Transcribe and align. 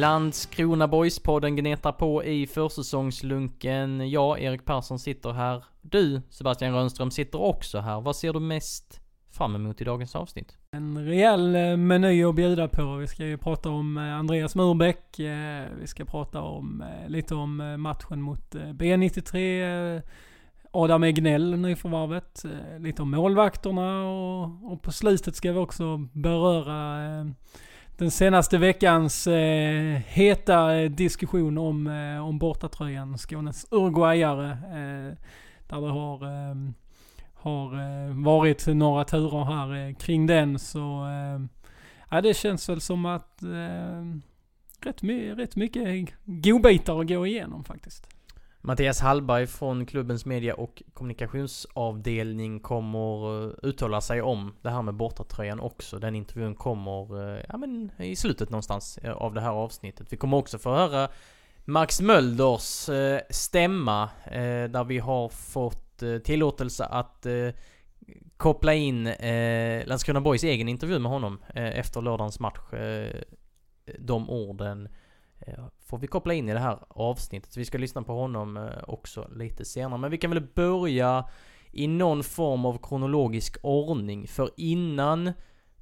Landskrona 0.00 0.86
Boys-podden 0.86 1.56
gnetar 1.56 1.92
på 1.92 2.24
i 2.24 2.46
försäsongslunken. 2.46 4.10
Jag, 4.10 4.42
Erik 4.42 4.64
Persson, 4.64 4.98
sitter 4.98 5.32
här. 5.32 5.64
Du, 5.82 6.22
Sebastian 6.30 6.74
Rönnström, 6.74 7.10
sitter 7.10 7.40
också 7.40 7.78
här. 7.78 8.00
Vad 8.00 8.16
ser 8.16 8.32
du 8.32 8.40
mest 8.40 9.00
fram 9.30 9.54
emot 9.54 9.80
i 9.80 9.84
dagens 9.84 10.16
avsnitt? 10.16 10.56
En 10.70 11.06
rejäl 11.06 11.56
eh, 11.56 11.76
meny 11.76 12.24
att 12.24 12.34
bjuda 12.34 12.68
på. 12.68 12.96
Vi 12.96 13.06
ska 13.06 13.26
ju 13.26 13.38
prata 13.38 13.70
om 13.70 13.98
eh, 13.98 14.14
Andreas 14.14 14.54
Murbeck. 14.54 15.18
Eh, 15.18 15.64
vi 15.80 15.86
ska 15.86 16.04
prata 16.04 16.40
om 16.40 16.84
lite 17.06 17.34
om 17.34 17.56
matchen 17.78 18.22
mot 18.22 18.54
B93. 18.54 20.02
Adam 20.70 21.02
Egnell, 21.04 21.58
nyförvärvet. 21.58 22.44
Lite 22.78 23.02
om 23.02 23.10
målvakterna 23.10 24.08
och, 24.08 24.72
och 24.72 24.82
på 24.82 24.92
slutet 24.92 25.36
ska 25.36 25.52
vi 25.52 25.58
också 25.58 25.96
beröra 26.12 27.00
den 27.96 28.10
senaste 28.10 28.58
veckans 28.58 29.26
eh, 29.26 30.00
heta 30.06 30.76
eh, 30.76 30.90
diskussion 30.90 31.58
om, 31.58 31.86
eh, 31.86 32.26
om 32.26 32.38
bortatröjan, 32.38 33.18
Skånes 33.18 33.66
Uruguayare. 33.70 34.50
Eh, 34.50 35.26
där 35.68 35.80
det 35.80 35.90
har, 35.90 36.26
ehm, 36.26 36.66
eh, 36.66 36.72
har 37.34 38.24
varit 38.24 38.66
några 38.66 39.04
turer 39.04 39.44
här 39.44 39.88
eh, 39.88 39.94
kring 39.94 40.26
den. 40.26 40.58
Så 40.58 41.06
eh, 41.06 41.40
ja, 42.10 42.20
det 42.20 42.34
känns 42.34 42.68
väl 42.68 42.80
som 42.80 43.06
att 43.06 43.42
eh, 43.42 44.18
rätt, 44.80 45.02
my 45.02 45.30
rätt 45.30 45.56
mycket 45.56 46.14
godbitar 46.24 47.00
att 47.00 47.08
gå 47.08 47.26
igenom 47.26 47.64
faktiskt. 47.64 48.15
Mattias 48.66 49.00
Hallberg 49.00 49.46
från 49.46 49.86
klubbens 49.86 50.24
media 50.24 50.54
och 50.54 50.82
kommunikationsavdelning 50.94 52.60
kommer 52.60 53.44
eh, 53.44 53.52
uttala 53.62 54.00
sig 54.00 54.22
om 54.22 54.54
det 54.62 54.70
här 54.70 54.82
med 54.82 54.94
bortatröjan 54.94 55.60
också. 55.60 55.98
Den 55.98 56.14
intervjun 56.14 56.54
kommer 56.54 57.34
eh, 57.36 57.44
ja, 57.48 57.56
men 57.56 57.90
i 57.98 58.16
slutet 58.16 58.50
någonstans 58.50 58.98
eh, 58.98 59.12
av 59.12 59.34
det 59.34 59.40
här 59.40 59.50
avsnittet. 59.50 60.12
Vi 60.12 60.16
kommer 60.16 60.36
också 60.36 60.58
få 60.58 60.74
höra 60.74 61.08
Max 61.64 62.00
Mölders 62.00 62.88
stämma 63.30 64.10
där 64.70 64.84
vi 64.84 64.98
har 64.98 65.28
fått 65.28 66.02
tillåtelse 66.24 66.84
att 66.84 67.26
koppla 68.36 68.74
in 68.74 69.04
Landskrona 69.86 70.20
Boys 70.20 70.44
egen 70.44 70.68
intervju 70.68 70.98
med 70.98 71.12
honom 71.12 71.38
efter 71.54 72.02
lördagens 72.02 72.40
match. 72.40 72.58
De 73.98 74.30
orden 74.30 74.88
får 75.86 75.98
vi 75.98 76.06
koppla 76.06 76.34
in 76.34 76.48
i 76.48 76.52
det 76.52 76.58
här 76.58 76.78
avsnittet. 76.88 77.52
Så 77.52 77.60
vi 77.60 77.64
ska 77.64 77.78
lyssna 77.78 78.02
på 78.02 78.12
honom 78.12 78.56
eh, 78.56 78.64
också 78.86 79.28
lite 79.34 79.64
senare. 79.64 80.00
Men 80.00 80.10
vi 80.10 80.18
kan 80.18 80.30
väl 80.30 80.46
börja 80.54 81.28
i 81.72 81.86
någon 81.86 82.22
form 82.22 82.64
av 82.64 82.78
kronologisk 82.82 83.56
ordning. 83.62 84.26
För 84.26 84.50
innan 84.56 85.32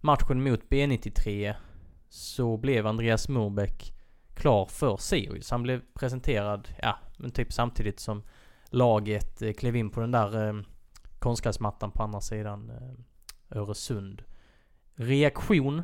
matchen 0.00 0.42
mot 0.42 0.60
B93 0.69 1.55
så 2.08 2.56
blev 2.56 2.86
Andreas 2.86 3.28
Murbeck 3.28 3.92
klar 4.34 4.66
för 4.66 4.97
Sirius. 4.97 5.50
Han 5.50 5.62
blev 5.62 5.82
presenterad, 5.94 6.69
ja, 6.82 6.98
men 7.19 7.31
typ 7.31 7.53
samtidigt 7.53 8.00
som 8.00 8.22
laget 8.71 9.42
eh, 9.42 9.53
klev 9.53 9.76
in 9.76 9.91
på 9.91 10.00
den 10.00 10.10
där 10.10 10.48
eh, 10.48 10.62
konstgräsmattan 11.19 11.91
på 11.91 12.03
andra 12.03 12.21
sidan 12.21 12.71
eh, 12.71 13.59
Öresund. 13.59 14.22
Reaktion 14.94 15.82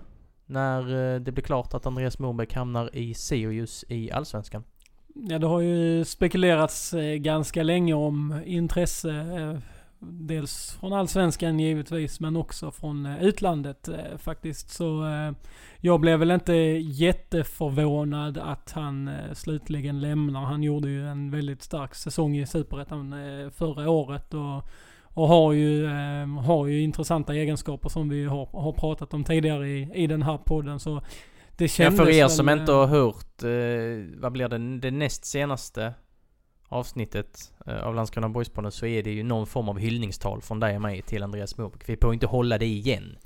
när 0.50 1.14
eh, 1.14 1.20
det 1.20 1.32
blir 1.32 1.44
klart 1.44 1.74
att 1.74 1.86
Andreas 1.86 2.18
Morbeck 2.18 2.54
hamnar 2.54 2.96
i 2.96 3.14
Sirius 3.14 3.84
i 3.88 4.10
Allsvenskan? 4.10 4.64
Ja, 5.14 5.38
det 5.38 5.46
har 5.46 5.60
ju 5.60 6.04
spekulerats 6.04 6.94
eh, 6.94 7.14
ganska 7.14 7.62
länge 7.62 7.94
om 7.94 8.42
intresse. 8.44 9.10
Eh, 9.10 9.58
dels 9.98 10.76
från 10.80 10.92
Allsvenskan 10.92 11.60
givetvis, 11.60 12.20
men 12.20 12.36
också 12.36 12.70
från 12.70 13.06
utlandet 13.06 13.88
faktiskt. 14.18 14.70
Så 14.70 15.04
jag 15.80 16.00
blev 16.00 16.18
väl 16.18 16.30
inte 16.30 16.52
jätteförvånad 16.52 18.38
att 18.38 18.72
han 18.72 19.10
slutligen 19.32 20.00
lämnar. 20.00 20.40
Han 20.40 20.62
gjorde 20.62 20.88
ju 20.88 21.08
en 21.08 21.30
väldigt 21.30 21.62
stark 21.62 21.94
säsong 21.94 22.36
i 22.36 22.46
Superettan 22.46 23.14
förra 23.54 23.90
året. 23.90 24.34
Och 24.34 24.68
och 25.20 25.28
har 25.28 25.52
ju, 25.52 25.86
eh, 25.86 26.26
har 26.26 26.66
ju 26.66 26.82
intressanta 26.82 27.34
egenskaper 27.34 27.88
som 27.88 28.08
vi 28.08 28.24
har, 28.24 28.46
har 28.46 28.72
pratat 28.72 29.14
om 29.14 29.24
tidigare 29.24 29.68
i, 29.68 29.90
i 29.94 30.06
den 30.06 30.22
här 30.22 30.38
podden. 30.38 30.80
Så 30.80 31.02
det 31.56 31.68
kändes 31.68 31.98
ja, 31.98 32.04
för 32.04 32.12
er 32.12 32.28
som 32.28 32.48
inte 32.48 32.72
har 32.72 32.86
hört, 32.86 33.42
eh, 33.42 34.20
vad 34.20 34.32
blir 34.32 34.48
det, 34.48 34.78
det 34.78 34.90
näst 34.90 35.24
senaste 35.24 35.94
avsnittet 36.68 37.52
eh, 37.66 37.86
av 37.86 37.94
Landskrona 37.94 38.28
Boys-podden 38.28 38.70
så 38.70 38.86
är 38.86 39.02
det 39.02 39.10
ju 39.10 39.22
någon 39.22 39.46
form 39.46 39.68
av 39.68 39.78
hyllningstal 39.78 40.42
från 40.42 40.60
dig 40.60 40.76
och 40.76 40.82
mig 40.82 41.02
till 41.02 41.22
Andreas 41.22 41.58
Moberg. 41.58 41.82
Vi 41.86 41.96
får 41.96 42.14
inte 42.14 42.26
hålla 42.26 42.58
det 42.58 42.66
igen. 42.66 43.16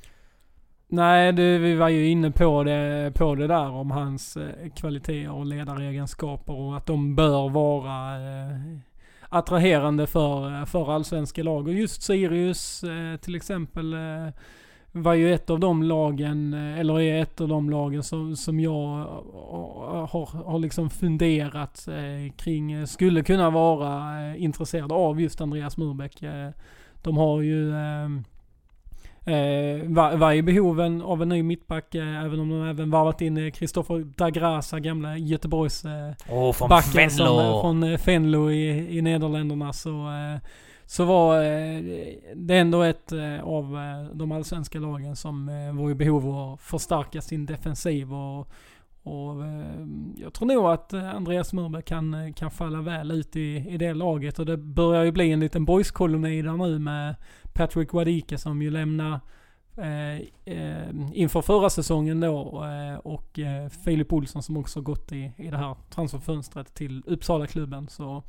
Nej, 0.87 1.33
det, 1.33 1.57
vi 1.57 1.75
var 1.75 1.89
ju 1.89 2.07
inne 2.07 2.31
på 2.31 2.63
det, 2.63 3.11
på 3.15 3.35
det 3.35 3.47
där 3.47 3.69
om 3.69 3.91
hans 3.91 4.37
eh, 4.37 4.69
kvaliteter 4.75 5.31
och 5.31 5.45
ledaregenskaper 5.45 6.53
och 6.53 6.77
att 6.77 6.85
de 6.85 7.15
bör 7.15 7.49
vara 7.49 8.15
eh, 8.15 8.77
attraherande 9.29 10.07
för, 10.07 10.65
för 10.65 10.91
allsvenska 10.91 11.43
lag. 11.43 11.67
Och 11.67 11.73
just 11.73 12.01
Sirius 12.01 12.83
eh, 12.83 13.17
till 13.17 13.35
exempel 13.35 13.93
eh, 13.93 14.33
var 15.01 15.13
ju 15.13 15.33
ett 15.33 15.49
av 15.49 15.59
de 15.59 15.83
lagen, 15.83 16.53
eh, 16.53 16.79
eller 16.79 16.99
är 16.99 17.21
ett 17.21 17.41
av 17.41 17.47
de 17.47 17.69
lagen 17.69 18.03
som, 18.03 18.35
som 18.35 18.59
jag 18.59 18.99
eh, 18.99 20.07
har, 20.09 20.43
har 20.43 20.59
liksom 20.59 20.89
funderat 20.89 21.87
eh, 21.87 22.33
kring, 22.35 22.87
skulle 22.87 23.23
kunna 23.23 23.49
vara 23.49 24.35
intresserad 24.35 24.91
av 24.91 25.21
just 25.21 25.41
Andreas 25.41 25.77
Murbeck. 25.77 26.23
De 27.01 27.17
har 27.17 27.41
ju 27.41 27.73
Eh, 29.27 29.83
var, 29.83 30.17
var 30.17 30.31
i 30.33 30.41
behoven 30.41 31.01
av 31.01 31.21
en 31.21 31.29
ny 31.29 31.43
mittback, 31.43 31.95
eh, 31.95 32.23
även 32.23 32.39
om 32.39 32.49
de 32.49 32.69
även 32.69 32.91
varvat 32.91 33.21
in 33.21 33.51
Kristoffer 33.51 33.99
eh, 33.99 34.05
Dagrasa, 34.05 34.79
gamla 34.79 35.17
Göteborgs 35.17 35.85
eh, 35.85 36.11
oh, 36.29 36.53
från 36.53 36.69
backen 36.69 36.91
Fenlo. 36.91 37.09
Som, 37.09 37.39
eh, 37.39 37.61
från 37.61 37.83
eh, 37.83 37.97
Fenlo 37.97 38.51
i, 38.51 38.97
i 38.97 39.01
Nederländerna. 39.01 39.73
Så, 39.73 39.89
eh, 39.89 40.39
så 40.85 41.05
var 41.05 41.43
eh, 41.43 41.81
det 42.35 42.57
ändå 42.57 42.81
ett 42.81 43.13
av 43.43 43.77
de 44.13 44.31
allsvenska 44.31 44.79
lagen 44.79 45.15
som 45.15 45.45
var 45.73 45.91
i 45.91 45.95
behov 45.95 46.29
av 46.29 46.53
att 46.53 46.61
förstärka 46.61 47.21
sin 47.21 47.45
defensiv. 47.45 48.13
Och, 48.13 48.39
och 49.03 49.35
jag 50.15 50.33
tror 50.33 50.47
nog 50.47 50.65
att 50.65 50.93
Andreas 50.93 51.53
Murberg 51.53 51.83
kan, 51.83 52.33
kan 52.33 52.51
falla 52.51 52.81
väl 52.81 53.11
ut 53.11 53.35
i, 53.35 53.65
i 53.69 53.77
det 53.77 53.93
laget. 53.93 54.39
Och 54.39 54.45
det 54.45 54.57
börjar 54.57 55.03
ju 55.03 55.11
bli 55.11 55.31
en 55.31 55.39
liten 55.39 55.65
boyskoloni 55.65 56.41
där 56.41 56.57
nu 56.57 56.79
med 56.79 57.15
Patrick 57.55 57.93
Wadike 57.93 58.37
som 58.37 58.61
ju 58.61 58.71
lämnar 58.71 59.19
eh, 59.77 60.15
eh, 60.55 60.89
inför 61.13 61.41
förra 61.41 61.69
säsongen 61.69 62.19
då 62.19 62.63
eh, 62.65 62.97
och 62.97 63.39
eh, 63.39 63.69
Filip 63.69 64.13
Olsson 64.13 64.43
som 64.43 64.57
också 64.57 64.81
gått 64.81 65.11
i, 65.11 65.31
i 65.37 65.47
det 65.47 65.57
här 65.57 65.75
transferfönstret 65.89 66.73
till 66.73 67.03
Uppsala-klubben. 67.05 67.87
Så 67.87 68.23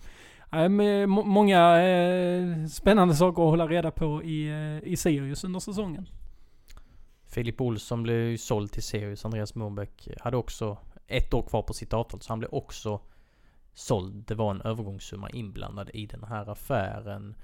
eh, 0.53 0.69
många 1.06 1.82
eh, 1.82 2.66
spännande 2.66 3.15
saker 3.15 3.42
att 3.42 3.50
hålla 3.50 3.66
reda 3.66 3.91
på 3.91 4.22
i, 4.22 4.48
eh, 4.48 4.92
i 4.92 4.97
Sirius 4.97 5.45
under 5.45 5.60
säsongen. 5.60 6.09
Filip 7.24 7.60
Olsson 7.60 8.03
blev 8.03 8.16
ju 8.16 8.39
såld 8.39 8.72
till 8.72 8.83
Sirius. 8.83 9.24
Andreas 9.24 9.54
Morbeck 9.54 10.09
hade 10.21 10.36
också 10.36 10.78
ett 11.06 11.34
år 11.34 11.42
kvar 11.42 11.62
på 11.62 11.74
sitt 11.74 11.92
avtal 11.92 12.21
så 12.21 12.33
han 12.33 12.39
blev 12.39 12.54
också 12.54 13.01
såld. 13.74 14.24
Det 14.27 14.34
var 14.34 14.51
en 14.51 14.60
övergångssumma 14.60 15.30
inblandad 15.30 15.91
i 15.95 16.06
den 16.06 16.24
här 16.24 16.51
affären. 16.51 17.34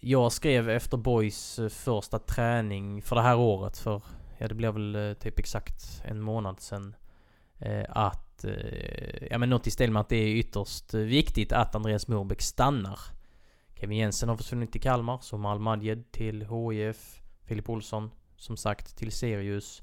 Jag 0.00 0.32
skrev 0.32 0.70
efter 0.70 0.96
Boys 0.96 1.58
eh, 1.58 1.68
första 1.68 2.18
träning 2.18 3.02
för 3.02 3.16
det 3.16 3.22
här 3.22 3.36
året 3.36 3.78
för, 3.78 4.02
ja 4.38 4.48
det 4.48 4.54
blev 4.54 4.74
väl 4.74 4.94
eh, 4.94 5.14
typ 5.14 5.38
exakt 5.38 6.02
en 6.04 6.20
månad 6.20 6.60
sedan. 6.60 6.96
Eh, 7.58 7.84
att, 7.88 8.44
ja 9.30 9.38
men 9.38 9.50
något 9.50 9.66
i 9.66 9.70
stil 9.70 9.92
med 9.92 10.00
att 10.00 10.08
det 10.08 10.16
är 10.16 10.36
ytterst 10.36 10.94
viktigt 10.94 11.52
att 11.52 11.74
Andreas 11.74 12.08
Morbäck 12.08 12.42
stannar. 12.42 12.98
Kevin 13.74 13.98
Jensen 13.98 14.28
har 14.28 14.36
försvunnit 14.36 14.72
till 14.72 14.80
Kalmar, 14.80 15.18
som 15.18 15.46
Al 15.46 15.80
till 16.10 16.46
HIF, 16.46 17.22
Filip 17.44 17.70
Olsson 17.70 18.10
som 18.36 18.56
sagt 18.56 18.96
till 18.96 19.12
Sirius. 19.12 19.82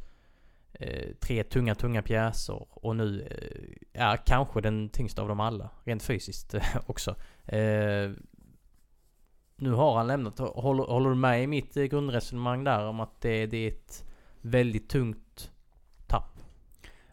tre 1.20 1.44
tunga, 1.44 1.76
tunga 1.76 2.02
pjäser 2.02 2.66
och 2.70 2.96
nu 2.96 3.28
är 3.94 4.18
kanske 4.18 4.62
den 4.62 4.90
tyngsta 4.90 5.22
av 5.22 5.28
dem 5.28 5.40
alla, 5.40 5.70
rent 5.84 6.04
fysiskt 6.04 6.56
också 6.86 7.16
nu 9.62 9.72
har 9.72 9.98
han 9.98 10.08
lämnat. 10.08 10.40
Håller, 10.40 10.84
håller 10.84 11.10
du 11.10 11.16
med 11.16 11.44
i 11.44 11.48
mitt 11.48 11.78
eh, 11.78 11.84
grundresonemang 11.84 12.64
där 12.64 12.88
om 12.88 13.00
att 13.00 13.22
det, 13.22 13.46
det 13.46 13.58
är 13.58 13.68
ett 13.68 14.04
väldigt 14.42 14.90
tungt 14.90 15.52
tapp? 16.08 16.40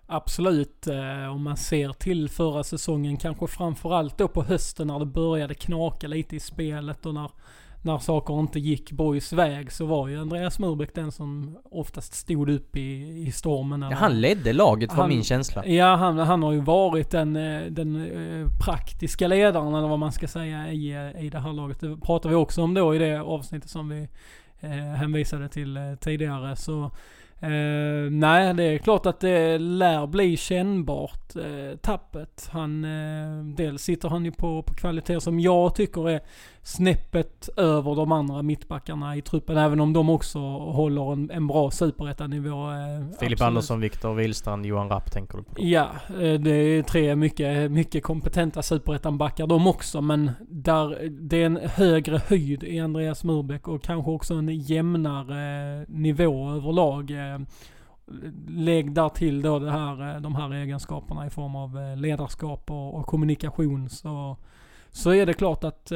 Absolut. 0.07 0.87
Eh, 0.87 1.33
om 1.35 1.43
man 1.43 1.57
ser 1.57 1.93
till 1.93 2.29
förra 2.29 2.65
säsongen, 2.65 3.17
kanske 3.17 3.47
framförallt 3.47 4.19
då 4.19 4.29
på 4.29 4.43
hösten 4.43 4.87
när 4.87 4.99
det 4.99 5.07
började 5.07 5.55
knaka 5.55 6.09
lite 6.09 6.37
i 6.37 6.41
spelet 6.41 7.07
och 7.07 7.15
när 7.15 7.31
när 7.83 7.99
saker 7.99 8.41
inte 8.41 8.59
gick 8.59 8.93
Boys 8.93 9.33
väg 9.33 9.73
så 9.73 9.87
var 9.87 10.09
ju 10.09 10.21
Andreas 10.21 10.59
Murbeck 10.59 10.95
den 10.95 11.13
som 11.13 11.59
oftast 11.71 12.15
stod 12.15 12.51
upp 12.51 12.77
i, 12.77 13.23
i 13.27 13.33
stormen. 13.33 13.83
Ja, 13.83 13.97
han 13.97 14.21
ledde 14.21 14.53
laget 14.53 14.91
var 14.91 14.97
han, 14.97 15.09
min 15.09 15.25
känsla. 15.25 15.67
Ja, 15.67 15.97
han, 15.97 16.19
han 16.19 16.43
har 16.43 16.53
ju 16.53 16.61
varit 16.61 17.11
den, 17.11 17.37
eh, 17.37 17.63
den 17.63 17.97
eh, 17.97 18.49
praktiska 18.65 19.29
ledaren 19.29 19.75
eller 19.75 19.89
vad 19.89 19.99
man 19.99 20.13
ska 20.13 20.29
säga 20.29 20.73
i, 20.73 20.91
eh, 20.91 21.25
i 21.25 21.31
det 21.31 21.39
här 21.39 21.53
laget. 21.53 21.81
Det 21.81 21.97
pratade 21.97 22.35
vi 22.35 22.41
också 22.41 22.63
om 22.63 22.75
då 22.75 22.95
i 22.95 22.99
det 22.99 23.21
avsnittet 23.21 23.71
som 23.71 23.89
vi 23.89 24.09
eh, 24.61 24.71
hänvisade 24.71 25.49
till 25.49 25.97
tidigare. 26.01 26.57
Så 26.57 26.91
Uh, 27.43 28.11
nej, 28.11 28.55
det 28.55 28.65
är 28.65 28.79
klart 28.79 29.07
att 29.07 29.21
det 29.21 29.59
lär 29.59 30.07
bli 30.07 30.37
kännbart, 30.37 31.37
uh, 31.37 31.77
tappet. 31.77 32.49
Han, 32.53 32.85
uh, 32.85 33.45
dels 33.45 33.83
sitter 33.83 34.09
han 34.09 34.25
ju 34.25 34.33
på, 34.33 34.63
på 34.63 34.75
kvaliteter 34.75 35.21
som 35.21 35.41
jag 35.41 35.75
tycker 35.75 36.09
är 36.09 36.21
snäppet 36.69 37.49
över 37.57 37.95
de 37.95 38.13
andra 38.13 38.43
mittbackarna 38.43 39.17
i 39.17 39.23
truppen. 39.23 39.57
Även 39.57 39.81
om 39.81 39.93
de 39.93 40.11
också 40.11 40.39
håller 40.59 41.13
en, 41.13 41.31
en 41.31 41.47
bra 41.47 41.71
superettanivå. 41.71 42.71
Eh, 42.71 42.77
Filip 42.99 43.13
absolut. 43.21 43.41
Andersson, 43.41 43.81
Viktor 43.81 44.15
Wihlstrand, 44.15 44.67
Johan 44.67 44.89
Rapp 44.89 45.13
tänker 45.13 45.39
du 45.39 45.45
på? 45.45 45.55
Ja, 45.57 45.89
eh, 46.09 46.41
det 46.41 46.51
är 46.51 46.83
tre 46.83 47.17
mycket, 47.17 47.71
mycket 47.71 48.03
kompetenta 48.03 48.63
superettanbackar 48.63 49.47
de 49.47 49.67
också. 49.67 50.01
Men 50.01 50.31
där, 50.41 51.09
det 51.09 51.43
är 51.43 51.47
en 51.47 51.57
högre 51.57 52.21
höjd 52.27 52.63
i 52.63 52.81
Andreas 52.81 53.25
Murbeck 53.25 53.69
och 53.69 53.83
kanske 53.83 54.11
också 54.11 54.35
en 54.35 54.49
jämnare 54.49 55.85
nivå 55.89 56.51
överlag. 56.51 57.11
Eh, 57.11 57.39
lägg 58.49 58.93
där 58.93 59.09
till 59.09 59.43
då 59.43 59.59
det 59.59 59.71
här, 59.71 60.21
de 60.21 60.35
här 60.35 60.55
egenskaperna 60.55 61.27
i 61.27 61.31
form 61.31 61.57
av 61.57 61.97
ledarskap 61.97 62.71
och, 62.71 62.95
och 62.95 63.07
kommunikation 63.07 63.89
så, 63.89 64.37
så 64.91 65.11
är 65.11 65.27
det 65.27 65.33
klart 65.35 65.65
att 65.65 65.93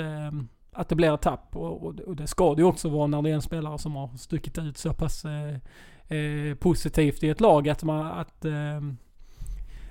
att 0.73 0.89
det 0.89 0.95
blir 0.95 1.15
ett 1.15 1.23
tapp. 1.23 1.57
Och, 1.57 1.87
och, 1.87 2.01
och, 2.01 2.17
det 2.17 2.27
ska 2.27 2.55
det 2.55 2.63
ju 2.63 2.69
också 2.69 2.89
vara 2.89 3.07
när 3.07 3.23
det 3.23 3.31
är 3.31 3.35
en 3.35 3.43
spelare 3.43 3.79
som 3.79 3.97
har 3.97 4.17
stuckit 4.17 4.59
ut 4.59 4.79
så 4.79 4.93
pass 4.93 5.25
eh, 5.25 5.55
eh, 6.19 6.55
positivt 6.55 7.23
i 7.23 7.29
ett 7.29 7.41
lag. 7.41 7.69
Att, 7.69 7.83
man, 7.83 8.07
att, 8.07 8.45
eh, 8.45 8.81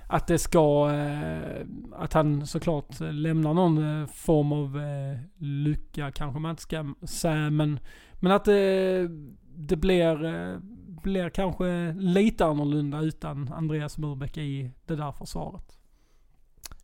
att 0.06 0.26
det 0.26 0.38
ska, 0.38 0.92
eh, 0.92 1.66
att 1.92 2.12
han 2.12 2.46
såklart 2.46 3.00
lämnar 3.00 3.54
någon 3.54 4.00
eh, 4.00 4.06
form 4.06 4.52
av 4.52 4.78
eh, 4.78 5.18
lycka 5.38 6.10
kanske 6.10 6.40
man 6.40 6.50
inte 6.50 6.62
ska 6.62 6.94
säga. 7.02 7.50
Men, 7.50 7.78
men 8.14 8.32
att 8.32 8.44
det, 8.44 9.08
det 9.56 9.76
blir, 9.76 10.24
eh, 10.24 10.58
blir 11.02 11.30
kanske 11.30 11.92
lite 11.92 12.46
annorlunda 12.46 13.00
utan 13.00 13.52
Andreas 13.52 13.98
Murbeck 13.98 14.36
i 14.36 14.70
det 14.86 14.96
där 14.96 15.12
försvaret. 15.12 15.78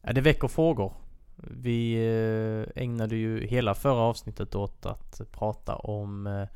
Ja, 0.02 0.12
det 0.12 0.20
väcker 0.20 0.48
frågor. 0.48 1.07
Vi 1.42 1.94
eh, 1.94 2.82
ägnade 2.82 3.16
ju 3.16 3.46
hela 3.46 3.74
förra 3.74 4.00
avsnittet 4.00 4.54
åt 4.54 4.86
att 4.86 5.20
prata 5.32 5.76
om 5.76 6.26
eh, 6.26 6.48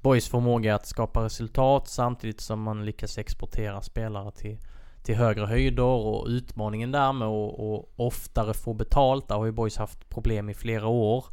Boys 0.00 0.28
förmåga 0.28 0.74
att 0.74 0.86
skapa 0.86 1.24
resultat 1.24 1.88
samtidigt 1.88 2.40
som 2.40 2.62
man 2.62 2.84
lyckas 2.84 3.18
exportera 3.18 3.82
spelare 3.82 4.30
till, 4.30 4.58
till 5.02 5.14
högre 5.14 5.46
höjder 5.46 5.82
och 5.82 6.26
utmaningen 6.26 6.92
där 6.92 7.12
med 7.12 7.28
att 7.28 7.58
och 7.58 7.92
oftare 7.96 8.54
få 8.54 8.74
betalt. 8.74 9.28
Där 9.28 9.34
har 9.34 9.46
ju 9.46 9.52
Boys 9.52 9.76
haft 9.76 10.08
problem 10.08 10.48
i 10.50 10.54
flera 10.54 10.86
år. 10.86 11.24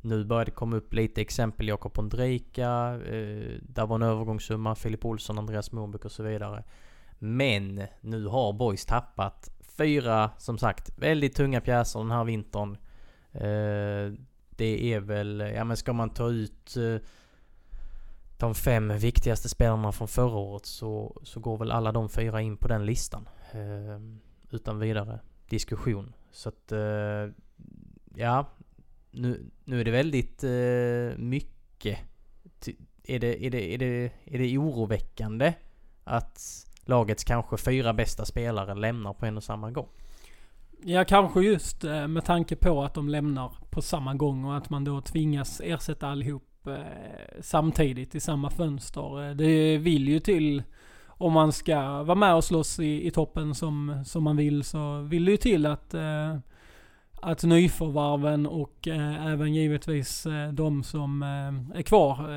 Nu 0.00 0.24
börjar 0.24 0.44
det 0.44 0.50
komma 0.50 0.76
upp 0.76 0.94
lite 0.94 1.20
exempel. 1.20 1.68
Jakob 1.68 1.98
Ondrejka. 1.98 3.00
Eh, 3.08 3.60
där 3.62 3.86
var 3.86 3.96
en 3.96 4.02
övergångssumma. 4.02 4.74
Filip 4.74 5.04
Olsson, 5.04 5.38
Andreas 5.38 5.72
Mobeck 5.72 6.04
och 6.04 6.12
så 6.12 6.22
vidare. 6.22 6.64
Men 7.18 7.82
nu 8.00 8.26
har 8.26 8.52
Boys 8.52 8.86
tappat 8.86 9.53
fyra, 9.76 10.30
som 10.38 10.58
sagt, 10.58 10.90
väldigt 10.96 11.36
tunga 11.36 11.60
pjäser 11.60 11.98
den 11.98 12.10
här 12.10 12.24
vintern. 12.24 12.76
Eh, 13.32 14.12
det 14.56 14.92
är 14.94 15.00
väl, 15.00 15.40
ja 15.54 15.64
men 15.64 15.76
ska 15.76 15.92
man 15.92 16.10
ta 16.10 16.28
ut 16.28 16.76
eh, 16.76 16.96
de 18.38 18.54
fem 18.54 18.98
viktigaste 18.98 19.48
spelarna 19.48 19.92
från 19.92 20.08
förra 20.08 20.36
året 20.36 20.66
så, 20.66 21.20
så 21.22 21.40
går 21.40 21.58
väl 21.58 21.70
alla 21.70 21.92
de 21.92 22.08
fyra 22.08 22.40
in 22.40 22.56
på 22.56 22.68
den 22.68 22.86
listan. 22.86 23.28
Eh, 23.52 24.00
utan 24.50 24.78
vidare 24.78 25.20
diskussion. 25.48 26.12
Så 26.30 26.48
att, 26.48 26.72
eh, 26.72 27.28
ja. 28.14 28.46
Nu, 29.10 29.50
nu 29.64 29.80
är 29.80 29.84
det 29.84 29.90
väldigt 29.90 30.44
eh, 30.44 31.18
mycket. 31.18 31.98
Är 33.06 33.18
det, 33.18 33.44
är, 33.44 33.50
det, 33.50 33.74
är, 33.74 33.78
det, 33.78 34.12
är 34.24 34.38
det 34.38 34.58
oroväckande 34.58 35.54
att 36.04 36.66
lagets 36.84 37.24
kanske 37.24 37.56
fyra 37.56 37.92
bästa 37.92 38.24
spelare 38.24 38.74
lämnar 38.74 39.12
på 39.12 39.26
en 39.26 39.36
och 39.36 39.42
samma 39.42 39.70
gång. 39.70 39.88
Ja, 40.82 41.04
kanske 41.04 41.40
just 41.40 41.84
eh, 41.84 42.08
med 42.08 42.24
tanke 42.24 42.56
på 42.56 42.82
att 42.82 42.94
de 42.94 43.08
lämnar 43.08 43.52
på 43.70 43.82
samma 43.82 44.14
gång 44.14 44.44
och 44.44 44.56
att 44.56 44.70
man 44.70 44.84
då 44.84 45.00
tvingas 45.00 45.60
ersätta 45.64 46.08
allihop 46.08 46.66
eh, 46.66 46.74
samtidigt 47.40 48.14
i 48.14 48.20
samma 48.20 48.50
fönster. 48.50 49.28
Eh, 49.28 49.36
det 49.36 49.78
vill 49.78 50.08
ju 50.08 50.20
till, 50.20 50.62
om 51.06 51.32
man 51.32 51.52
ska 51.52 52.02
vara 52.02 52.14
med 52.14 52.34
och 52.34 52.44
slåss 52.44 52.78
i, 52.80 53.06
i 53.06 53.10
toppen 53.10 53.54
som, 53.54 54.04
som 54.06 54.24
man 54.24 54.36
vill, 54.36 54.64
så 54.64 55.00
vill 55.00 55.24
det 55.24 55.30
ju 55.30 55.36
till 55.36 55.66
att 55.66 55.94
att 57.24 57.44
nyförvarven 57.44 58.46
och 58.46 58.88
eh, 58.88 59.26
även 59.26 59.54
givetvis 59.54 60.26
eh, 60.26 60.52
de 60.52 60.82
som 60.82 61.22
är 61.74 61.82
kvar 61.82 62.30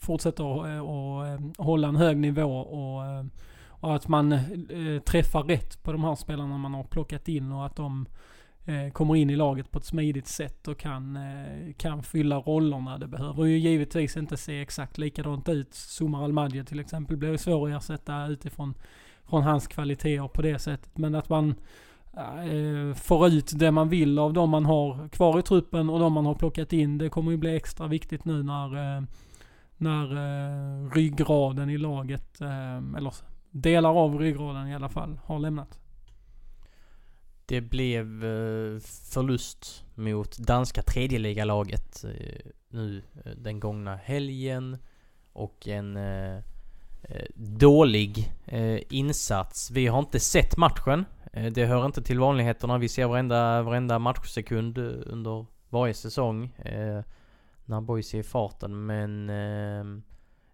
fortsätter 0.00 0.60
att 0.60 0.66
eh, 0.66 1.32
eh, 1.32 1.64
hålla 1.64 1.88
en 1.88 1.96
hög 1.96 2.16
nivå 2.16 2.58
och, 2.58 3.06
eh, 3.06 3.24
och 3.68 3.94
att 3.94 4.08
man 4.08 4.38
träffar 5.06 5.42
rätt 5.42 5.82
på 5.82 5.92
de 5.92 6.04
här 6.04 6.14
spelarna 6.14 6.58
man 6.58 6.74
har 6.74 6.84
plockat 6.84 7.28
in 7.28 7.52
och 7.52 7.66
att 7.66 7.76
de 7.76 8.06
kommer 8.92 9.16
in 9.16 9.30
i 9.30 9.36
laget 9.36 9.70
på 9.70 9.78
ett 9.78 9.84
smidigt 9.84 10.26
sätt 10.26 10.68
och 10.68 10.78
kan, 10.78 11.18
kan 11.76 12.02
fylla 12.02 12.36
rollerna. 12.36 12.98
Det 12.98 13.06
behöver 13.06 13.44
ju 13.44 13.58
givetvis 13.58 14.16
inte 14.16 14.36
se 14.36 14.62
exakt 14.62 14.98
likadant 14.98 15.48
ut. 15.48 15.74
Sumar 15.74 16.24
Al 16.24 16.64
till 16.66 16.80
exempel 16.80 17.16
blir 17.16 17.30
ju 17.30 17.38
svår 17.38 17.70
att 17.70 17.82
ersätta 17.82 18.26
utifrån 18.26 18.74
från 19.24 19.42
hans 19.42 19.66
kvaliteter 19.66 20.28
på 20.28 20.42
det 20.42 20.58
sättet. 20.58 20.98
Men 20.98 21.14
att 21.14 21.28
man 21.28 21.54
får 22.94 23.28
ut 23.28 23.52
det 23.54 23.70
man 23.70 23.88
vill 23.88 24.18
av 24.18 24.32
de 24.32 24.50
man 24.50 24.64
har 24.64 25.08
kvar 25.08 25.38
i 25.38 25.42
truppen 25.42 25.90
och 25.90 26.00
de 26.00 26.12
man 26.12 26.26
har 26.26 26.34
plockat 26.34 26.72
in. 26.72 26.98
Det 26.98 27.08
kommer 27.08 27.30
ju 27.30 27.36
bli 27.36 27.56
extra 27.56 27.86
viktigt 27.86 28.24
nu 28.24 28.42
när 28.42 29.06
när 29.76 30.12
eh, 30.12 30.90
ryggraden 30.90 31.70
i 31.70 31.78
laget, 31.78 32.40
eh, 32.40 32.76
eller 32.96 33.14
delar 33.50 33.90
av 33.90 34.18
ryggraden 34.18 34.68
i 34.68 34.74
alla 34.74 34.88
fall, 34.88 35.18
har 35.24 35.38
lämnat. 35.38 35.78
Det 37.46 37.60
blev 37.60 38.24
eh, 38.24 38.80
förlust 39.12 39.84
mot 39.94 40.38
danska 40.38 40.82
tredjeligalaget 40.82 42.04
eh, 42.04 42.50
nu 42.68 43.02
eh, 43.24 43.32
den 43.32 43.60
gångna 43.60 43.96
helgen. 43.96 44.78
Och 45.32 45.68
en 45.68 45.96
eh, 45.96 46.36
eh 47.02 47.26
dålig 47.34 48.32
eh, 48.44 48.80
insats. 48.90 49.70
Vi 49.70 49.86
har 49.86 49.98
inte 49.98 50.20
sett 50.20 50.56
matchen. 50.56 51.04
Det 51.52 51.66
hör 51.66 51.86
inte 51.86 52.02
till 52.02 52.18
vanligheterna. 52.18 52.78
Vi 52.78 52.88
ser 52.88 53.06
varenda, 53.06 53.62
varenda 53.62 53.98
matchsekund 53.98 54.78
under 54.78 55.46
varje 55.68 55.94
säsong 55.94 56.52
när 57.66 57.80
boys 57.80 58.14
är 58.14 58.18
i 58.18 58.22
farten. 58.22 58.86
Men 58.86 59.30
eh, 59.30 60.02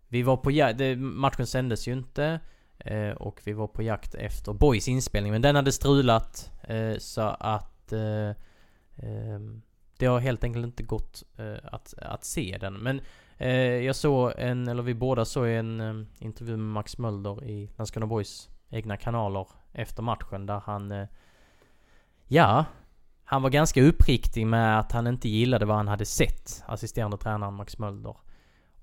vi 0.08 0.22
var 0.22 0.36
på 0.36 0.50
jakt, 0.50 0.80
matchen 0.98 1.46
sändes 1.46 1.88
ju 1.88 1.92
inte. 1.92 2.40
Eh, 2.78 3.10
och 3.10 3.40
vi 3.44 3.52
var 3.52 3.66
på 3.66 3.82
jakt 3.82 4.14
efter 4.14 4.52
boys 4.52 4.88
inspelning. 4.88 5.32
Men 5.32 5.42
den 5.42 5.56
hade 5.56 5.72
strulat. 5.72 6.50
Eh, 6.62 6.96
så 6.98 7.20
att 7.22 7.92
eh, 7.92 8.30
ehm, 8.96 9.62
det 9.96 10.06
har 10.06 10.20
helt 10.20 10.44
enkelt 10.44 10.64
inte 10.64 10.82
gått 10.82 11.22
eh, 11.36 11.56
att, 11.62 11.94
att 11.98 12.24
se 12.24 12.58
den. 12.60 12.74
Men 12.74 13.00
eh, 13.38 13.56
jag 13.56 13.96
såg 13.96 14.32
en, 14.36 14.68
eller 14.68 14.82
vi 14.82 14.94
båda 14.94 15.24
såg 15.24 15.48
en 15.48 15.80
ehm, 15.80 16.06
intervju 16.18 16.56
med 16.56 16.66
Max 16.66 16.98
Mölder 16.98 17.44
i 17.44 17.70
Landskrona 17.76 18.06
Boys 18.06 18.48
egna 18.70 18.96
kanaler 18.96 19.46
efter 19.72 20.02
matchen 20.02 20.46
där 20.46 20.62
han 20.64 20.92
eh, 20.92 21.06
Ja, 22.28 22.64
han 23.32 23.42
var 23.42 23.50
ganska 23.50 23.82
uppriktig 23.82 24.46
med 24.46 24.78
att 24.78 24.92
han 24.92 25.06
inte 25.06 25.28
gillade 25.28 25.66
vad 25.66 25.76
han 25.76 25.88
hade 25.88 26.04
sett, 26.04 26.62
assisterande 26.66 27.16
tränaren 27.16 27.54
Max 27.54 27.78
Mölder. 27.78 28.16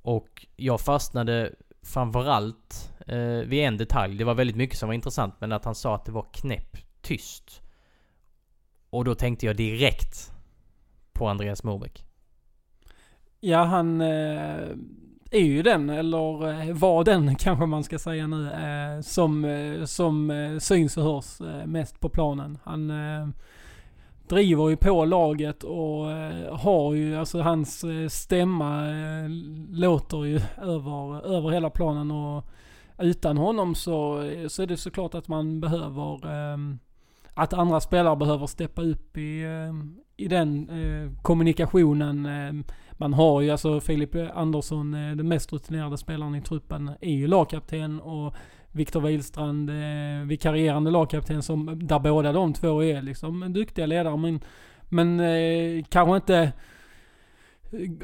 Och 0.02 0.46
jag 0.56 0.82
fastnade 0.82 1.56
framförallt 1.82 2.94
eh, 3.08 3.48
vid 3.48 3.60
en 3.60 3.78
detalj. 3.78 4.18
Det 4.18 4.24
var 4.24 4.34
väldigt 4.34 4.56
mycket 4.56 4.78
som 4.78 4.90
var 4.90 4.94
intressant, 4.94 5.36
men 5.40 5.52
att 5.52 5.66
han 5.66 5.76
sa 5.76 5.96
att 5.96 6.06
det 6.06 6.12
var 6.12 6.26
knäpp 6.34 6.78
tyst. 7.02 7.62
Och 8.90 9.06
då 9.06 9.16
tänkte 9.16 9.46
jag 9.46 9.56
direkt 9.56 10.32
på 11.14 11.28
Andreas 11.28 11.64
Mobeck. 11.64 12.06
Ja, 13.40 13.64
han 13.64 14.02
eh, 14.02 14.70
är 15.32 15.44
ju 15.44 15.64
den, 15.64 15.90
eller 15.90 16.50
eh, 16.50 16.76
var 16.76 17.04
den 17.04 17.36
kanske 17.40 17.66
man 17.66 17.84
ska 17.84 18.00
säga 18.00 18.28
nu, 18.28 18.52
eh, 18.52 19.02
som, 19.02 19.46
eh, 19.46 19.86
som 19.86 20.32
eh, 20.32 20.58
syns 20.58 20.98
och 20.98 21.04
hörs 21.04 21.42
eh, 21.42 21.66
mest 21.66 22.00
på 22.00 22.10
planen. 22.10 22.58
Han 22.64 22.92
driver 24.30 24.70
ju 24.70 24.78
på 24.78 25.06
laget 25.06 25.64
och 25.64 26.12
eh, 26.12 26.58
har 26.58 26.94
ju, 26.94 27.16
alltså 27.16 27.42
hans 27.42 27.84
eh, 27.84 28.08
stämma 28.08 28.90
eh, 28.90 29.30
låter 29.70 30.26
ju 30.26 30.40
över, 30.62 31.28
över 31.36 31.50
hela 31.50 31.70
planen 31.70 32.12
och 32.12 32.46
utan 32.98 33.38
honom 33.38 33.76
så, 33.76 34.30
så 34.48 34.62
är 34.62 34.68
det 34.68 34.78
såklart 34.78 35.16
att 35.16 35.28
man 35.28 35.62
behöver, 35.62 36.28
ehm, 36.28 36.80
att 37.34 37.54
andra 37.54 37.80
spelare 37.80 38.16
behöver 38.16 38.48
steppa 38.48 38.82
upp 38.82 39.18
i, 39.18 39.46
i 40.18 40.28
den 40.28 40.70
kommunikationen. 41.22 42.26
Ehm, 42.26 42.64
man 42.92 43.14
har 43.14 43.42
ju 43.42 43.50
alltså 43.50 43.80
Filip 43.80 44.16
Andersson, 44.34 44.92
den 44.92 45.28
mest 45.28 45.54
rutinerade 45.54 45.98
spelaren 45.98 46.36
i 46.36 46.42
truppen, 46.42 46.92
är 47.02 47.14
ju 47.14 47.28
lagkapten 47.28 48.02
och 48.02 48.36
Viktor 48.72 49.02
Wihlstrand, 49.02 49.70
eh, 49.70 50.28
vikarierande 50.28 50.92
lagkapten, 50.92 51.44
som, 51.44 51.88
där 51.88 52.00
båda 52.00 52.32
de 52.32 52.54
två 52.54 52.84
är 52.84 53.02
liksom 53.02 53.54
duktiga 53.54 53.86
ledare. 53.86 54.18
Men, 54.18 54.40
men 54.90 55.20
eh, 55.20 55.84
kanske 55.90 56.16
inte 56.16 56.52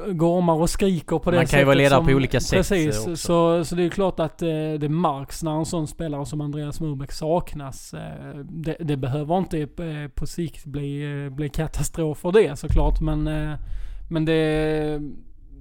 gormar 0.08 0.54
och 0.54 0.70
skriker 0.70 1.18
på 1.18 1.30
det 1.30 1.36
sättet. 1.36 1.36
Man 1.36 1.46
kan 1.46 1.58
ju 1.58 1.64
vara 1.64 1.74
ledare 1.74 2.04
på 2.04 2.10
olika 2.10 2.40
sätt 2.40 2.58
Precis, 2.58 2.98
också. 2.98 3.16
Så, 3.16 3.64
så 3.64 3.74
det 3.74 3.82
är 3.82 3.88
klart 3.88 4.20
att 4.20 4.42
eh, 4.42 4.48
det 4.78 4.88
märks 4.88 5.42
när 5.42 5.58
en 5.58 5.66
sån 5.66 5.86
spelare 5.86 6.26
som 6.26 6.40
Andreas 6.40 6.80
Murbeck 6.80 7.12
saknas. 7.12 7.94
Eh, 7.94 8.36
det, 8.44 8.76
det, 8.80 8.96
behöver 8.96 9.38
inte 9.38 9.60
eh, 9.60 10.08
på 10.14 10.26
sikt 10.26 10.64
bli, 10.64 11.22
eh, 11.24 11.32
bli 11.32 11.48
katastrof 11.48 12.18
för 12.18 12.32
det 12.32 12.56
såklart, 12.56 13.00
men, 13.00 13.26
eh, 13.26 13.54
men 14.10 14.24
det 14.24 15.00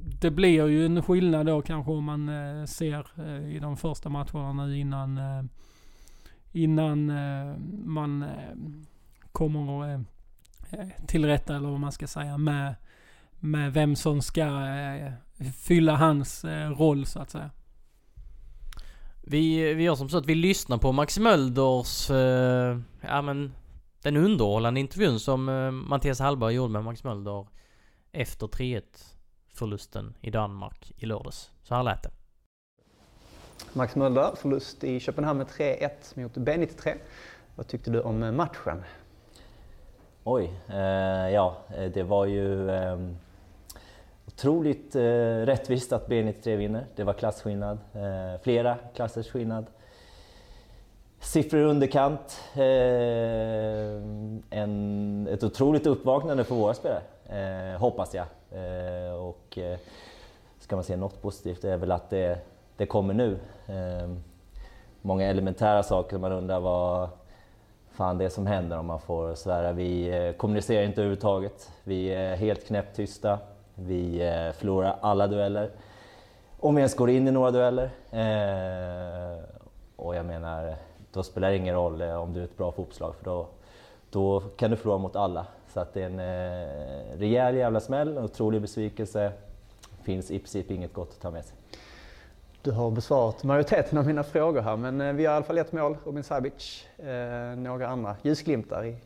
det 0.05 0.31
blir 0.31 0.67
ju 0.67 0.85
en 0.85 1.03
skillnad 1.03 1.45
då 1.45 1.62
kanske 1.62 1.91
om 1.91 2.03
man 2.03 2.29
eh, 2.29 2.65
ser 2.65 3.07
eh, 3.17 3.55
i 3.55 3.59
de 3.59 3.77
första 3.77 4.09
matcherna 4.09 4.53
nu 4.53 4.77
innan, 4.77 5.17
eh, 5.17 5.43
innan 6.51 7.09
eh, 7.09 7.57
man 7.85 8.24
eh, 8.24 8.29
kommer 9.31 9.93
eh, 9.93 10.00
till 11.07 11.25
rätta 11.25 11.55
eller 11.55 11.69
vad 11.69 11.79
man 11.79 11.91
ska 11.91 12.07
säga 12.07 12.38
med, 12.38 12.75
med 13.39 13.74
vem 13.74 13.95
som 13.95 14.21
ska 14.21 14.62
fylla 15.57 15.95
hans 15.95 16.45
roll 16.77 17.05
så 17.05 17.19
att 17.19 17.29
säga. 17.29 17.50
Vi, 19.27 19.74
vi 19.74 19.83
gör 19.83 19.95
som 19.95 20.09
så 20.09 20.17
att 20.17 20.25
vi 20.25 20.35
lyssnar 20.35 20.77
på 20.77 20.91
Max 20.91 21.19
Mölders, 21.19 22.09
ja 23.01 23.21
men 23.21 23.53
den 24.01 24.17
underhållande 24.17 24.79
intervjun 24.79 25.19
som 25.19 25.45
Mattias 25.88 26.19
Hallberg 26.19 26.55
gjorde 26.55 26.74
med 26.74 26.83
Max 26.83 27.03
Mölder 27.03 27.47
efter 28.12 28.47
3-1 28.47 29.14
förlusten 29.55 30.13
i 30.21 30.31
Danmark 30.31 30.91
i 30.97 31.05
lördags. 31.05 31.51
Så 31.63 31.75
här 31.75 31.83
lät 31.83 32.03
det. 32.03 32.09
Max 33.74 33.95
Möller, 33.95 34.35
förlust 34.35 34.83
i 34.83 35.00
Köpenhamn 35.00 35.38
med 35.38 35.47
3-1 35.47 35.89
mot 36.13 36.38
B93. 36.38 36.95
Vad 37.55 37.67
tyckte 37.67 37.91
du 37.91 38.01
om 38.01 38.35
matchen? 38.35 38.83
Oj, 40.24 40.51
eh, 40.69 41.29
ja 41.29 41.57
det 41.93 42.03
var 42.03 42.25
ju 42.25 42.69
eh, 42.69 42.97
otroligt 44.27 44.95
eh, 44.95 45.01
rättvist 45.45 45.93
att 45.93 46.07
B93 46.07 46.55
vinner. 46.55 46.85
Det 46.95 47.03
var 47.03 47.13
klasskillnad, 47.13 47.79
eh, 47.93 48.41
flera 48.41 48.77
klassers 48.95 49.31
skillnad. 49.31 49.65
Siffror 51.19 51.62
i 51.62 51.63
underkant. 51.63 52.41
Eh, 52.53 52.62
en, 54.59 55.27
ett 55.31 55.43
otroligt 55.43 55.88
uppvaknande 55.88 56.43
för 56.43 56.55
våra 56.55 56.74
spelare, 56.74 57.01
eh, 57.29 57.79
hoppas 57.79 58.13
jag. 58.13 58.25
Eh, 58.55 59.13
och 59.13 59.57
eh, 59.57 59.79
ska 60.59 60.75
man 60.75 60.83
säga 60.83 60.97
något 60.97 61.21
positivt 61.21 61.63
är 61.63 61.77
väl 61.77 61.91
att 61.91 62.09
det, 62.09 62.39
det 62.77 62.85
kommer 62.85 63.13
nu. 63.13 63.39
Eh, 63.67 64.09
många 65.01 65.25
elementära 65.25 65.83
saker 65.83 66.17
man 66.17 66.31
undrar 66.31 66.59
vad 66.59 67.09
fan 67.91 68.17
det 68.17 68.25
är 68.25 68.29
som 68.29 68.47
händer 68.47 68.77
om 68.77 68.85
man 68.85 69.00
får 69.00 69.35
svära. 69.35 69.71
Vi 69.71 70.07
eh, 70.09 70.31
kommunicerar 70.31 70.83
inte 70.83 71.01
överhuvudtaget. 71.01 71.71
Vi 71.83 72.07
är 72.07 72.35
helt 72.35 72.67
knäpptysta. 72.67 73.39
Vi 73.75 74.27
eh, 74.27 74.51
förlorar 74.51 74.97
alla 75.01 75.27
dueller. 75.27 75.69
Om 76.59 76.75
vi 76.75 76.79
ens 76.79 76.95
går 76.95 77.09
in 77.09 77.27
i 77.27 77.31
några 77.31 77.51
dueller. 77.51 77.89
Eh, 78.12 79.43
och 79.95 80.15
jag 80.15 80.25
menar, 80.25 80.75
då 81.12 81.24
spelar 81.24 81.50
det 81.50 81.57
ingen 81.57 81.75
roll 81.75 82.01
om 82.01 82.33
du 82.33 82.39
är 82.39 82.43
ett 82.43 82.57
bra 82.57 82.71
fotbollslag 82.71 83.15
för 83.15 83.25
då, 83.25 83.47
då 84.09 84.39
kan 84.39 84.71
du 84.71 84.77
förlora 84.77 84.97
mot 84.97 85.15
alla. 85.15 85.45
Så 85.75 85.82
att 85.82 85.94
det 85.94 86.01
är 86.01 86.05
en 86.05 86.20
eh, 86.20 87.20
rejäl 87.20 87.55
jävla 87.55 87.79
smäll, 87.79 88.17
otrolig 88.17 88.62
besvikelse. 88.62 89.32
Finns 90.03 90.32
i 90.32 90.39
princip 90.39 90.72
inget 90.72 90.94
gott 90.94 91.10
att 91.10 91.22
ta 91.22 91.32
med 91.32 91.46
sig. 91.46 91.58
Du 92.62 92.72
har 92.72 92.91
besvarat 92.91 93.44
majoriteten 93.44 93.98
av 93.98 94.08
mina 94.08 94.24
frågor 94.24 94.62
här, 94.62 94.77
men 94.77 95.01
eh, 95.01 95.13
vi 95.13 95.25
har 95.25 95.34
i 95.34 95.36
alla 95.36 95.46
fall 95.46 95.58
ett 95.58 95.72
mål, 95.72 95.98
Robin 96.05 96.24
Sabic. 96.24 96.86
Eh, 96.98 97.58
några 97.58 97.88
andra 97.88 98.15
ljusglimtar 98.22 98.86
i, 98.86 98.98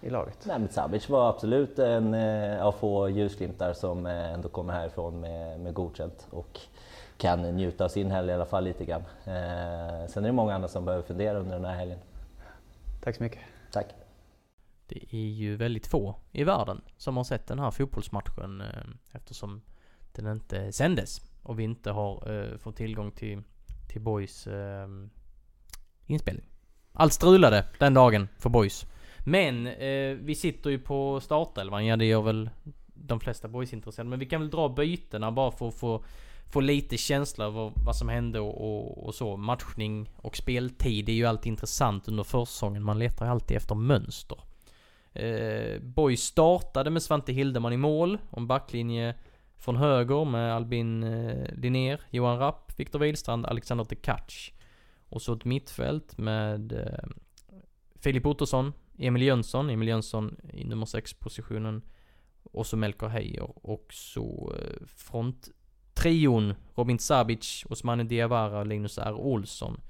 i 0.00 0.10
laget? 0.10 0.38
Nej, 0.44 0.58
men 0.58 0.68
Sabic 0.68 1.08
var 1.08 1.28
absolut 1.28 1.78
en 1.78 2.14
eh, 2.14 2.66
av 2.66 2.72
få 2.72 3.08
ljusglimtar 3.08 3.72
som 3.72 4.06
eh, 4.06 4.32
ändå 4.32 4.48
kommer 4.48 4.72
härifrån 4.72 5.20
med, 5.20 5.60
med 5.60 5.74
godkänt 5.74 6.26
och 6.30 6.60
kan 7.16 7.42
njuta 7.42 7.84
av 7.84 7.88
sin 7.88 8.10
helg 8.10 8.30
i 8.30 8.34
alla 8.34 8.46
fall 8.46 8.64
lite 8.64 8.84
grann. 8.84 9.02
Eh, 9.24 10.06
sen 10.08 10.24
är 10.24 10.28
det 10.28 10.32
många 10.32 10.54
andra 10.54 10.68
som 10.68 10.84
behöver 10.84 11.04
fundera 11.04 11.38
under 11.38 11.52
den 11.56 11.64
här 11.64 11.74
helgen. 11.74 11.98
Tack 13.04 13.16
så 13.16 13.22
mycket. 13.22 13.40
Tack. 13.72 14.05
Det 14.88 15.14
är 15.14 15.28
ju 15.28 15.56
väldigt 15.56 15.86
få 15.86 16.16
i 16.32 16.44
världen 16.44 16.80
som 16.96 17.16
har 17.16 17.24
sett 17.24 17.46
den 17.46 17.58
här 17.58 17.70
fotbollsmatchen 17.70 18.60
eh, 18.60 18.66
eftersom 19.12 19.62
den 20.12 20.32
inte 20.32 20.72
sändes 20.72 21.20
och 21.42 21.58
vi 21.58 21.64
inte 21.64 21.90
har 21.90 22.32
eh, 22.32 22.58
fått 22.58 22.76
tillgång 22.76 23.10
till, 23.10 23.42
till 23.88 24.00
Boys 24.00 24.46
eh, 24.46 24.88
inspelning. 26.06 26.46
Allt 26.92 27.12
strulade 27.12 27.64
den 27.78 27.94
dagen 27.94 28.28
för 28.38 28.50
Boys. 28.50 28.86
Men 29.18 29.66
eh, 29.66 30.16
vi 30.20 30.34
sitter 30.34 30.70
ju 30.70 30.78
på 30.78 31.20
startelvan, 31.20 31.86
ja 31.86 31.96
det 31.96 32.04
gör 32.04 32.22
väl 32.22 32.50
de 32.94 33.20
flesta 33.20 33.48
Boys-intresserade. 33.48 34.10
Men 34.10 34.18
vi 34.18 34.26
kan 34.26 34.40
väl 34.40 34.50
dra 34.50 34.68
bytena 34.68 35.32
bara 35.32 35.50
för 35.50 35.68
att 35.68 35.74
få, 35.74 36.04
få 36.52 36.60
lite 36.60 36.96
känsla 36.96 37.44
över 37.44 37.72
vad 37.86 37.96
som 37.96 38.08
hände 38.08 38.40
och, 38.40 38.60
och, 38.60 39.06
och, 39.06 39.14
så. 39.14 39.36
Matchning 39.36 40.10
och 40.16 40.36
speltid 40.36 41.08
är 41.08 41.12
ju 41.12 41.26
alltid 41.26 41.50
intressant 41.50 42.08
under 42.08 42.24
försäsongen. 42.24 42.82
Man 42.82 42.98
letar 42.98 43.26
ju 43.26 43.32
alltid 43.32 43.56
efter 43.56 43.74
mönster. 43.74 44.38
Eh, 45.16 45.80
Boy 45.80 46.16
startade 46.16 46.90
med 46.90 47.02
Svante 47.02 47.32
Hildeman 47.32 47.72
i 47.72 47.76
mål, 47.76 48.18
och 48.30 48.38
en 48.38 48.46
backlinje 48.46 49.14
från 49.56 49.76
höger 49.76 50.24
med 50.24 50.54
Albin 50.54 51.02
eh, 51.02 51.54
Linnér, 51.54 52.00
Johan 52.10 52.38
Rapp, 52.38 52.72
Viktor 52.76 52.98
Wihlstrand, 52.98 53.46
Alexander 53.46 53.84
Tekac. 53.84 54.52
Och 55.08 55.22
så 55.22 55.32
ett 55.32 55.44
mittfält 55.44 56.18
med 56.18 56.72
eh, 56.72 57.08
Filip 57.94 58.26
Ottosson, 58.26 58.72
Emil 58.98 59.22
Jönsson, 59.22 59.70
Emil 59.70 59.88
Jönsson 59.88 60.36
i 60.52 60.64
nummer 60.64 60.86
6 60.86 61.14
positionen. 61.14 61.82
Och 62.42 62.66
så 62.66 62.76
Melker 62.76 63.06
Heijer 63.06 63.66
och 63.66 63.86
så 63.92 64.54
eh, 64.58 64.86
fronttrion 64.86 66.54
Robin 66.74 66.98
Sabic, 66.98 67.64
Osmane 67.68 68.04
Diawara 68.04 68.58
och 68.58 68.66
Linus 68.66 68.98
R. 68.98 69.14
Olsson. 69.14 69.80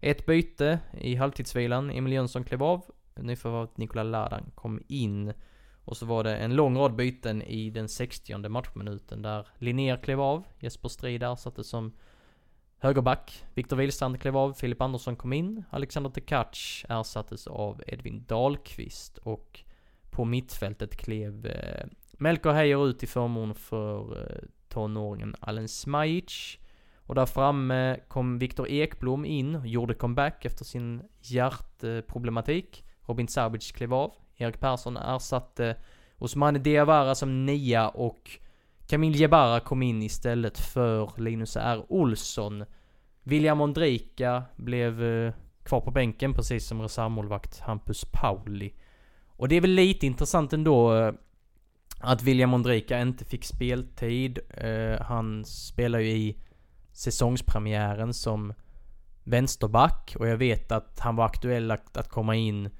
Ett 0.00 0.26
byte 0.26 0.80
i 1.00 1.14
halvtidsvilan, 1.14 1.90
Emil 1.90 2.12
Jönsson 2.12 2.44
klev 2.44 2.62
av 2.62 2.84
nyförvärvet 3.16 3.76
Nikola 3.76 4.02
Ladan 4.02 4.50
kom 4.54 4.82
in. 4.88 5.32
Och 5.84 5.96
så 5.96 6.06
var 6.06 6.24
det 6.24 6.36
en 6.36 6.56
lång 6.56 6.78
rad 6.78 6.94
byten 6.94 7.42
i 7.42 7.70
den 7.70 7.88
60 7.88 8.48
matchminuten 8.48 9.22
där 9.22 9.46
Linnér 9.58 10.02
klev 10.02 10.20
av, 10.20 10.44
Jesper 10.58 10.88
Strid 10.88 11.22
ersattes 11.22 11.68
som 11.68 11.92
högerback, 12.78 13.44
Viktor 13.54 13.76
Wihlstrand 13.76 14.20
klev 14.20 14.36
av, 14.36 14.52
Filip 14.52 14.80
Andersson 14.80 15.16
kom 15.16 15.32
in, 15.32 15.64
Alexander 15.70 16.10
Tekac 16.10 16.84
ersattes 16.88 17.46
av 17.46 17.82
Edvin 17.86 18.24
Dahlqvist 18.28 19.18
och 19.18 19.60
på 20.10 20.24
mittfältet 20.24 20.96
klev 20.96 21.46
eh, 21.46 21.86
Melker 22.12 22.50
Heijer 22.50 22.88
ut 22.88 23.02
i 23.02 23.06
förmån 23.06 23.54
för 23.54 24.22
eh, 24.22 24.48
tonåringen 24.68 25.34
Allen 25.40 25.68
Smajic. 25.68 26.58
Och 26.94 27.14
där 27.14 27.26
framme 27.26 28.00
kom 28.08 28.38
Viktor 28.38 28.68
Ekblom 28.68 29.24
in, 29.24 29.54
och 29.54 29.66
gjorde 29.66 29.94
comeback 29.94 30.44
efter 30.44 30.64
sin 30.64 31.02
hjärtproblematik. 31.20 32.84
Robin 33.10 33.28
Sabic 33.28 33.72
klev 33.72 33.94
av. 33.94 34.12
Erik 34.36 34.60
Persson 34.60 34.96
ersatte 34.96 35.76
Osmane 36.18 36.58
Diawara 36.58 37.14
som 37.14 37.46
nia 37.46 37.88
och 37.88 38.30
Camille 38.86 39.18
Jebara 39.18 39.60
kom 39.60 39.82
in 39.82 40.02
istället 40.02 40.58
för 40.58 41.20
Linus 41.20 41.56
R. 41.56 41.84
Olsson. 41.88 42.64
William 43.22 43.60
Ondrika 43.60 44.42
blev 44.56 45.04
eh, 45.04 45.32
kvar 45.62 45.80
på 45.80 45.90
bänken 45.90 46.34
precis 46.34 46.66
som 46.66 46.82
reservmålvakt 46.82 47.60
Hampus 47.60 48.04
Pauli. 48.12 48.72
Och 49.26 49.48
det 49.48 49.56
är 49.56 49.60
väl 49.60 49.70
lite 49.70 50.06
intressant 50.06 50.52
ändå 50.52 50.94
eh, 50.94 51.12
att 52.00 52.22
William 52.22 52.54
Ondrika 52.54 53.00
inte 53.00 53.24
fick 53.24 53.44
speltid. 53.44 54.38
Eh, 54.50 55.00
han 55.00 55.44
spelar 55.44 55.98
ju 55.98 56.10
i 56.10 56.40
säsongspremiären 56.92 58.14
som 58.14 58.54
vänsterback 59.24 60.16
och 60.18 60.28
jag 60.28 60.36
vet 60.36 60.72
att 60.72 60.98
han 61.00 61.16
var 61.16 61.24
aktuell 61.24 61.70
att 61.70 62.08
komma 62.08 62.34
in 62.34 62.70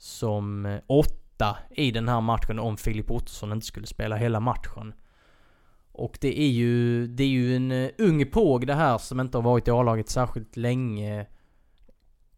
som 0.00 0.66
eh, 0.66 0.80
åtta 0.86 1.56
i 1.70 1.90
den 1.90 2.08
här 2.08 2.20
matchen 2.20 2.58
om 2.58 2.76
Filip 2.76 3.10
Ottosson 3.10 3.52
inte 3.52 3.66
skulle 3.66 3.86
spela 3.86 4.16
hela 4.16 4.40
matchen. 4.40 4.94
Och 5.92 6.18
det 6.20 6.40
är 6.40 6.48
ju, 6.48 7.06
det 7.06 7.22
är 7.22 7.28
ju 7.28 7.56
en 7.56 7.72
eh, 7.72 7.90
ung 7.98 8.26
påg 8.30 8.66
det 8.66 8.74
här 8.74 8.98
som 8.98 9.20
inte 9.20 9.38
har 9.38 9.42
varit 9.42 9.68
i 9.68 9.70
A-laget 9.70 10.08
särskilt 10.08 10.56
länge. 10.56 11.26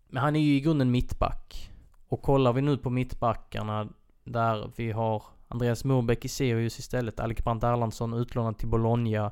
Men 0.08 0.22
han 0.22 0.36
är 0.36 0.40
ju 0.40 0.54
i 0.54 0.60
grunden 0.60 0.90
mittback. 0.90 1.70
Och 2.08 2.22
kollar 2.22 2.52
vi 2.52 2.62
nu 2.62 2.76
på 2.76 2.90
mittbackarna 2.90 3.88
Där 4.24 4.70
vi 4.76 4.92
har 4.92 5.22
Andreas 5.48 5.84
Morbäck 5.84 6.24
i 6.24 6.28
Sirius 6.28 6.78
istället. 6.78 7.20
Alec 7.20 7.38
Brandt 7.38 7.64
Erlandsson 7.64 8.14
utlånad 8.14 8.58
till 8.58 8.68
Bologna. 8.68 9.30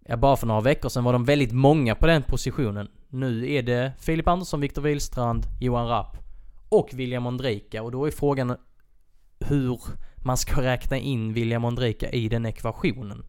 Ja, 0.00 0.16
bara 0.16 0.36
för 0.36 0.46
några 0.46 0.60
veckor 0.60 0.88
sedan 0.88 1.04
var 1.04 1.12
de 1.12 1.24
väldigt 1.24 1.52
många 1.52 1.94
på 1.94 2.06
den 2.06 2.22
positionen. 2.22 2.88
Nu 3.08 3.52
är 3.52 3.62
det 3.62 3.92
Filip 3.98 4.28
Andersson, 4.28 4.60
Viktor 4.60 4.82
Wihlstrand, 4.82 5.46
Johan 5.60 5.88
Rapp 5.88 6.23
och 6.74 6.90
William 6.92 7.26
Ondrejka. 7.26 7.82
Och 7.82 7.90
då 7.90 8.06
är 8.06 8.10
frågan 8.10 8.56
hur 9.40 9.80
man 10.24 10.36
ska 10.36 10.62
räkna 10.62 10.98
in 10.98 11.32
William 11.32 11.64
Ondrejka 11.64 12.10
i 12.10 12.28
den 12.28 12.46
ekvationen. 12.46 13.24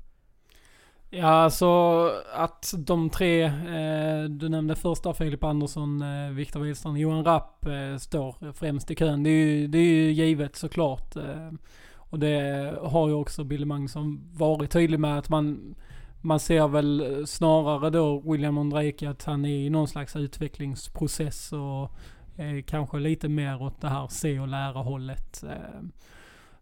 Ja, 1.10 1.28
alltså 1.28 2.12
att 2.34 2.74
de 2.78 3.10
tre, 3.10 3.44
eh, 3.44 4.24
du 4.30 4.50
nämnde 4.50 4.76
första 4.76 5.14
Filip 5.14 5.44
Andersson, 5.44 6.02
eh, 6.02 6.30
Viktor 6.32 6.60
Wihlstrand, 6.60 6.98
Johan 6.98 7.26
Rapp 7.26 7.66
eh, 7.66 7.98
står 7.98 8.54
främst 8.54 8.92
i 8.92 8.96
kön. 8.96 9.24
Det 9.24 9.30
är 9.30 9.46
ju, 9.46 9.68
det 9.68 9.78
är 9.78 9.82
ju 9.82 10.12
givet 10.12 10.56
såklart. 10.56 11.16
Eh, 11.16 11.52
och 11.96 12.20
det 12.20 12.74
har 12.82 13.08
ju 13.08 13.14
också 13.14 13.44
Billy 13.44 13.66
Magnusson 13.66 14.30
varit 14.34 14.72
tydlig 14.72 15.00
med 15.00 15.18
att 15.18 15.30
man, 15.30 15.76
man 16.22 16.40
ser 16.40 16.68
väl 16.68 17.24
snarare 17.28 17.90
då 17.90 18.20
William 18.20 18.58
Ondrejka 18.58 19.10
att 19.10 19.24
han 19.24 19.46
är 19.46 19.66
i 19.66 19.70
någon 19.70 19.88
slags 19.88 20.16
utvecklingsprocess 20.16 21.54
och 21.54 21.92
eh, 22.36 22.64
kanske 22.68 23.00
lite 23.00 23.30
mer 23.30 23.62
åt 23.62 23.82
det 23.82 23.90
här 23.90 24.08
se 24.08 24.40
och 24.40 24.48
lära 24.48 24.80
hållet. 24.80 25.44
Eh, 25.44 25.82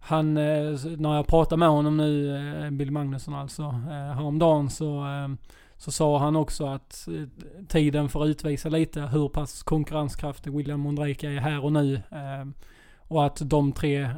han, 0.06 0.38
eh, 0.38 0.80
när 0.98 1.16
jag 1.16 1.28
pratade 1.28 1.60
med 1.60 1.70
honom 1.70 1.98
nu, 1.98 2.38
eh, 2.38 2.70
Bill 2.70 2.92
Magnusson 2.92 3.36
alltså, 3.36 3.64
eh, 3.64 4.14
häromdagen 4.16 4.70
så, 4.70 5.06
eh, 5.06 5.30
så 5.78 5.92
sa 5.92 6.20
han 6.20 6.36
också 6.36 6.66
att 6.66 7.08
eh, 7.08 7.66
tiden 7.68 8.10
får 8.10 8.28
utvisa 8.28 8.70
lite 8.70 9.02
hur 9.02 9.30
pass 9.30 9.64
konkurrenskraftig 9.64 10.54
William 10.54 10.80
Mondrejka 10.80 11.32
är 11.32 11.40
här 11.40 11.64
och 11.64 11.74
nu. 11.74 11.96
Eh, 11.96 12.48
och 12.98 13.26
att 13.26 13.42
de 13.50 13.72
tre 13.72 14.10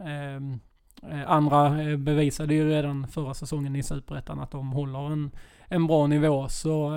andra 1.28 1.70
bevisade 1.98 2.54
ju 2.54 2.70
redan 2.70 3.08
förra 3.08 3.34
säsongen 3.34 3.76
i 3.76 3.84
Superettan 3.84 4.40
att 4.40 4.52
de 4.52 4.72
håller 4.72 5.12
en, 5.12 5.32
en 5.68 5.88
bra 5.88 6.08
nivå. 6.08 6.50
Så 6.50 6.92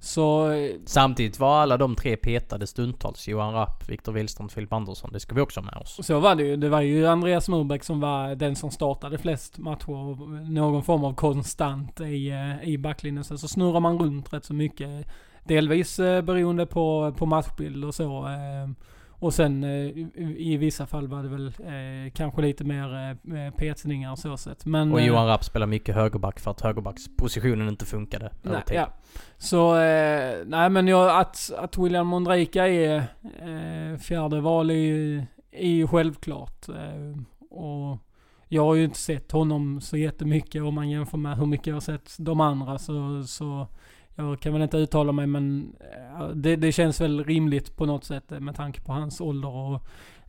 så... 0.00 0.52
Samtidigt 0.86 1.40
var 1.40 1.60
alla 1.60 1.76
de 1.76 1.96
tre 1.96 2.16
petade 2.16 2.66
stundtals. 2.66 3.28
Johan 3.28 3.54
Rapp, 3.54 3.88
Viktor 3.88 4.12
Wihlström, 4.12 4.48
Filip 4.48 4.72
Andersson. 4.72 5.10
Det 5.12 5.20
ska 5.20 5.34
vi 5.34 5.40
också 5.40 5.60
ha 5.60 5.64
med 5.64 5.76
oss. 5.82 6.06
Så 6.06 6.20
var 6.20 6.34
det 6.34 6.42
ju. 6.42 6.56
Det 6.56 6.68
var 6.68 6.80
ju 6.80 7.06
Andreas 7.06 7.48
Murbeck 7.48 7.84
som 7.84 8.00
var 8.00 8.34
den 8.34 8.56
som 8.56 8.70
startade 8.70 9.18
flest 9.18 9.58
matcher. 9.58 10.50
Någon 10.50 10.82
form 10.82 11.04
av 11.04 11.14
konstant 11.14 12.00
i, 12.00 12.28
eh, 12.28 12.68
i 12.68 12.78
backlinjen. 12.78 13.24
Sen 13.24 13.38
så 13.38 13.48
snurrar 13.48 13.80
man 13.80 13.98
runt 13.98 14.32
rätt 14.32 14.44
så 14.44 14.54
mycket. 14.54 15.06
Delvis 15.44 15.98
eh, 15.98 16.22
beroende 16.22 16.66
på, 16.66 17.14
på 17.16 17.26
matchbild 17.26 17.84
och 17.84 17.94
så. 17.94 18.26
Eh, 19.18 19.24
och 19.24 19.34
sen 19.34 19.64
eh, 19.64 19.70
i 20.36 20.56
vissa 20.56 20.86
fall 20.86 21.08
var 21.08 21.22
det 21.22 21.28
väl 21.28 21.46
eh, 21.46 22.12
kanske 22.12 22.42
lite 22.42 22.64
mer 22.64 23.10
eh, 23.10 23.50
petsningar 23.50 24.12
och 24.12 24.18
så 24.18 24.36
sett. 24.36 24.66
Men, 24.66 24.92
och 24.92 25.00
Johan 25.00 25.26
Rapp 25.26 25.44
spelar 25.44 25.66
mycket 25.66 25.94
högerback 25.94 26.40
för 26.40 26.50
att 26.50 26.60
högerbackspositionen 26.60 27.68
inte 27.68 27.86
funkade 27.86 28.30
nej, 28.42 28.52
över 28.52 28.62
tid. 28.62 28.76
Ja. 28.76 28.88
Så, 29.36 29.76
eh, 29.76 30.38
nej 30.46 30.70
men 30.70 30.88
jag, 30.88 31.20
att, 31.20 31.50
att 31.58 31.78
William 31.78 32.06
Mondrejka 32.06 32.68
är 32.68 32.96
eh, 33.42 33.98
fjärde 33.98 34.40
val 34.40 34.70
är 34.70 34.74
ju, 34.74 35.22
är 35.52 35.68
ju 35.68 35.86
självklart. 35.86 36.68
Eh, 36.68 37.22
och 37.50 37.98
jag 38.48 38.64
har 38.64 38.74
ju 38.74 38.84
inte 38.84 38.98
sett 38.98 39.32
honom 39.32 39.80
så 39.80 39.96
jättemycket 39.96 40.62
om 40.62 40.74
man 40.74 40.90
jämför 40.90 41.18
med 41.18 41.36
hur 41.36 41.46
mycket 41.46 41.66
jag 41.66 41.74
har 41.74 41.80
sett 41.80 42.16
de 42.18 42.40
andra 42.40 42.78
så, 42.78 43.24
så 43.26 43.66
jag 44.18 44.40
kan 44.40 44.52
väl 44.52 44.62
inte 44.62 44.76
uttala 44.76 45.12
mig 45.12 45.26
men 45.26 45.72
eh, 45.80 46.28
det, 46.28 46.56
det 46.56 46.72
känns 46.72 47.00
väl 47.00 47.24
rimligt 47.24 47.76
på 47.76 47.86
något 47.86 48.04
sätt 48.04 48.32
eh, 48.32 48.40
med 48.40 48.56
tanke 48.56 48.80
på 48.80 48.92
hans 48.92 49.20
ålder 49.20 49.48
och 49.48 49.74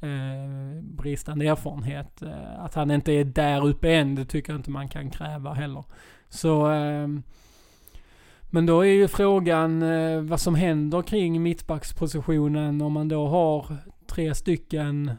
eh, 0.04 0.82
bristande 0.82 1.48
erfarenhet. 1.48 2.22
Eh, 2.22 2.64
att 2.64 2.76
han 2.76 2.92
inte 2.92 3.12
är 3.12 3.24
där 3.24 3.68
uppe 3.68 3.94
än, 3.94 4.16
det 4.16 4.26
tycker 4.26 4.54
jag 4.54 4.60
inte 4.60 4.72
man 4.72 4.88
kan 4.88 5.10
kräva 5.10 5.54
heller. 5.54 5.84
Så 6.30 6.72
eh, 6.72 7.08
men 8.52 8.66
då 8.66 8.82
är 8.86 8.94
ju 8.94 9.08
frågan 9.08 9.82
eh, 9.82 10.22
vad 10.22 10.40
som 10.40 10.56
händer 10.56 11.02
kring 11.02 11.44
mittbackspositionen 11.44 12.82
om 12.82 12.94
man 12.94 13.08
då 13.08 13.28
har 13.28 13.78
tre 14.08 14.36
stycken 14.36 15.12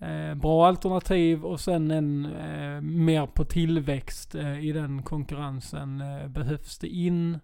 eh, 0.00 0.34
bra 0.34 0.66
alternativ 0.66 1.44
och 1.44 1.60
sen 1.60 1.90
en 1.90 2.24
eh, 2.24 2.80
mer 2.80 3.26
på 3.26 3.44
tillväxt 3.44 4.34
eh, 4.34 4.64
i 4.64 4.72
den 4.72 5.02
konkurrensen. 5.02 6.00
Eh, 6.00 6.28
behövs 6.28 6.78
det 6.78 6.88
in 6.88 7.38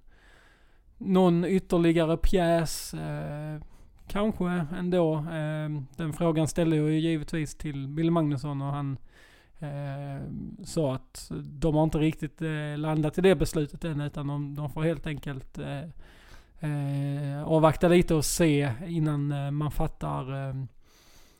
någon 0.98 1.44
ytterligare 1.44 2.16
pjäs? 2.16 2.94
Eh, 2.94 3.60
kanske 4.06 4.66
ändå. 4.78 5.14
Eh, 5.14 5.82
den 5.96 6.12
frågan 6.12 6.48
ställde 6.48 6.76
jag 6.76 6.90
ju 6.90 6.98
givetvis 6.98 7.54
till 7.54 7.88
Bill 7.88 8.10
Magnusson 8.10 8.62
och 8.62 8.72
han 8.72 8.98
eh, 9.58 10.22
sa 10.64 10.94
att 10.94 11.30
de 11.42 11.74
har 11.74 11.84
inte 11.84 11.98
riktigt 11.98 12.42
eh, 12.42 12.78
landat 12.78 13.18
i 13.18 13.20
det 13.20 13.34
beslutet 13.34 13.84
än 13.84 14.00
utan 14.00 14.26
de, 14.26 14.54
de 14.54 14.70
får 14.70 14.82
helt 14.82 15.06
enkelt 15.06 15.58
eh, 15.58 15.82
eh 16.60 17.44
avvakta 17.44 17.88
lite 17.88 18.14
och 18.14 18.24
se 18.24 18.72
innan 18.86 19.32
eh, 19.32 19.50
man 19.50 19.70
fattar 19.70 20.48
eh, 20.48 20.54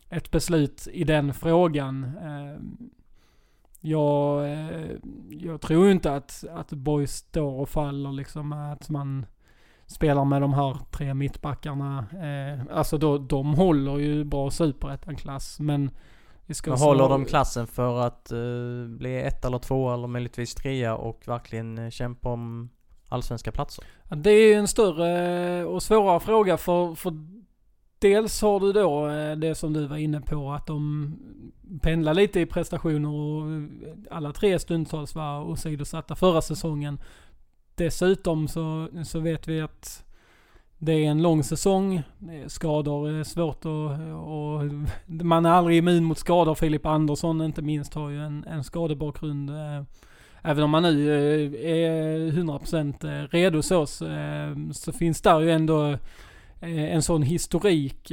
ett 0.08 0.30
beslut 0.30 0.88
i 0.92 1.04
den 1.04 1.34
frågan. 1.34 2.04
Eh, 2.04 2.60
jag, 3.80 4.52
eh, 4.52 4.90
jag 5.30 5.60
tror 5.60 5.90
inte 5.90 6.14
att, 6.14 6.44
att 6.50 6.72
Boys 6.72 7.12
står 7.12 7.60
och 7.60 7.68
faller 7.68 8.12
liksom 8.12 8.52
att 8.52 8.88
man 8.88 9.26
spelar 9.94 10.24
med 10.24 10.42
de 10.42 10.54
här 10.54 10.78
tre 10.90 11.14
mittbackarna. 11.14 12.06
Eh, 12.12 12.76
alltså 12.76 12.98
då, 12.98 13.18
de 13.18 13.54
håller 13.54 13.98
ju 13.98 14.24
bra 14.24 14.50
superettan-klass 14.50 15.60
men 15.60 15.90
men 16.66 16.78
håller 16.78 17.08
de 17.08 17.24
klassen 17.24 17.66
för 17.66 18.00
att 18.00 18.32
uh, 18.32 18.88
bli 18.88 19.22
ett 19.22 19.44
eller 19.44 19.58
två 19.58 19.94
eller 19.94 20.06
möjligtvis 20.06 20.54
trea 20.54 20.96
och 20.96 21.22
verkligen 21.26 21.78
uh, 21.78 21.90
kämpa 21.90 22.28
om 22.28 22.70
allsvenska 23.08 23.52
platser? 23.52 23.84
Det 24.16 24.30
är 24.30 24.48
ju 24.48 24.54
en 24.54 24.68
större 24.68 25.64
och 25.64 25.82
svårare 25.82 26.20
fråga 26.20 26.56
för, 26.56 26.94
för 26.94 27.12
dels 27.98 28.42
har 28.42 28.60
du 28.60 28.72
då 28.72 29.08
uh, 29.08 29.36
det 29.36 29.54
som 29.54 29.72
du 29.72 29.86
var 29.86 29.96
inne 29.96 30.20
på 30.20 30.52
att 30.52 30.66
de 30.66 31.12
pendlar 31.82 32.14
lite 32.14 32.40
i 32.40 32.46
prestationer 32.46 33.08
och 33.08 33.44
alla 34.10 34.32
tre 34.32 34.58
stundtals 34.58 35.14
var 35.14 35.44
åsidosatta 35.44 36.14
förra 36.14 36.42
säsongen. 36.42 36.98
Dessutom 37.74 38.48
så, 38.48 38.88
så 39.04 39.20
vet 39.20 39.48
vi 39.48 39.60
att 39.60 40.04
det 40.78 40.92
är 40.92 41.10
en 41.10 41.22
lång 41.22 41.44
säsong. 41.44 42.02
Skador 42.46 43.10
är 43.10 43.24
svårt 43.24 43.64
och, 43.64 43.90
och 43.90 44.70
man 45.06 45.46
är 45.46 45.50
aldrig 45.50 45.78
immun 45.78 46.04
mot 46.04 46.18
skador. 46.18 46.54
Filip 46.54 46.86
Andersson 46.86 47.42
inte 47.42 47.62
minst 47.62 47.94
har 47.94 48.10
ju 48.10 48.24
en, 48.24 48.44
en 48.44 48.64
skadebakgrund. 48.64 49.50
Eh, 49.50 49.82
även 50.42 50.64
om 50.64 50.70
man 50.70 50.82
nu 50.82 51.10
eh, 51.10 51.70
är 51.70 52.30
100% 52.30 53.22
eh, 53.22 53.28
redo 53.28 53.62
så, 53.62 53.86
så 54.72 54.92
finns 54.92 55.20
där 55.20 55.40
ju 55.40 55.50
ändå 55.50 55.98
en 56.60 57.02
sån 57.02 57.22
historik. 57.22 58.12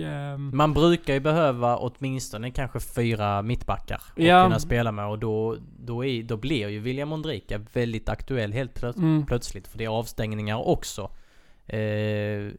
Man 0.51 0.73
brukar 0.73 1.13
ju 1.13 1.19
behöva 1.19 1.77
åtminstone 1.77 2.51
kanske 2.51 2.79
fyra 2.79 3.41
mittbackar 3.41 3.95
att 3.95 4.23
ja. 4.23 4.43
kunna 4.43 4.59
spela 4.59 4.91
med 4.91 5.07
och 5.07 5.19
då, 5.19 5.57
då, 5.79 6.05
är, 6.05 6.23
då 6.23 6.37
blir 6.37 6.69
ju 6.69 6.79
William 6.79 7.13
Ondrika 7.13 7.61
väldigt 7.73 8.09
aktuell 8.09 8.53
helt 8.53 8.73
plöts 8.73 8.97
mm. 8.97 9.25
plötsligt. 9.25 9.67
För 9.67 9.77
det 9.77 9.85
är 9.85 9.89
avstängningar 9.89 10.67
också. 10.67 11.11
Eh, 11.73 11.79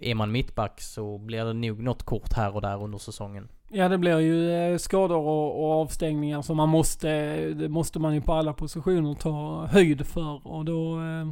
är 0.00 0.14
man 0.14 0.32
mittback 0.32 0.80
så 0.80 1.18
blir 1.18 1.44
det 1.44 1.52
nog 1.52 1.82
något 1.82 2.02
kort 2.02 2.32
här 2.32 2.54
och 2.54 2.62
där 2.62 2.82
under 2.82 2.98
säsongen. 2.98 3.48
Ja 3.68 3.88
det 3.88 3.98
blir 3.98 4.18
ju 4.18 4.50
eh, 4.50 4.78
skador 4.78 5.16
och, 5.16 5.64
och 5.64 5.80
avstängningar 5.80 6.42
som 6.42 6.56
man 6.56 6.68
måste, 6.68 7.36
det 7.54 7.68
måste 7.68 7.98
man 7.98 8.14
ju 8.14 8.20
på 8.20 8.32
alla 8.32 8.52
positioner 8.52 9.14
ta 9.14 9.66
höjd 9.66 10.06
för 10.06 10.46
och 10.46 10.64
då 10.64 10.96
eh, 10.96 11.28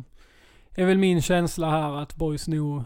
är 0.74 0.86
väl 0.86 0.98
min 0.98 1.22
känsla 1.22 1.70
här 1.70 2.02
att 2.02 2.16
Boys 2.16 2.48
nog 2.48 2.82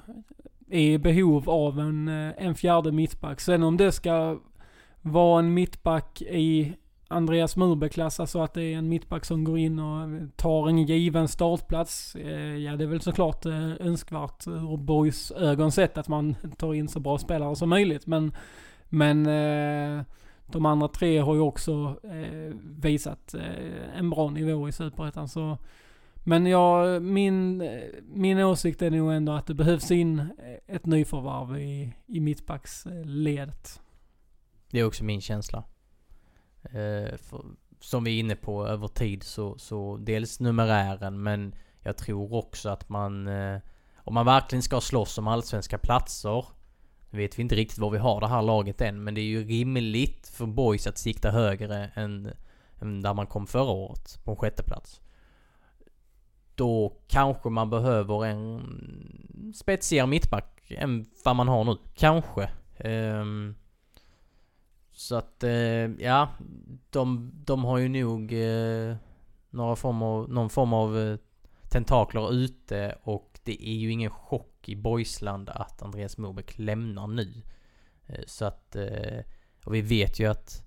är 0.71 0.81
i 0.81 0.99
behov 0.99 1.51
av 1.51 1.81
en, 1.81 2.09
eh, 2.09 2.33
en 2.37 2.55
fjärde 2.55 2.93
mittback. 2.93 3.41
Sen 3.41 3.63
om 3.63 3.77
det 3.77 3.93
ska 3.93 4.39
vara 5.03 5.39
en 5.39 5.55
mittback 5.55 6.23
i 6.23 6.73
Andreas 7.09 7.57
Murbeklass, 7.57 8.21
alltså 8.21 8.43
att 8.43 8.55
det 8.55 8.63
är 8.63 8.77
en 8.77 8.89
mittback 8.89 9.25
som 9.25 9.45
går 9.45 9.59
in 9.59 9.79
och 9.79 10.09
tar 10.37 10.69
en 10.69 10.79
given 10.79 11.29
startplats. 11.29 12.15
Eh, 12.17 12.57
ja, 12.57 12.77
det 12.77 12.85
är 12.85 12.89
väl 12.89 13.01
såklart 13.01 13.47
eh, 13.47 13.73
önskvärt 13.81 14.47
ur 14.47 14.77
Boys 14.77 15.31
ögon 15.31 15.73
sett 15.73 15.99
att 15.99 16.09
man 16.09 16.35
tar 16.57 16.75
in 16.75 16.89
så 16.89 17.01
bra 17.01 17.19
spelare 17.19 17.57
som 17.57 17.69
möjligt. 17.69 18.07
Men, 18.07 18.33
men 18.89 19.25
de 20.47 20.67
andra 20.67 20.89
tre 20.89 21.19
har 21.19 21.35
ju 21.35 21.41
också 21.41 21.97
visat 22.63 23.35
en 23.97 24.11
bra 24.11 24.31
nivå 24.31 24.69
i 24.69 24.73
Superettan. 24.73 25.29
Så 25.29 25.59
men 26.25 26.47
jag, 26.47 27.03
min, 27.03 27.71
min 28.03 28.39
åsikt 28.39 28.83
är 28.83 28.91
nog 28.91 29.13
ändå 29.13 29.33
att 29.33 29.47
det 29.47 29.55
behövs 29.55 29.91
in 29.91 30.29
ett 30.67 30.87
nyförvarv 30.87 31.59
i, 31.59 31.95
i 32.07 32.21
mittbacksledet. 32.21 33.81
Eh, 33.81 33.83
det 34.71 34.81
är 34.81 34.85
också 34.85 35.05
min 35.05 35.21
känsla. 35.21 35.65
Eh, 36.63 37.17
för, 37.17 37.45
som 37.81 38.05
vi 38.05 38.17
är 38.17 38.21
inne 38.21 38.37
på 38.37 38.67
över 38.67 38.89
tid 38.89 39.23
så, 39.23 39.59
så 39.59 39.97
dels 39.97 40.41
numerären 40.41 41.23
men 41.23 41.55
jag 41.81 41.97
tror 41.97 42.33
också 42.33 42.69
att 42.69 42.89
man, 42.89 43.29
eh, 43.29 43.61
om 43.97 44.15
man 44.15 44.27
verkligen 44.27 44.63
ska 44.63 44.81
slåss 44.81 45.19
om 45.19 45.29
allsvenska 45.29 45.79
platser, 45.79 46.45
Nu 47.11 47.19
vet 47.19 47.39
vi 47.39 47.43
inte 47.43 47.55
riktigt 47.55 47.79
var 47.79 47.91
vi 47.91 47.99
har 47.99 48.21
det 48.21 48.29
här 48.29 48.43
laget 48.43 48.81
än, 48.81 49.05
men 49.05 49.15
det 49.15 49.21
är 49.21 49.25
ju 49.25 49.45
rimligt 49.45 50.29
för 50.29 50.47
boys 50.47 50.87
att 50.87 50.99
sikta 50.99 51.31
högre 51.31 51.91
än, 51.95 52.33
än 52.81 53.03
där 53.03 53.15
man 53.15 53.27
kom 53.27 53.47
förra 53.47 53.71
året, 53.71 54.21
på 54.25 54.31
en 54.31 54.37
sjätte 54.37 54.63
plats. 54.63 55.01
Då 56.55 56.97
kanske 57.07 57.49
man 57.49 57.71
behöver 57.71 58.25
en 58.25 59.53
spetsigare 59.55 60.07
mittback 60.07 60.71
än 60.71 61.07
vad 61.25 61.37
man 61.37 61.49
har 61.49 61.65
nu. 61.65 61.77
Kanske. 61.95 62.51
Um, 62.85 63.55
så 64.93 65.17
att, 65.17 65.45
uh, 65.45 66.03
ja. 66.03 66.29
De, 66.91 67.33
de 67.45 67.65
har 67.65 67.79
ju 67.79 67.89
nog 67.89 68.33
uh, 68.33 68.97
några 69.51 69.77
form 69.77 70.03
av, 70.03 70.31
någon 70.31 70.51
form 70.51 70.73
av 70.73 70.97
uh, 70.97 71.19
tentakler 71.71 72.33
ute 72.33 72.99
och 73.03 73.41
det 73.45 73.69
är 73.69 73.75
ju 73.75 73.91
ingen 73.91 74.11
chock 74.11 74.69
i 74.69 74.77
Boysland 74.77 75.49
att 75.49 75.83
Andreas 75.83 76.19
Mobeck 76.19 76.59
lämnar 76.59 77.07
nu. 77.07 77.43
Så 78.27 78.45
att, 78.45 78.77
och 79.65 79.75
vi 79.75 79.81
vet 79.81 80.21
ju 80.21 80.27
att 80.27 80.65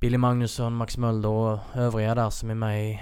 Billy 0.00 0.18
Magnusson, 0.18 0.76
Max 0.76 0.96
Mölder 0.96 1.28
och 1.28 1.58
övriga 1.74 2.14
där 2.14 2.30
som 2.30 2.50
är 2.50 2.54
med 2.54 2.90
i 2.90 3.00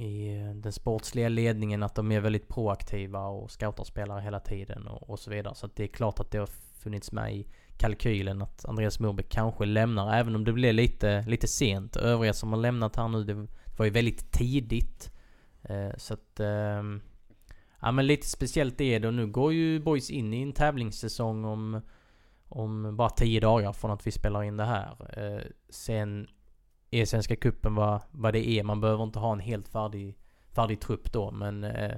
i 0.00 0.38
eh, 0.38 0.54
den 0.54 0.72
sportsliga 0.72 1.28
ledningen 1.28 1.82
att 1.82 1.94
de 1.94 2.12
är 2.12 2.20
väldigt 2.20 2.48
proaktiva 2.48 3.26
och 3.26 3.50
scoutar 3.50 3.84
spelare 3.84 4.20
hela 4.20 4.40
tiden 4.40 4.86
och, 4.86 5.10
och 5.10 5.18
så 5.18 5.30
vidare. 5.30 5.54
Så 5.54 5.66
att 5.66 5.76
det 5.76 5.84
är 5.84 5.88
klart 5.88 6.20
att 6.20 6.30
det 6.30 6.38
har 6.38 6.48
funnits 6.78 7.12
med 7.12 7.34
i 7.34 7.46
kalkylen 7.76 8.42
att 8.42 8.64
Andreas 8.64 9.00
Moberg 9.00 9.26
kanske 9.28 9.64
lämnar, 9.64 10.14
även 10.14 10.34
om 10.34 10.44
det 10.44 10.52
blir 10.52 10.72
lite, 10.72 11.24
lite 11.28 11.48
sent. 11.48 11.96
Övriga 11.96 12.32
som 12.32 12.52
har 12.52 12.60
lämnat 12.60 12.96
här 12.96 13.08
nu, 13.08 13.24
det 13.24 13.46
var 13.78 13.84
ju 13.84 13.90
väldigt 13.90 14.32
tidigt. 14.32 15.12
Eh, 15.62 15.96
så 15.96 16.14
att... 16.14 16.40
Eh, 16.40 16.82
ja 17.80 17.92
men 17.92 18.06
lite 18.06 18.26
speciellt 18.26 18.80
är 18.80 19.00
det 19.00 19.08
och 19.08 19.14
nu 19.14 19.26
går 19.26 19.52
ju 19.52 19.80
Boys 19.80 20.10
in 20.10 20.34
i 20.34 20.42
en 20.42 20.52
tävlingssäsong 20.52 21.44
om, 21.44 21.80
om 22.48 22.96
bara 22.96 23.10
10 23.10 23.40
dagar 23.40 23.72
från 23.72 23.90
att 23.90 24.06
vi 24.06 24.10
spelar 24.10 24.42
in 24.42 24.56
det 24.56 24.64
här. 24.64 24.96
Eh, 25.16 25.42
sen 25.68 26.26
i 26.90 27.06
Svenska 27.06 27.36
Kuppen 27.36 27.74
vad, 27.74 28.00
vad 28.10 28.32
det 28.32 28.48
är. 28.48 28.62
Man 28.62 28.80
behöver 28.80 29.04
inte 29.04 29.18
ha 29.18 29.32
en 29.32 29.40
helt 29.40 29.68
färdig, 29.68 30.18
färdig 30.52 30.80
trupp 30.80 31.12
då, 31.12 31.30
men 31.30 31.64
eh, 31.64 31.96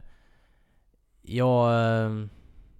jag, 1.22 1.72
eh, 1.72 2.26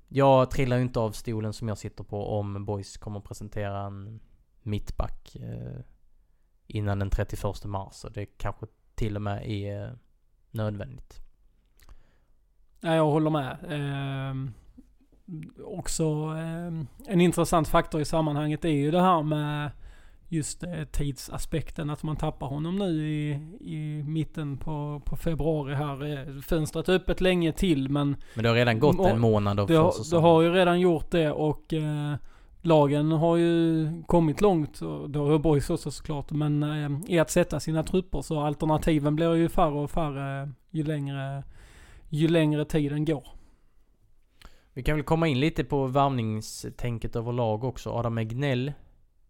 jag 0.09 0.51
trillar 0.51 0.77
ju 0.77 0.83
inte 0.83 1.01
av 1.01 1.11
stolen 1.11 1.53
som 1.53 1.68
jag 1.68 1.79
sitter 1.79 2.05
på 2.05 2.38
om 2.38 2.64
Boys 2.64 2.96
kommer 2.96 3.18
att 3.18 3.25
presentera 3.25 3.81
en 3.81 4.20
mittback 4.62 5.37
eh, 5.37 5.81
innan 6.66 6.98
den 6.98 7.11
31 7.11 7.64
mars. 7.64 8.05
Och 8.05 8.12
det 8.12 8.27
kanske 8.27 8.66
till 8.94 9.16
och 9.16 9.22
med 9.22 9.51
är 9.51 9.85
eh, 9.85 9.92
nödvändigt. 10.51 11.20
Ja, 12.81 12.94
jag 12.94 13.07
håller 13.07 13.31
med. 13.31 13.57
Eh, 13.68 14.35
också 15.64 16.05
eh, 16.37 17.12
en 17.12 17.20
intressant 17.20 17.68
faktor 17.68 18.01
i 18.01 18.05
sammanhanget 18.05 18.64
är 18.64 18.68
ju 18.68 18.90
det 18.90 19.03
här 19.03 19.22
med 19.22 19.70
just 20.33 20.62
eh, 20.62 20.85
tidsaspekten. 20.85 21.90
Att 21.90 22.03
man 22.03 22.16
tappar 22.16 22.47
honom 22.47 22.77
nu 22.77 23.09
i, 23.09 23.31
i 23.61 24.03
mitten 24.07 24.59
på, 24.59 25.03
på 25.05 25.16
februari 25.16 25.75
här. 25.75 26.12
Eh, 26.12 26.40
fönstret 26.40 26.88
är 26.88 26.92
öppet 26.92 27.21
länge 27.21 27.53
till 27.53 27.88
men... 27.88 28.16
Men 28.35 28.42
det 28.42 28.49
har 28.49 28.57
redan 28.57 28.79
gått 28.79 29.07
en 29.07 29.21
månad 29.21 29.61
av 29.61 29.66
det, 29.66 29.77
har, 29.77 30.11
det 30.11 30.16
har 30.16 30.42
ju 30.42 30.53
redan 30.53 30.81
gjort 30.81 31.11
det 31.11 31.31
och 31.31 31.73
eh, 31.73 32.14
lagen 32.62 33.12
har 33.12 33.37
ju 33.37 33.88
kommit 34.07 34.40
långt. 34.40 34.83
Och 34.83 35.11
det 35.11 35.18
har 35.18 35.38
Boys 35.38 35.71
också 35.71 35.90
såklart. 35.90 36.31
Men 36.31 36.62
eh, 36.62 37.14
i 37.14 37.18
att 37.18 37.31
sätta 37.31 37.61
sina 37.61 37.83
trupper 37.83 38.23
så 38.23 38.40
alternativen 38.40 39.16
blir 39.16 39.35
ju 39.35 39.49
färre 39.49 39.75
och 39.75 39.90
färre 39.90 40.53
ju 40.71 40.85
längre, 40.85 41.45
ju 42.09 42.29
längre 42.29 42.64
tiden 42.64 43.05
går. 43.05 43.27
Vi 44.75 44.83
kan 44.83 44.97
väl 44.97 45.05
komma 45.05 45.29
in 45.29 45.40
lite 45.40 45.64
på 45.64 45.87
värvningstänket 45.87 47.16
överlag 47.16 47.64
också. 47.64 47.90
Adam 47.90 48.18
Egnell 48.18 48.73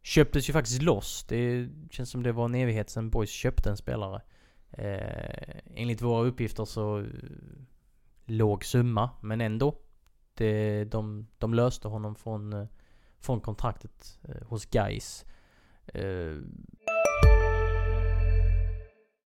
köptes 0.03 0.49
ju 0.49 0.53
faktiskt 0.53 0.83
loss. 0.83 1.25
Det 1.29 1.69
känns 1.91 2.11
som 2.11 2.23
det 2.23 2.33
var 2.33 2.45
en 2.45 2.55
evighet 2.55 2.91
sedan 2.91 3.11
Boys 3.11 3.31
köpte 3.31 3.71
en 3.71 3.77
spelare. 3.77 4.23
Eh, 4.71 5.61
enligt 5.75 6.03
våra 6.03 6.27
uppgifter 6.27 6.65
så 6.65 6.99
eh, 6.99 7.07
låg 8.25 8.65
summa, 8.65 9.11
men 9.21 9.41
ändå. 9.41 9.79
Det, 10.35 10.85
de, 10.85 11.27
de 11.39 11.55
löste 11.55 11.89
honom 11.89 12.15
från, 12.15 12.53
eh, 12.53 12.67
från 13.19 13.41
kontraktet 13.41 14.19
eh, 14.23 14.47
hos 14.47 14.75
Geis. 14.75 15.25
Eh. 15.87 16.37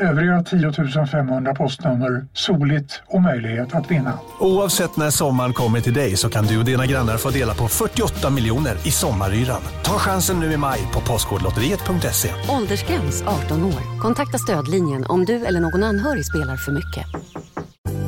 Övriga 0.00 0.42
10 0.42 1.06
500 1.06 1.54
postnummer, 1.54 2.26
soligt 2.32 3.02
och 3.06 3.22
möjlighet 3.22 3.74
att 3.74 3.90
vinna. 3.90 4.18
Oavsett 4.40 4.96
när 4.96 5.10
sommaren 5.10 5.52
kommer 5.52 5.80
till 5.80 5.94
dig 5.94 6.16
så 6.16 6.30
kan 6.30 6.44
du 6.44 6.58
och 6.58 6.64
dina 6.64 6.86
grannar 6.86 7.16
få 7.16 7.30
dela 7.30 7.54
på 7.54 7.68
48 7.68 8.30
miljoner 8.30 8.86
i 8.86 8.90
sommaryran. 8.90 9.62
Ta 9.84 9.92
chansen 9.92 10.40
nu 10.40 10.52
i 10.52 10.56
maj 10.56 10.80
på 10.92 11.00
Postkodlotteriet.se. 11.00 12.30
Åldersgräns 12.48 13.22
18 13.22 13.64
år. 13.64 14.00
Kontakta 14.00 14.38
stödlinjen 14.38 15.04
om 15.08 15.24
du 15.24 15.46
eller 15.46 15.60
någon 15.60 15.82
anhörig 15.82 16.26
spelar 16.26 16.56
för 16.56 16.72
mycket. 16.72 17.06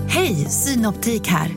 Hej, 0.08 0.34
Synoptik 0.34 1.28
här. 1.28 1.50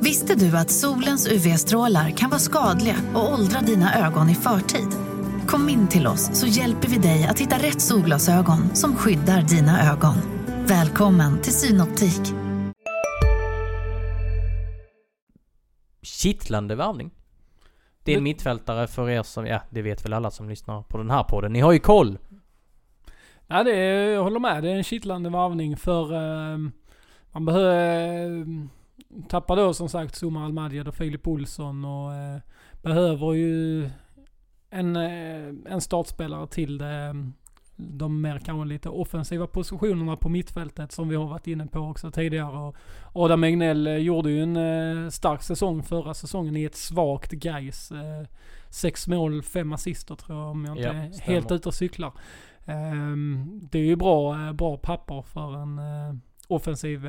Visste 0.00 0.34
du 0.34 0.56
att 0.56 0.70
solens 0.70 1.28
UV-strålar 1.28 2.10
kan 2.10 2.30
vara 2.30 2.40
skadliga 2.40 2.96
och 3.14 3.32
åldra 3.32 3.60
dina 3.60 4.06
ögon 4.06 4.30
i 4.30 4.34
förtid? 4.34 5.05
Kom 5.46 5.68
in 5.68 5.88
till 5.88 6.06
oss 6.06 6.40
så 6.40 6.46
hjälper 6.46 6.88
vi 6.88 6.98
dig 6.98 7.24
att 7.24 7.40
hitta 7.40 7.56
rätt 7.56 7.80
solglasögon 7.80 8.74
som 8.74 8.96
skyddar 8.96 9.42
dina 9.42 9.92
ögon. 9.92 10.14
Välkommen 10.66 11.42
till 11.42 11.52
Synoptik. 11.52 12.34
Kittlande 16.02 16.74
värvning. 16.74 17.10
Det 18.04 18.12
är 18.12 18.16
en 18.16 18.22
mittfältare 18.22 18.86
för 18.86 19.10
er 19.10 19.22
som, 19.22 19.46
ja 19.46 19.62
det 19.70 19.82
vet 19.82 20.04
väl 20.04 20.12
alla 20.12 20.30
som 20.30 20.48
lyssnar 20.48 20.82
på 20.82 20.98
den 20.98 21.10
här 21.10 21.22
podden. 21.22 21.52
Ni 21.52 21.60
har 21.60 21.72
ju 21.72 21.78
koll! 21.78 22.18
Ja 23.46 23.64
det 23.64 23.76
är, 23.76 24.08
jag 24.08 24.22
håller 24.22 24.40
med. 24.40 24.62
Det 24.62 24.70
är 24.70 24.76
en 24.76 24.84
kittlande 24.84 25.30
varvning 25.30 25.76
för 25.76 26.12
uh, 26.12 26.70
man 27.32 27.44
behöver 27.44 28.28
uh, 28.28 28.46
tappa 29.28 29.54
då 29.54 29.74
som 29.74 29.88
sagt 29.88 30.14
Zuma 30.14 30.44
Almadjad 30.44 30.88
och 30.88 30.94
Filip 30.94 31.26
Olsson 31.26 31.84
och 31.84 32.10
uh, 32.10 32.40
behöver 32.82 33.32
ju 33.32 33.90
en, 34.70 34.96
eh, 34.96 35.72
en 35.72 35.80
startspelare 35.80 36.46
till 36.46 36.78
det, 36.78 37.14
de 37.76 38.20
mer 38.20 38.38
kanske 38.38 38.68
lite 38.68 38.88
offensiva 38.88 39.46
positionerna 39.46 40.16
på 40.16 40.28
mittfältet 40.28 40.92
som 40.92 41.08
vi 41.08 41.16
har 41.16 41.26
varit 41.26 41.46
inne 41.46 41.66
på 41.66 41.78
också 41.78 42.10
tidigare. 42.10 42.58
Och 42.58 42.76
Adam 43.12 43.44
Egnell 43.44 43.86
eh, 43.86 43.96
gjorde 43.96 44.30
ju 44.30 44.42
en 44.42 44.56
eh, 44.56 45.10
stark 45.10 45.42
säsong 45.42 45.82
förra 45.82 46.14
säsongen 46.14 46.56
i 46.56 46.64
ett 46.64 46.76
svagt 46.76 47.30
Gais. 47.30 47.92
Sex 48.70 49.08
mål, 49.08 49.42
fem 49.42 49.72
assister 49.72 50.14
tror 50.14 50.38
jag 50.38 50.50
om 50.50 50.64
jag 50.64 50.76
inte 50.76 50.88
är 50.88 51.20
helt 51.20 51.52
ute 51.52 51.68
och 51.68 51.74
cyklar. 51.74 52.12
Ehm, 52.64 53.60
det 53.70 53.78
är 53.78 53.84
ju 53.84 53.96
bra, 53.96 54.52
bra 54.52 54.76
papper 54.76 55.22
för 55.22 55.56
en 55.62 55.80
offensiv 56.48 57.06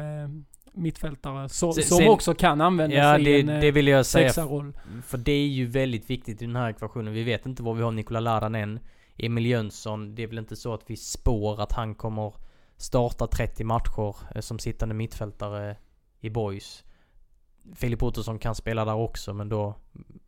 mittfältare 0.78 1.50
så, 1.50 1.74
sen, 1.74 1.84
som 1.84 2.08
också 2.08 2.34
kan 2.34 2.62
användas 2.62 2.98
ja, 2.98 3.18
det, 3.18 3.38
i 3.38 3.42
en 3.42 3.48
det 3.48 3.72
vill 3.72 3.88
jag 3.88 4.06
säga, 4.06 4.34
För 5.06 5.18
det 5.18 5.32
är 5.32 5.48
ju 5.48 5.66
väldigt 5.66 6.10
viktigt 6.10 6.42
i 6.42 6.46
den 6.46 6.56
här 6.56 6.70
ekvationen. 6.70 7.14
Vi 7.14 7.24
vet 7.24 7.46
inte 7.46 7.64
var 7.64 7.74
vi 7.74 7.84
har 7.84 7.92
Nikola 7.92 8.20
Ladan 8.20 8.56
än. 8.56 8.80
Emil 9.18 9.46
Jönsson, 9.46 10.16
det 10.16 10.24
är 10.24 10.28
väl 10.28 10.38
inte 10.38 10.56
så 10.56 10.74
att 10.74 10.84
vi 10.88 10.98
spår 10.98 11.62
att 11.62 11.72
han 11.72 11.96
kommer 11.96 12.34
starta 12.78 13.28
30 13.28 13.64
matcher 13.64 14.16
eh, 14.36 14.42
som 14.42 14.60
sittande 14.60 14.96
mittfältare 14.96 15.78
i 16.20 16.30
boys. 16.30 16.84
Filip 17.76 18.04
Ottosson 18.04 18.40
kan 18.40 18.56
spela 18.56 18.86
där 18.86 18.96
också 18.96 19.34
men 19.34 19.50
då 19.50 19.76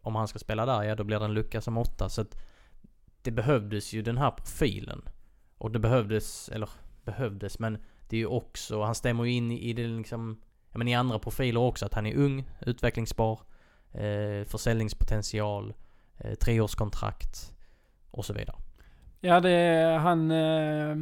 om 0.02 0.16
han 0.16 0.28
ska 0.28 0.40
spela 0.40 0.66
där, 0.66 0.84
ja 0.84 0.96
då 0.96 1.04
blir 1.04 1.20
det 1.20 1.26
en 1.26 1.34
lucka 1.34 1.62
som 1.62 1.78
åtta. 1.78 2.10
Så 2.10 2.22
att 2.22 2.38
det 3.22 3.32
behövdes 3.32 3.94
ju 3.94 4.02
den 4.02 4.18
här 4.18 4.32
profilen. 4.32 5.02
Och 5.58 5.72
det 5.72 5.80
behövdes, 5.80 6.50
eller 6.50 6.70
behövdes, 7.06 7.60
men 7.60 7.78
det 8.10 8.16
är 8.16 8.20
ju 8.20 8.26
också, 8.26 8.82
han 8.82 8.96
stämmer 8.96 9.26
ju 9.26 9.32
in 9.32 9.52
i 9.52 9.74
det 9.74 9.88
liksom, 9.88 10.42
ja 10.72 10.78
men 10.78 10.88
i 10.88 10.96
andra 10.96 11.20
profiler 11.20 11.62
också, 11.62 11.86
att 11.86 11.94
han 11.94 12.06
är 12.06 12.16
ung, 12.16 12.44
utvecklingsbar, 12.62 13.40
eh, 13.92 14.46
försäljningspotential, 14.46 15.74
eh, 16.18 16.34
treårskontrakt 16.34 17.54
och 18.12 18.26
så 18.26 18.34
vidare. 18.34 18.56
Ja 19.20 19.40
det 19.40 19.52
är 19.52 19.98
han... 19.98 20.32
Eh, 20.32 20.96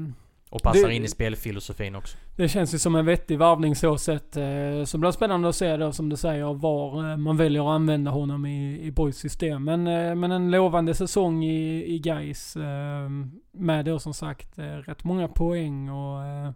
och 0.49 0.61
passar 0.61 0.87
det, 0.87 0.95
in 0.95 1.03
i 1.03 1.07
spelfilosofin 1.07 1.95
också. 1.95 2.17
Det 2.35 2.49
känns 2.49 2.73
ju 2.73 2.79
som 2.79 2.95
en 2.95 3.05
vettig 3.05 3.39
varvning 3.39 3.75
så 3.75 3.97
sett. 3.97 4.37
Eh, 4.37 4.83
så 4.85 4.97
blir 4.97 5.11
spännande 5.11 5.49
att 5.49 5.55
se 5.55 5.77
då 5.77 5.91
som 5.91 6.09
du 6.09 6.17
säger 6.17 6.53
var 6.53 7.11
eh, 7.11 7.17
man 7.17 7.37
väljer 7.37 7.61
att 7.61 7.75
använda 7.75 8.11
honom 8.11 8.45
i, 8.45 8.81
i 8.81 8.91
Boys 8.91 9.17
system. 9.17 9.63
Men, 9.63 9.87
eh, 9.87 10.15
men 10.15 10.31
en 10.31 10.51
lovande 10.51 10.93
säsong 10.93 11.43
i, 11.43 11.85
i 11.95 11.99
Gais 11.99 12.55
eh, 12.55 13.09
Med 13.51 13.85
då 13.85 13.99
som 13.99 14.13
sagt 14.13 14.59
eh, 14.59 14.63
rätt 14.63 15.03
många 15.03 15.27
poäng 15.27 15.89
och 15.89 16.25
eh, 16.25 16.51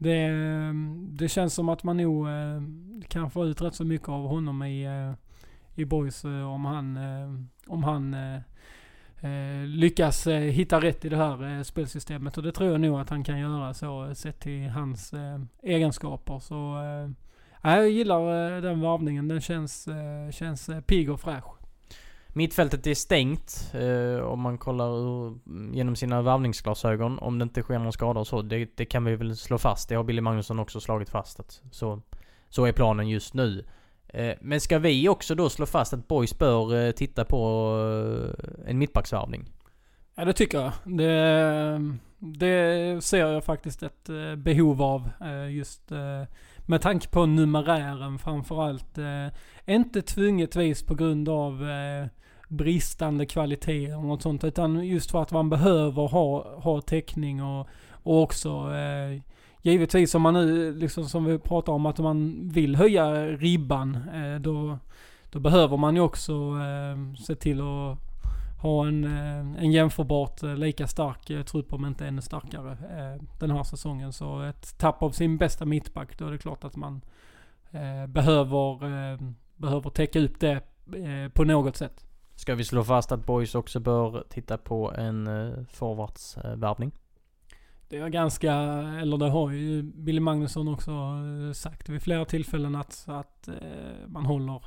det, 0.00 0.30
det 1.10 1.28
känns 1.28 1.54
som 1.54 1.68
att 1.68 1.82
man 1.82 1.96
nog 1.96 2.28
eh, 2.28 2.62
kan 3.08 3.30
få 3.30 3.46
ut 3.46 3.62
rätt 3.62 3.74
så 3.74 3.84
mycket 3.84 4.08
av 4.08 4.26
honom 4.26 4.62
i, 4.62 4.84
eh, 4.84 5.12
i 5.80 5.84
Boys 5.84 6.24
eh, 6.24 6.52
om 6.52 6.64
han, 6.64 6.96
eh, 6.96 7.34
om 7.66 7.84
han 7.84 8.14
eh, 8.14 8.40
eh, 9.20 9.66
lyckas 9.66 10.26
eh, 10.26 10.40
hitta 10.40 10.80
rätt 10.80 11.04
i 11.04 11.08
det 11.08 11.16
här 11.16 11.56
eh, 11.56 11.62
spelsystemet. 11.62 12.36
Och 12.36 12.42
det 12.42 12.52
tror 12.52 12.70
jag 12.70 12.80
nog 12.80 13.00
att 13.00 13.10
han 13.10 13.24
kan 13.24 13.38
göra 13.38 13.74
så 13.74 14.06
eh, 14.06 14.12
sett 14.12 14.40
till 14.40 14.68
hans 14.68 15.12
eh, 15.12 15.40
egenskaper. 15.62 16.38
Så 16.38 16.82
eh, 16.82 17.10
jag 17.72 17.90
gillar 17.90 18.56
eh, 18.56 18.62
den 18.62 18.80
varvningen. 18.80 19.28
Den 19.28 19.40
känns, 19.40 19.88
eh, 19.88 20.30
känns 20.30 20.68
eh, 20.68 20.80
pigg 20.80 21.10
och 21.10 21.20
fräsch. 21.20 21.59
Mittfältet 22.32 22.86
är 22.86 22.94
stängt 22.94 23.72
eh, 23.74 24.24
om 24.24 24.40
man 24.40 24.58
kollar 24.58 24.98
ur, 24.98 25.26
mm, 25.46 25.74
genom 25.74 25.96
sina 25.96 26.22
varvningsglasögon. 26.22 27.18
Om 27.18 27.38
det 27.38 27.42
inte 27.42 27.62
sker 27.62 27.78
någon 27.78 27.92
skada 27.92 28.20
och 28.20 28.26
så. 28.26 28.42
Det, 28.42 28.76
det 28.76 28.84
kan 28.84 29.04
vi 29.04 29.16
väl 29.16 29.36
slå 29.36 29.58
fast. 29.58 29.88
Det 29.88 29.94
har 29.94 30.04
Billy 30.04 30.20
Magnusson 30.20 30.58
också 30.58 30.80
slagit 30.80 31.10
fast. 31.10 31.40
Att 31.40 31.62
så, 31.70 32.02
så 32.48 32.64
är 32.64 32.72
planen 32.72 33.08
just 33.08 33.34
nu. 33.34 33.64
Eh, 34.08 34.34
men 34.40 34.60
ska 34.60 34.78
vi 34.78 35.08
också 35.08 35.34
då 35.34 35.50
slå 35.50 35.66
fast 35.66 35.92
att 35.92 36.08
Boys 36.08 36.38
bör 36.38 36.86
eh, 36.86 36.92
titta 36.92 37.24
på 37.24 37.72
eh, 38.38 38.70
en 38.70 38.78
mittbacksvarvning? 38.78 39.52
Ja 40.14 40.24
det 40.24 40.32
tycker 40.32 40.60
jag. 40.60 40.72
Det, 40.84 41.96
det 42.18 43.04
ser 43.04 43.26
jag 43.26 43.44
faktiskt 43.44 43.82
ett 43.82 44.08
eh, 44.08 44.36
behov 44.36 44.82
av 44.82 45.10
eh, 45.20 45.50
just 45.54 45.92
eh, 45.92 46.22
med 46.70 46.80
tanke 46.80 47.08
på 47.08 47.26
numerären 47.26 48.18
framförallt. 48.18 48.98
Eh, 48.98 49.26
inte 49.74 50.02
tvungetvis 50.02 50.82
på 50.82 50.94
grund 50.94 51.28
av 51.28 51.70
eh, 51.70 52.06
bristande 52.48 53.26
kvalitet 53.26 53.84
eller 53.86 54.02
något 54.02 54.22
sånt. 54.22 54.44
Utan 54.44 54.86
just 54.86 55.10
för 55.10 55.22
att 55.22 55.32
man 55.32 55.50
behöver 55.50 56.08
ha, 56.08 56.60
ha 56.60 56.80
täckning 56.80 57.42
och, 57.42 57.66
och 57.90 58.22
också 58.22 58.48
eh, 58.48 59.22
givetvis 59.62 60.14
om 60.14 60.22
man 60.22 60.34
nu, 60.34 60.74
liksom 60.74 61.04
som 61.04 61.24
vi 61.24 61.38
pratar 61.38 61.72
om, 61.72 61.86
att 61.86 61.98
man 61.98 62.48
vill 62.52 62.76
höja 62.76 63.26
ribban, 63.26 63.98
eh, 64.14 64.40
då, 64.40 64.78
då 65.30 65.40
behöver 65.40 65.76
man 65.76 65.94
ju 65.94 66.00
också 66.00 66.32
eh, 66.32 67.22
se 67.26 67.34
till 67.34 67.60
att 67.60 68.09
ha 68.62 68.86
en, 68.86 69.04
eh, 69.04 69.62
en 69.62 69.72
jämförbart 69.72 70.42
lika 70.42 70.86
stark 70.86 71.46
trupp, 71.46 71.72
om 71.72 71.86
inte 71.86 72.06
ännu 72.06 72.22
starkare, 72.22 72.76
den 73.38 73.50
här 73.50 73.62
säsongen. 73.62 74.12
Så 74.12 74.42
ett 74.42 74.78
tapp 74.78 75.02
av 75.02 75.10
sin 75.10 75.36
bästa 75.36 75.64
mittback, 75.64 76.18
då 76.18 76.26
är 76.26 76.30
det 76.30 76.38
klart 76.38 76.64
att 76.64 76.76
man 76.76 77.00
behöver, 78.08 78.78
behöver 79.56 79.90
täcka 79.90 80.20
upp 80.20 80.40
det 80.40 80.60
på 81.34 81.44
något 81.44 81.76
sätt. 81.76 82.06
Ska 82.34 82.54
vi 82.54 82.64
slå 82.64 82.84
fast 82.84 83.12
att 83.12 83.26
Boys 83.26 83.54
också 83.54 83.80
bör 83.80 84.24
titta 84.28 84.58
på 84.58 84.92
en 84.92 85.26
forwardsvärvning? 85.72 86.92
Det 87.90 87.98
är 87.98 88.08
ganska, 88.08 88.52
eller 89.00 89.16
det 89.16 89.28
har 89.28 89.50
ju 89.50 89.82
Billy 89.82 90.20
Magnusson 90.20 90.68
också 90.68 90.90
eh, 90.90 91.52
sagt 91.52 91.88
vid 91.88 92.02
flera 92.02 92.24
tillfällen 92.24 92.74
att, 92.74 93.04
att 93.08 93.48
eh, 93.48 93.54
man 94.06 94.26
håller 94.26 94.64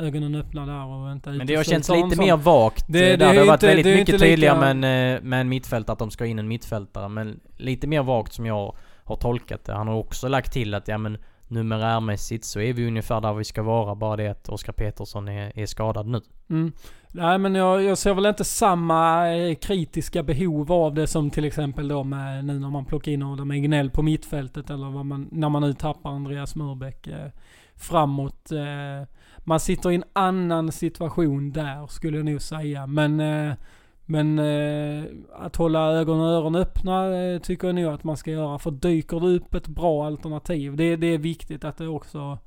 ögonen 0.00 0.34
öppna 0.34 0.66
där 0.66 0.86
och 0.86 1.12
inte 1.12 1.30
Men 1.30 1.46
det 1.46 1.54
har 1.54 1.64
känts 1.64 1.88
lite 1.88 2.16
mer 2.16 2.36
vagt. 2.36 2.84
Det, 2.88 2.98
det, 3.00 3.16
där 3.16 3.32
det 3.32 3.40
har 3.40 3.46
varit 3.46 3.62
väldigt 3.62 3.84
det 3.84 3.94
mycket 3.94 4.20
tydligare 4.20 4.74
med 4.74 5.16
en, 5.16 5.28
med 5.28 5.40
en 5.40 5.48
mittfältare 5.48 5.92
att 5.92 5.98
de 5.98 6.10
ska 6.10 6.26
in 6.26 6.38
en 6.38 6.48
mittfältare. 6.48 7.08
Men 7.08 7.40
lite 7.56 7.86
mer 7.86 8.02
vagt 8.02 8.32
som 8.32 8.46
jag 8.46 8.74
har 9.04 9.16
tolkat 9.16 9.64
det. 9.64 9.72
Han 9.72 9.88
har 9.88 9.94
också 9.94 10.28
lagt 10.28 10.52
till 10.52 10.74
att 10.74 10.88
ja 10.88 10.98
men 10.98 11.18
numerärmässigt 11.48 12.44
så 12.44 12.60
är 12.60 12.72
vi 12.72 12.86
ungefär 12.86 13.20
där 13.20 13.34
vi 13.34 13.44
ska 13.44 13.62
vara. 13.62 13.94
Bara 13.94 14.16
det 14.16 14.28
att 14.28 14.48
Oskar 14.48 14.72
Petersson 14.72 15.28
är, 15.28 15.58
är 15.58 15.66
skadad 15.66 16.06
nu. 16.06 16.20
Mm. 16.50 16.72
Nej 17.12 17.38
men 17.38 17.54
jag, 17.54 17.82
jag 17.82 17.98
ser 17.98 18.14
väl 18.14 18.26
inte 18.26 18.44
samma 18.44 19.28
eh, 19.36 19.54
kritiska 19.54 20.22
behov 20.22 20.72
av 20.72 20.94
det 20.94 21.06
som 21.06 21.30
till 21.30 21.44
exempel 21.44 21.88
då 21.88 22.04
med 22.04 22.44
nu 22.44 22.58
när 22.58 22.70
man 22.70 22.84
plockar 22.84 23.12
in 23.12 23.22
Adam 23.22 23.50
Egnell 23.50 23.90
på 23.90 24.02
mittfältet 24.02 24.70
eller 24.70 25.04
man, 25.04 25.28
när 25.32 25.48
man 25.48 25.62
nu 25.62 25.72
tappar 25.72 26.10
Andreas 26.10 26.54
Murbeck 26.54 27.06
eh, 27.06 27.28
framåt. 27.74 28.52
Eh, 28.52 29.08
man 29.44 29.60
sitter 29.60 29.90
i 29.90 29.94
en 29.94 30.04
annan 30.12 30.72
situation 30.72 31.52
där 31.52 31.86
skulle 31.86 32.16
jag 32.16 32.26
nog 32.26 32.42
säga. 32.42 32.86
Men, 32.86 33.20
eh, 33.20 33.54
men 34.06 34.38
eh, 34.38 35.04
att 35.32 35.56
hålla 35.56 35.92
ögon 35.92 36.20
och 36.20 36.26
öron 36.26 36.54
öppna 36.54 37.16
eh, 37.16 37.40
tycker 37.40 37.66
jag 37.66 37.74
nog 37.74 37.94
att 37.94 38.04
man 38.04 38.16
ska 38.16 38.30
göra. 38.30 38.58
För 38.58 38.70
dyker 38.70 39.20
det 39.20 39.26
upp 39.26 39.54
ett 39.54 39.68
bra 39.68 40.06
alternativ, 40.06 40.76
det, 40.76 40.96
det 40.96 41.06
är 41.06 41.18
viktigt 41.18 41.64
att 41.64 41.76
det 41.76 41.88
också 41.88 42.38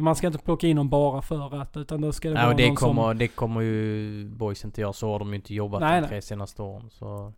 man 0.00 0.16
ska 0.16 0.26
inte 0.26 0.38
plocka 0.38 0.66
in 0.66 0.76
dem 0.76 0.88
bara 0.88 1.22
för 1.22 1.60
att, 1.60 1.76
utan 1.76 2.00
då 2.00 2.12
ska 2.12 2.28
det 2.28 2.34
nej, 2.34 2.44
vara 2.44 2.56
det 2.56 2.66
någon 2.66 2.76
kommer, 2.76 3.02
som... 3.02 3.18
det 3.18 3.28
kommer 3.28 3.60
ju 3.60 4.28
boys 4.28 4.64
inte 4.64 4.80
göra. 4.80 4.92
Så 4.92 5.12
har 5.12 5.18
de 5.18 5.28
ju 5.28 5.34
inte 5.34 5.54
jobbat 5.54 5.80
nej, 5.80 6.00
de 6.00 6.08
tre 6.08 6.22
senaste 6.22 6.62
åren. 6.62 6.90
Så. 6.90 7.32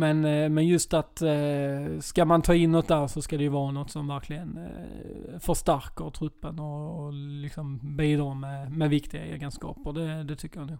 Men, 0.00 0.24
eh, 0.24 0.48
men 0.48 0.66
just 0.66 0.94
att 0.94 1.22
eh, 1.22 1.98
ska 2.00 2.24
man 2.24 2.42
ta 2.42 2.54
in 2.54 2.72
något 2.72 2.88
där 2.88 3.06
så 3.06 3.22
ska 3.22 3.36
det 3.36 3.42
ju 3.42 3.48
vara 3.48 3.70
något 3.70 3.90
som 3.90 4.08
verkligen 4.08 4.58
eh, 4.58 5.38
förstärker 5.38 6.10
truppen 6.10 6.58
och, 6.58 7.04
och 7.04 7.12
liksom 7.12 7.96
bidrar 7.96 8.34
med, 8.34 8.72
med 8.72 8.90
viktiga 8.90 9.24
egenskaper. 9.24 9.92
Det, 9.92 10.24
det 10.24 10.36
tycker 10.36 10.60
jag 10.60 10.70
nog. 10.70 10.78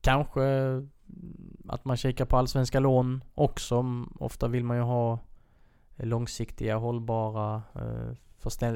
Kanske 0.00 0.42
att 1.68 1.84
man 1.84 1.96
kikar 1.96 2.24
på 2.24 2.36
allsvenska 2.36 2.80
lån 2.80 3.24
också. 3.34 3.84
Ofta 4.20 4.48
vill 4.48 4.64
man 4.64 4.76
ju 4.76 4.82
ha 4.82 5.18
långsiktiga, 5.96 6.76
hållbara 6.76 7.62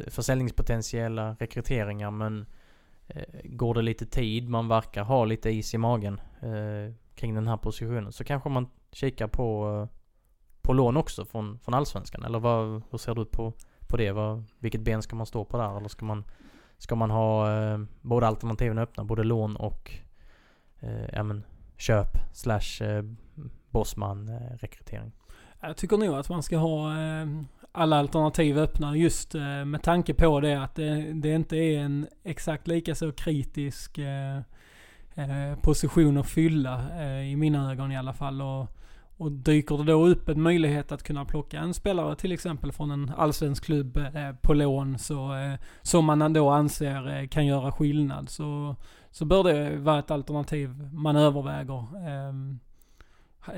försäljningspotentiella 0.09 1.37
rekryteringar 1.39 2.11
men 2.11 2.47
går 3.45 3.75
det 3.75 3.83
lite 3.83 4.07
tid, 4.07 4.49
man 4.49 4.69
verkar 4.69 5.05
ha 5.05 5.25
lite 5.25 5.51
is 5.51 5.75
i 5.75 5.79
magen 5.79 6.21
kring 7.17 7.35
den 7.35 7.49
här 7.49 7.57
positionen 7.57 8.13
så 8.13 8.25
kanske 8.25 8.49
man 8.49 8.69
kikar 8.93 9.27
på, 9.27 9.69
eh, 9.83 9.99
på 10.63 10.73
lån 10.73 10.97
också 10.97 11.25
från, 11.25 11.59
från 11.59 11.75
Allsvenskan. 11.75 12.25
Eller 12.25 12.39
vad, 12.39 12.83
hur 12.91 12.99
ser 12.99 13.15
du 13.15 13.25
på, 13.25 13.53
på 13.89 13.97
det? 13.97 14.13
Vad, 14.13 14.45
vilket 14.59 14.81
ben 14.81 15.03
ska 15.03 15.17
man 15.17 15.27
stå 15.27 15.45
på 15.45 15.57
där? 15.57 15.77
Eller 15.77 15.89
ska 15.89 16.05
man, 16.05 16.25
ska 16.79 16.95
man 16.95 17.11
ha 17.11 17.53
eh, 17.53 17.79
båda 18.01 18.27
alternativen 18.27 18.79
öppna? 18.79 19.05
Både 19.05 19.25
lån 19.25 19.57
och 19.57 19.93
eh, 20.81 21.09
ja, 21.13 21.23
men, 21.23 21.45
köp 21.77 22.09
slash 22.33 22.83
eh, 22.83 23.03
bossman 23.71 24.29
eh, 24.29 24.57
rekrytering? 24.57 25.13
Jag 25.61 25.77
tycker 25.77 25.97
nog 25.97 26.15
att 26.15 26.29
man 26.29 26.43
ska 26.43 26.57
ha 26.57 26.99
eh, 26.99 27.27
alla 27.73 27.97
alternativ 27.97 28.59
öppna 28.59 28.97
just 28.97 29.35
eh, 29.35 29.65
med 29.65 29.83
tanke 29.83 30.15
på 30.15 30.41
det 30.41 30.63
att 30.63 30.75
det, 30.75 31.13
det 31.13 31.33
inte 31.33 31.57
är 31.57 31.79
en 31.79 32.07
exakt 32.23 32.67
lika 32.67 32.95
så 32.95 33.13
kritisk 33.13 33.99
eh, 33.99 34.41
eh, 35.17 35.59
position 35.61 36.17
att 36.17 36.27
fylla 36.27 37.03
eh, 37.03 37.33
i 37.33 37.37
mina 37.37 37.73
ögon 37.73 37.93
i 37.93 37.97
alla 37.97 38.13
fall. 38.13 38.43
Och, 38.43 38.67
och 39.17 39.33
dyker 39.33 39.79
det 39.79 39.85
då 39.85 40.07
upp 40.07 40.29
en 40.29 40.43
möjlighet 40.43 40.93
att 40.93 41.03
kunna 41.03 41.25
plocka 41.25 41.59
en 41.59 41.75
spelare 41.75 42.17
till 42.17 42.33
exempel 42.33 42.73
från 42.73 42.91
en 42.91 43.13
allsvensk 43.17 43.65
klubb 43.65 43.97
eh, 43.97 44.33
på 44.43 44.55
lån 44.55 44.99
så, 44.99 45.35
eh, 45.35 45.55
som 45.83 46.05
man 46.05 46.33
då 46.33 46.51
anser 46.51 47.27
kan 47.27 47.47
göra 47.47 47.73
skillnad 47.73 48.31
så, 48.31 48.77
så 49.11 49.25
bör 49.25 49.45
det 49.45 49.77
vara 49.77 49.99
ett 49.99 50.11
alternativ 50.11 50.71
man 50.93 51.17
överväger. 51.17 52.09
Ehm, 52.09 52.59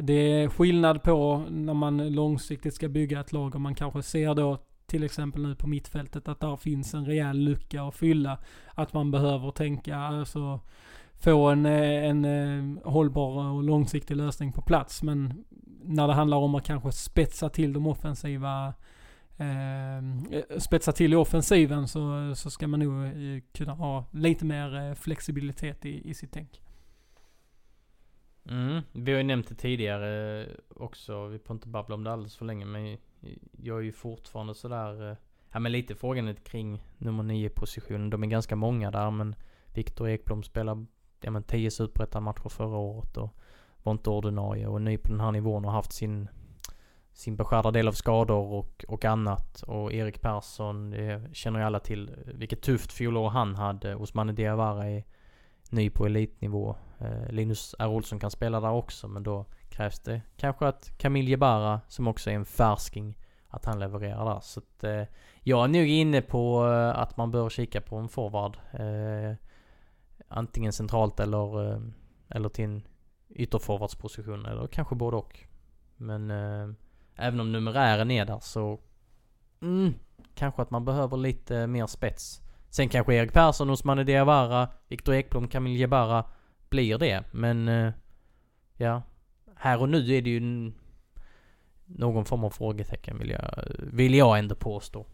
det 0.00 0.42
är 0.42 0.48
skillnad 0.48 1.02
på 1.02 1.44
när 1.50 1.74
man 1.74 2.12
långsiktigt 2.12 2.74
ska 2.74 2.88
bygga 2.88 3.20
ett 3.20 3.32
lag 3.32 3.54
och 3.54 3.60
man 3.60 3.74
kanske 3.74 4.02
ser 4.02 4.34
då 4.34 4.58
till 4.86 5.04
exempel 5.04 5.42
nu 5.42 5.54
på 5.54 5.66
mittfältet 5.66 6.28
att 6.28 6.40
där 6.40 6.56
finns 6.56 6.94
en 6.94 7.06
rejäl 7.06 7.38
lucka 7.38 7.82
att 7.82 7.94
fylla. 7.94 8.38
Att 8.74 8.92
man 8.92 9.10
behöver 9.10 9.50
tänka, 9.50 9.96
alltså 9.96 10.60
få 11.18 11.48
en, 11.48 11.66
eh, 11.66 12.04
en, 12.04 12.24
en 12.24 12.80
hållbar 12.84 13.52
och 13.52 13.62
långsiktig 13.62 14.16
lösning 14.16 14.52
på 14.52 14.62
plats. 14.62 15.02
Men 15.02 15.44
när 15.82 16.08
det 16.08 16.14
handlar 16.14 16.36
om 16.36 16.54
att 16.54 16.64
kanske 16.64 16.92
spetsa 16.92 17.48
till 17.48 17.72
de 17.72 17.86
offensiva 17.86 18.74
eh, 19.36 20.58
spetsa 20.58 20.92
till 20.92 21.12
i 21.12 21.16
offensiven 21.16 21.88
så, 21.88 22.32
så 22.34 22.50
ska 22.50 22.68
man 22.68 22.80
nog 22.80 23.04
eh, 23.04 23.42
kunna 23.52 23.72
ha 23.72 24.04
lite 24.12 24.44
mer 24.44 24.94
flexibilitet 24.94 25.84
i, 25.84 26.10
i 26.10 26.14
sitt 26.14 26.32
tänk. 26.32 26.60
Mm, 28.50 28.82
vi 28.92 29.12
har 29.12 29.18
ju 29.18 29.24
nämnt 29.24 29.48
det 29.48 29.54
tidigare 29.54 30.46
också. 30.68 31.26
Vi 31.26 31.38
får 31.38 31.54
inte 31.54 31.68
babbla 31.68 31.94
om 31.94 32.04
det 32.04 32.12
alldeles 32.12 32.36
för 32.36 32.44
länge. 32.44 32.64
Men 32.64 32.98
jag 33.62 33.78
är 33.78 33.82
ju 33.82 33.92
fortfarande 33.92 34.54
sådär... 34.54 35.16
Ja 35.52 35.58
men 35.58 35.72
lite 35.72 35.94
frågan 35.94 36.34
kring 36.34 36.82
nummer 36.98 37.22
nio 37.22 37.48
positionen. 37.48 38.10
De 38.10 38.22
är 38.22 38.26
ganska 38.26 38.56
många 38.56 38.90
där 38.90 39.10
men 39.10 39.34
Viktor 39.74 40.08
Ekblom 40.08 40.42
spelar 40.42 40.86
ja 41.20 41.30
men 41.30 41.42
10 41.42 41.70
superettan-matcher 41.70 42.48
förra 42.48 42.76
året 42.76 43.16
och 43.16 43.30
var 43.82 43.92
inte 43.92 44.10
ordinarie 44.10 44.66
och 44.66 44.82
ny 44.82 44.96
på 44.96 45.08
den 45.08 45.20
här 45.20 45.32
nivån 45.32 45.64
och 45.64 45.72
haft 45.72 45.92
sin 45.92 46.28
sin 47.18 47.36
beskärda 47.36 47.70
del 47.70 47.88
av 47.88 47.92
skador 47.92 48.52
och, 48.52 48.84
och 48.88 49.04
annat. 49.04 49.62
Och 49.62 49.92
Erik 49.92 50.20
Persson, 50.20 50.90
det 50.90 51.22
känner 51.32 51.60
ju 51.60 51.66
alla 51.66 51.80
till 51.80 52.10
vilket 52.26 52.62
tufft 52.62 52.92
fjolår 52.92 53.28
han 53.28 53.54
hade. 53.54 53.94
Osmane 53.94 54.32
Diawara 54.32 54.88
är 54.88 55.04
ny 55.70 55.90
på 55.90 56.06
elitnivå. 56.06 56.76
Eh, 56.98 57.30
Linus 57.30 57.74
R. 57.78 57.88
Olsson 57.88 58.18
kan 58.18 58.30
spela 58.30 58.60
där 58.60 58.70
också 58.70 59.08
men 59.08 59.22
då 59.22 59.44
krävs 59.68 60.00
det 60.00 60.22
kanske 60.36 60.66
att 60.66 60.98
Camille 60.98 61.30
Jebara 61.30 61.80
som 61.88 62.08
också 62.08 62.30
är 62.30 62.34
en 62.34 62.44
färsking 62.44 63.18
att 63.48 63.64
han 63.64 63.78
levererar 63.78 64.24
där. 64.24 64.40
Så 64.40 64.60
att 64.60 64.84
eh, 64.84 65.02
jag 65.42 65.64
är 65.64 65.68
nog 65.68 65.86
inne 65.86 66.22
på 66.22 66.66
eh, 66.66 66.98
att 67.00 67.16
man 67.16 67.30
bör 67.30 67.48
kika 67.48 67.80
på 67.80 67.96
en 67.96 68.08
forward. 68.08 68.56
Eh, 68.72 69.36
antingen 70.28 70.72
centralt 70.72 71.20
eller, 71.20 71.72
eh, 71.72 71.80
eller 72.28 72.48
till 72.48 72.64
en 72.64 72.82
ytterforwardsposition 73.28 74.46
eller 74.46 74.66
kanske 74.66 74.94
både 74.94 75.16
och. 75.16 75.38
Men 75.96 76.30
eh, 76.30 76.68
även 77.16 77.40
om 77.40 77.52
numerären 77.52 78.10
är 78.10 78.24
där 78.24 78.38
så 78.40 78.80
mm, 79.62 79.94
kanske 80.34 80.62
att 80.62 80.70
man 80.70 80.84
behöver 80.84 81.16
lite 81.16 81.66
mer 81.66 81.86
spets. 81.86 82.40
Sen 82.70 82.88
kanske 82.88 83.14
Erik 83.14 83.32
Persson, 83.32 83.70
Osmane 83.70 84.04
Diawara, 84.04 84.68
Viktor 84.88 85.14
Ekblom, 85.14 85.48
Kamil 85.48 85.80
Jebara 85.80 86.24
blir 86.68 86.98
det. 86.98 87.24
Men 87.32 87.68
eh, 87.68 87.92
ja, 88.76 89.02
här 89.56 89.80
och 89.80 89.88
nu 89.88 90.14
är 90.14 90.22
det 90.22 90.30
ju 90.30 90.72
någon 91.86 92.24
form 92.24 92.44
av 92.44 92.50
frågetecken 92.50 93.18
vill 93.18 93.30
jag, 93.30 93.64
vill 93.78 94.14
jag 94.14 94.38
ändå 94.38 94.54
påstå. 94.54 95.06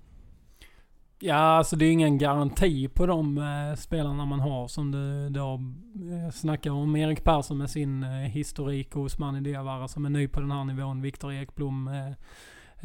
Ja, 1.27 1.35
alltså 1.35 1.77
det 1.77 1.85
är 1.87 1.93
ingen 1.93 2.19
garanti 2.19 2.89
på 2.89 3.07
de 3.07 3.39
eh, 3.39 3.77
spelarna 3.77 4.25
man 4.25 4.41
har 4.41 4.69
som 4.69 4.91
du 4.91 5.29
då 5.29 5.55
eh, 5.55 6.31
snackar 6.33 6.71
om. 6.71 6.97
Erik 6.97 7.25
Persson 7.25 7.59
med 7.59 7.71
sin 7.71 8.03
eh, 8.03 8.11
historik 8.11 8.97
och 8.97 9.03
Osmani 9.03 9.41
Diawara 9.41 9.89
som 9.89 10.05
är 10.05 10.11
ny 10.11 10.29
på 10.29 10.41
den 10.41 10.51
här 10.51 10.65
nivån. 10.65 11.03
Viktor 11.03 11.33
Ekblom. 11.33 11.89
Eh, 11.89 12.11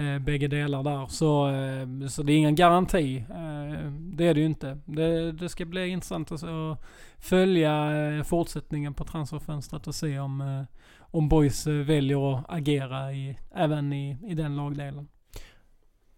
eh, 0.05 0.19
bägge 0.19 0.47
delar 0.47 0.83
där. 0.83 1.07
Så, 1.07 1.49
eh, 1.49 2.07
så 2.07 2.23
det 2.23 2.33
är 2.33 2.37
ingen 2.37 2.55
garanti. 2.55 3.17
Eh, 3.17 3.91
det 3.91 4.27
är 4.27 4.33
det 4.33 4.39
ju 4.39 4.45
inte. 4.45 4.77
Det, 4.85 5.31
det 5.31 5.49
ska 5.49 5.65
bli 5.65 5.87
intressant 5.87 6.31
att 6.31 6.81
följa 7.17 8.05
eh, 8.07 8.23
fortsättningen 8.23 8.93
på 8.93 9.03
transferfönstret 9.03 9.87
och 9.87 9.95
se 9.95 10.19
om, 10.19 10.41
eh, 10.41 10.63
om 10.99 11.29
Boys 11.29 11.67
väljer 11.67 12.35
att 12.35 12.45
agera 12.49 13.13
i, 13.13 13.37
även 13.55 13.93
i, 13.93 14.17
i 14.27 14.33
den 14.33 14.55
lagdelen. 14.55 15.07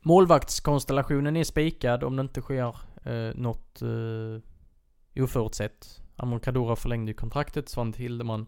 Målvaktskonstellationen 0.02 1.38
är 1.38 1.44
spikad 1.44 2.04
om 2.04 2.16
det 2.16 2.22
inte 2.22 2.42
sker 2.42 2.76
eh, 3.04 3.36
något 3.36 3.82
eh, 3.82 5.24
oförutsett. 5.24 6.02
Amon 6.16 6.40
Kadura 6.40 6.76
förlängde 6.76 7.12
ju 7.12 7.16
kontraktet, 7.16 7.70
Svante 7.70 8.02
Hildeman 8.02 8.46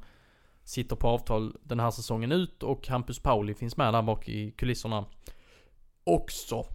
sitter 0.63 0.95
på 0.95 1.07
avtal 1.07 1.57
den 1.63 1.79
här 1.79 1.91
säsongen 1.91 2.31
ut 2.31 2.63
och 2.63 2.87
Hampus 2.87 3.19
Pauli 3.19 3.53
finns 3.53 3.77
med 3.77 3.93
där 3.93 4.01
bak 4.01 4.29
i 4.29 4.51
kulisserna 4.51 5.05
också. 6.03 6.65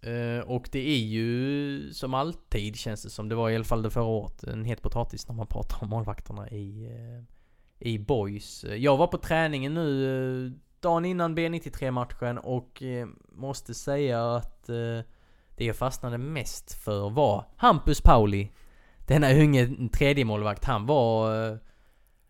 Eh, 0.00 0.40
och 0.46 0.68
det 0.72 0.88
är 0.88 0.98
ju 0.98 1.92
som 1.92 2.14
alltid 2.14 2.76
känns 2.76 3.02
det 3.02 3.10
som, 3.10 3.28
det 3.28 3.34
var 3.34 3.50
i 3.50 3.54
alla 3.54 3.64
fall 3.64 3.82
det 3.82 3.90
förra 3.90 4.04
året, 4.04 4.44
en 4.44 4.64
het 4.64 4.82
potatis 4.82 5.28
när 5.28 5.34
man 5.34 5.46
pratar 5.46 5.82
om 5.82 5.88
målvakterna 5.88 6.50
i, 6.50 6.86
eh, 6.86 7.24
i 7.88 7.98
boys. 7.98 8.64
Jag 8.64 8.96
var 8.96 9.06
på 9.06 9.18
träningen 9.18 9.74
nu 9.74 10.46
eh, 10.46 10.52
dagen 10.86 11.04
innan 11.04 11.38
B93-matchen 11.38 12.38
och 12.38 12.82
eh, 12.82 13.06
måste 13.32 13.74
säga 13.74 14.34
att 14.36 14.68
eh, 14.68 15.00
det 15.56 15.64
jag 15.64 15.76
fastnade 15.76 16.18
mest 16.18 16.84
för 16.84 17.10
var 17.10 17.44
Hampus 17.56 18.00
Pauli. 18.00 18.50
Denna 19.06 19.32
unge 19.32 19.88
tredje 19.92 20.24
målvakt 20.24 20.64
han 20.64 20.86
var... 20.86 21.46
Eh, 21.50 21.56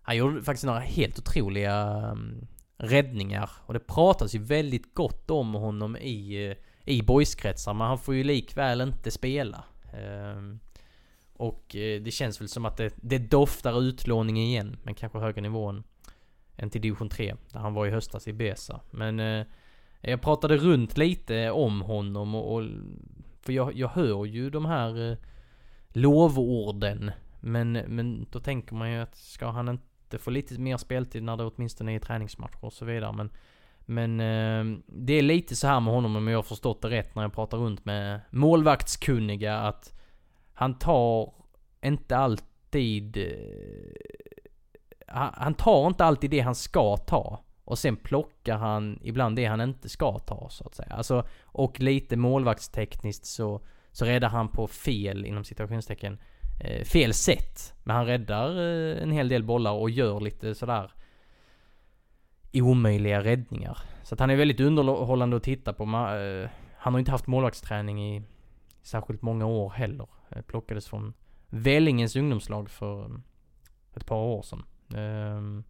han 0.03 0.17
gjorde 0.17 0.43
faktiskt 0.43 0.67
några 0.67 0.81
helt 0.81 1.19
otroliga 1.19 2.11
um, 2.13 2.47
räddningar. 2.77 3.51
Och 3.67 3.75
det 3.75 3.81
pratas 3.81 4.35
ju 4.35 4.39
väldigt 4.39 4.95
gott 4.95 5.31
om 5.31 5.55
honom 5.55 5.97
i, 5.97 6.51
eh, 6.51 6.57
i 6.95 7.03
boyskretsar, 7.03 7.75
men 7.75 7.87
han 7.87 7.99
får 7.99 8.15
ju 8.15 8.25
likväl 8.25 8.81
inte 8.81 9.11
spela. 9.11 9.65
Ehm, 9.93 10.61
och 11.33 11.77
eh, 11.77 12.03
det 12.03 12.11
känns 12.11 12.41
väl 12.41 12.49
som 12.49 12.65
att 12.65 12.77
det, 12.77 12.95
det 12.97 13.19
doftar 13.19 13.83
utlåning 13.83 14.37
igen, 14.37 14.77
men 14.83 14.95
kanske 14.95 15.19
högre 15.19 15.41
nivån 15.41 15.85
än 16.57 16.71
till 16.71 16.81
division 16.81 17.09
3, 17.09 17.35
där 17.53 17.61
han 17.61 17.75
var 17.75 17.87
i 17.87 17.91
höstas 17.91 18.29
i 18.29 18.33
Besa. 18.33 18.81
Men 18.91 19.21
eh, 19.21 19.47
jag 20.01 20.23
pratade 20.23 20.57
runt 20.57 20.99
lite 20.99 21.51
om 21.51 21.81
honom 21.81 22.35
och, 22.35 22.55
och 22.55 22.69
för 23.43 23.53
jag, 23.53 23.75
jag 23.75 23.89
hör 23.89 24.25
ju 24.25 24.51
de 24.51 24.65
här 24.65 25.11
eh, 25.11 25.17
lovorden. 25.89 27.11
Men, 27.41 27.73
men 27.73 28.27
då 28.31 28.41
tänker 28.41 28.75
man 28.75 28.93
ju 28.93 28.99
att 28.99 29.17
ska 29.17 29.47
han 29.47 29.69
inte 29.69 30.19
få 30.19 30.31
lite 30.31 30.61
mer 30.61 30.77
speltid 30.77 31.23
när 31.23 31.37
det 31.37 31.45
åtminstone 31.45 31.95
är 31.95 31.99
träningsmatcher 31.99 32.65
och 32.65 32.73
så 32.73 32.85
vidare. 32.85 33.13
Men, 33.13 33.31
men 33.81 34.21
eh, 34.21 34.79
det 34.87 35.13
är 35.13 35.23
lite 35.23 35.57
så 35.57 35.67
här 35.67 35.81
med 35.81 35.95
honom 35.95 36.17
om 36.17 36.29
jag 36.29 36.39
har 36.39 36.43
förstått 36.43 36.83
det 36.83 36.91
rätt 36.91 37.15
när 37.15 37.23
jag 37.23 37.33
pratar 37.33 37.59
runt 37.59 37.85
med 37.85 38.21
målvaktskunniga 38.31 39.59
att 39.59 40.01
han 40.53 40.79
tar 40.79 41.33
inte 41.83 42.17
alltid... 42.17 43.17
Eh, 43.17 44.36
han 45.07 45.55
tar 45.55 45.87
inte 45.87 46.05
alltid 46.05 46.31
det 46.31 46.41
han 46.41 46.55
ska 46.55 46.97
ta. 46.97 47.43
Och 47.65 47.79
sen 47.79 47.97
plockar 47.97 48.57
han 48.57 48.99
ibland 49.03 49.37
det 49.37 49.45
han 49.45 49.61
inte 49.61 49.89
ska 49.89 50.19
ta 50.19 50.49
så 50.51 50.65
att 50.67 50.75
säga. 50.75 50.95
Alltså, 50.95 51.27
och 51.45 51.81
lite 51.81 52.17
målvaktstekniskt 52.17 53.27
så, 53.27 53.61
så 53.93 54.05
räddar 54.05 54.29
han 54.29 54.49
på 54.49 54.67
fel 54.67 55.25
inom 55.25 55.45
situationstecken 55.45 56.19
eh, 56.61 56.85
fel 56.85 57.15
sätt. 57.15 57.75
Men 57.85 57.97
han 57.97 58.07
räddar 58.07 58.49
eh, 58.49 59.03
en 59.03 59.11
hel 59.11 59.29
del 59.29 59.43
bollar 59.45 59.73
och 59.73 59.91
gör 59.91 60.21
lite 60.21 60.55
sådär 60.55 60.91
omöjliga 62.53 63.25
räddningar. 63.25 63.79
Så 64.03 64.15
att 64.15 64.21
han 64.21 64.31
är 64.31 64.37
väldigt 64.37 64.61
underhållande 64.61 65.37
att 65.37 65.43
titta 65.43 65.73
på. 65.73 65.85
Man, 65.85 66.43
eh, 66.43 66.49
han 66.77 66.95
har 66.95 66.99
inte 66.99 67.11
haft 67.11 67.27
målvaktsträning 67.27 68.17
i 68.17 68.23
särskilt 68.83 69.23
många 69.23 69.47
år 69.47 69.71
heller. 69.71 70.07
Eh, 70.31 70.43
plockades 70.43 70.89
från 70.89 71.15
Vellingens 71.49 72.17
ungdomslag 72.17 72.71
för 72.71 73.05
eh, 73.05 73.17
ett 73.97 74.07
par 74.07 74.17
år 74.17 74.43
sedan. 74.43 74.65
Ehm, 74.95 75.65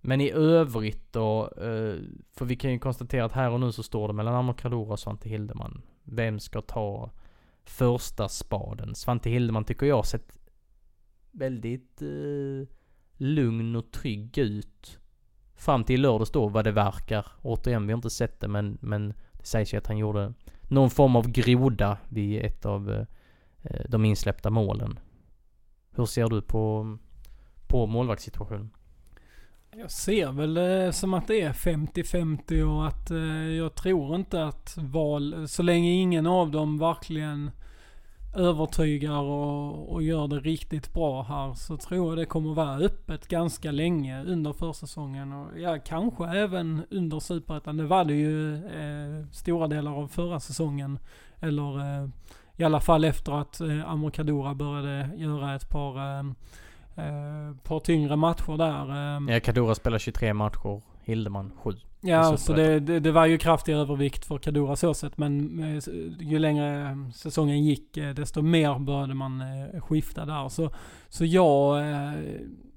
men 0.00 0.20
i 0.20 0.30
övrigt 0.30 1.12
då, 1.12 1.44
eh, 1.56 1.96
för 2.32 2.44
vi 2.44 2.56
kan 2.56 2.72
ju 2.72 2.78
konstatera 2.78 3.24
att 3.24 3.32
här 3.32 3.50
och 3.50 3.60
nu 3.60 3.72
så 3.72 3.82
står 3.82 4.08
det 4.08 4.14
mellan 4.14 4.34
Amor 4.34 4.54
Kadura 4.54 4.92
och 4.92 4.98
Svante 4.98 5.28
Hildeman. 5.28 5.82
Vem 6.04 6.40
ska 6.40 6.60
ta 6.60 7.10
första 7.64 8.28
spaden. 8.28 8.94
Svante 8.94 9.30
Hildeman 9.30 9.64
tycker 9.64 9.86
jag 9.86 9.96
har 9.96 10.02
sett 10.02 10.38
väldigt 11.30 12.02
eh, 12.02 12.68
lugn 13.16 13.76
och 13.76 13.90
trygg 13.90 14.38
ut. 14.38 14.98
Fram 15.54 15.84
till 15.84 16.02
lördags 16.02 16.30
då 16.30 16.48
vad 16.48 16.64
det 16.64 16.72
verkar. 16.72 17.26
Återigen, 17.42 17.86
vi 17.86 17.92
har 17.92 17.98
inte 17.98 18.10
sett 18.10 18.40
det 18.40 18.48
men, 18.48 18.78
men 18.80 19.14
det 19.32 19.46
sägs 19.46 19.74
ju 19.74 19.78
att 19.78 19.86
han 19.86 19.98
gjorde 19.98 20.34
någon 20.68 20.90
form 20.90 21.16
av 21.16 21.30
groda 21.30 21.98
vid 22.08 22.44
ett 22.44 22.66
av 22.66 22.90
eh, 22.90 23.06
eh 23.62 23.84
de 23.88 24.04
insläppta 24.04 24.50
målen. 24.50 24.98
Hur 25.90 26.06
ser 26.06 26.28
du 26.28 26.42
på, 26.42 26.98
på 27.70 27.86
målvaktssituationen? 27.86 28.70
Jag 29.76 29.90
ser 29.90 30.32
väl 30.32 30.56
eh, 30.56 30.90
som 30.90 31.14
att 31.14 31.26
det 31.26 31.40
är 31.40 31.52
50-50 31.52 32.62
och 32.62 32.86
att 32.86 33.10
eh, 33.10 33.56
jag 33.56 33.74
tror 33.74 34.14
inte 34.14 34.44
att 34.44 34.78
val, 34.78 35.48
så 35.48 35.62
länge 35.62 35.90
ingen 35.90 36.26
av 36.26 36.50
dem 36.50 36.78
verkligen 36.78 37.50
övertygar 38.36 39.20
och, 39.20 39.92
och 39.92 40.02
gör 40.02 40.28
det 40.28 40.40
riktigt 40.40 40.94
bra 40.94 41.22
här 41.22 41.54
så 41.54 41.76
tror 41.76 42.08
jag 42.08 42.18
det 42.18 42.24
kommer 42.26 42.54
vara 42.54 42.76
öppet 42.76 43.28
ganska 43.28 43.70
länge 43.70 44.24
under 44.24 44.52
försäsongen 44.52 45.32
och 45.32 45.60
ja, 45.60 45.78
kanske 45.78 46.24
även 46.26 46.82
under 46.90 47.20
superettan. 47.20 47.76
Det 47.76 47.86
var 47.86 48.04
det 48.04 48.14
ju 48.14 48.54
eh, 48.54 49.26
stora 49.32 49.68
delar 49.68 49.92
av 49.92 50.08
förra 50.08 50.40
säsongen. 50.40 50.98
Eller 51.40 51.78
eh, 51.78 52.08
i 52.56 52.64
alla 52.64 52.80
fall 52.80 53.04
efter 53.04 53.32
att 53.32 53.60
eh, 53.60 53.90
Amor 53.90 54.10
Kadura 54.10 54.54
började 54.54 55.10
göra 55.16 55.54
ett 55.54 55.68
par 55.68 56.18
eh, 56.18 56.24
eh, 57.00 57.40
eh, 57.50 57.56
par 57.62 57.80
tyngre 57.80 58.16
matcher 58.16 58.56
där. 58.56 58.90
Eh. 58.90 59.34
Ja, 59.34 59.40
Kadura 59.40 59.74
spelar 59.74 59.98
23 59.98 60.34
matcher, 60.34 60.82
Hildeman 61.04 61.52
7. 61.62 61.70
Ja, 62.00 62.36
så 62.36 62.52
det, 62.52 62.80
det, 62.80 63.00
det, 63.00 63.12
var 63.12 63.26
ju 63.26 63.38
kraftig 63.38 63.74
övervikt 63.74 64.24
för 64.24 64.38
Kadura 64.38 64.76
så 64.76 64.94
sett. 64.94 65.18
Men 65.18 65.62
eh, 65.62 65.82
ju 66.20 66.38
längre 66.38 66.96
säsongen 67.14 67.64
gick, 67.64 67.96
eh, 67.96 68.14
desto 68.14 68.42
mer 68.42 68.78
började 68.78 69.14
man 69.14 69.42
skifta 69.80 70.24
där. 70.26 70.48
Så, 70.48 70.70
så 71.08 71.24
jag, 71.24 71.84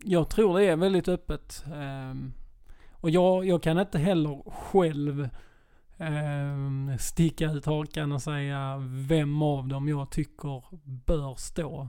jag 0.04 0.30
tror 0.30 0.60
det 0.60 0.66
är 0.66 0.76
väldigt 0.76 1.08
öppet. 1.08 1.66
Ehm, 1.76 2.34
och 2.92 3.10
jag, 3.10 3.46
jag 3.46 3.64
kan 3.64 3.80
inte 3.80 4.00
heller 4.00 4.52
själv 4.52 5.30
ehm, 5.98 6.92
sticka 7.00 7.52
ut 7.52 7.66
hakan 7.66 8.12
och 8.12 8.22
säga 8.22 8.78
vem 8.90 9.42
av 9.42 9.68
dem 9.68 9.88
jag 9.88 10.12
tycker 10.12 10.64
bör 11.06 11.36
stå. 11.36 11.88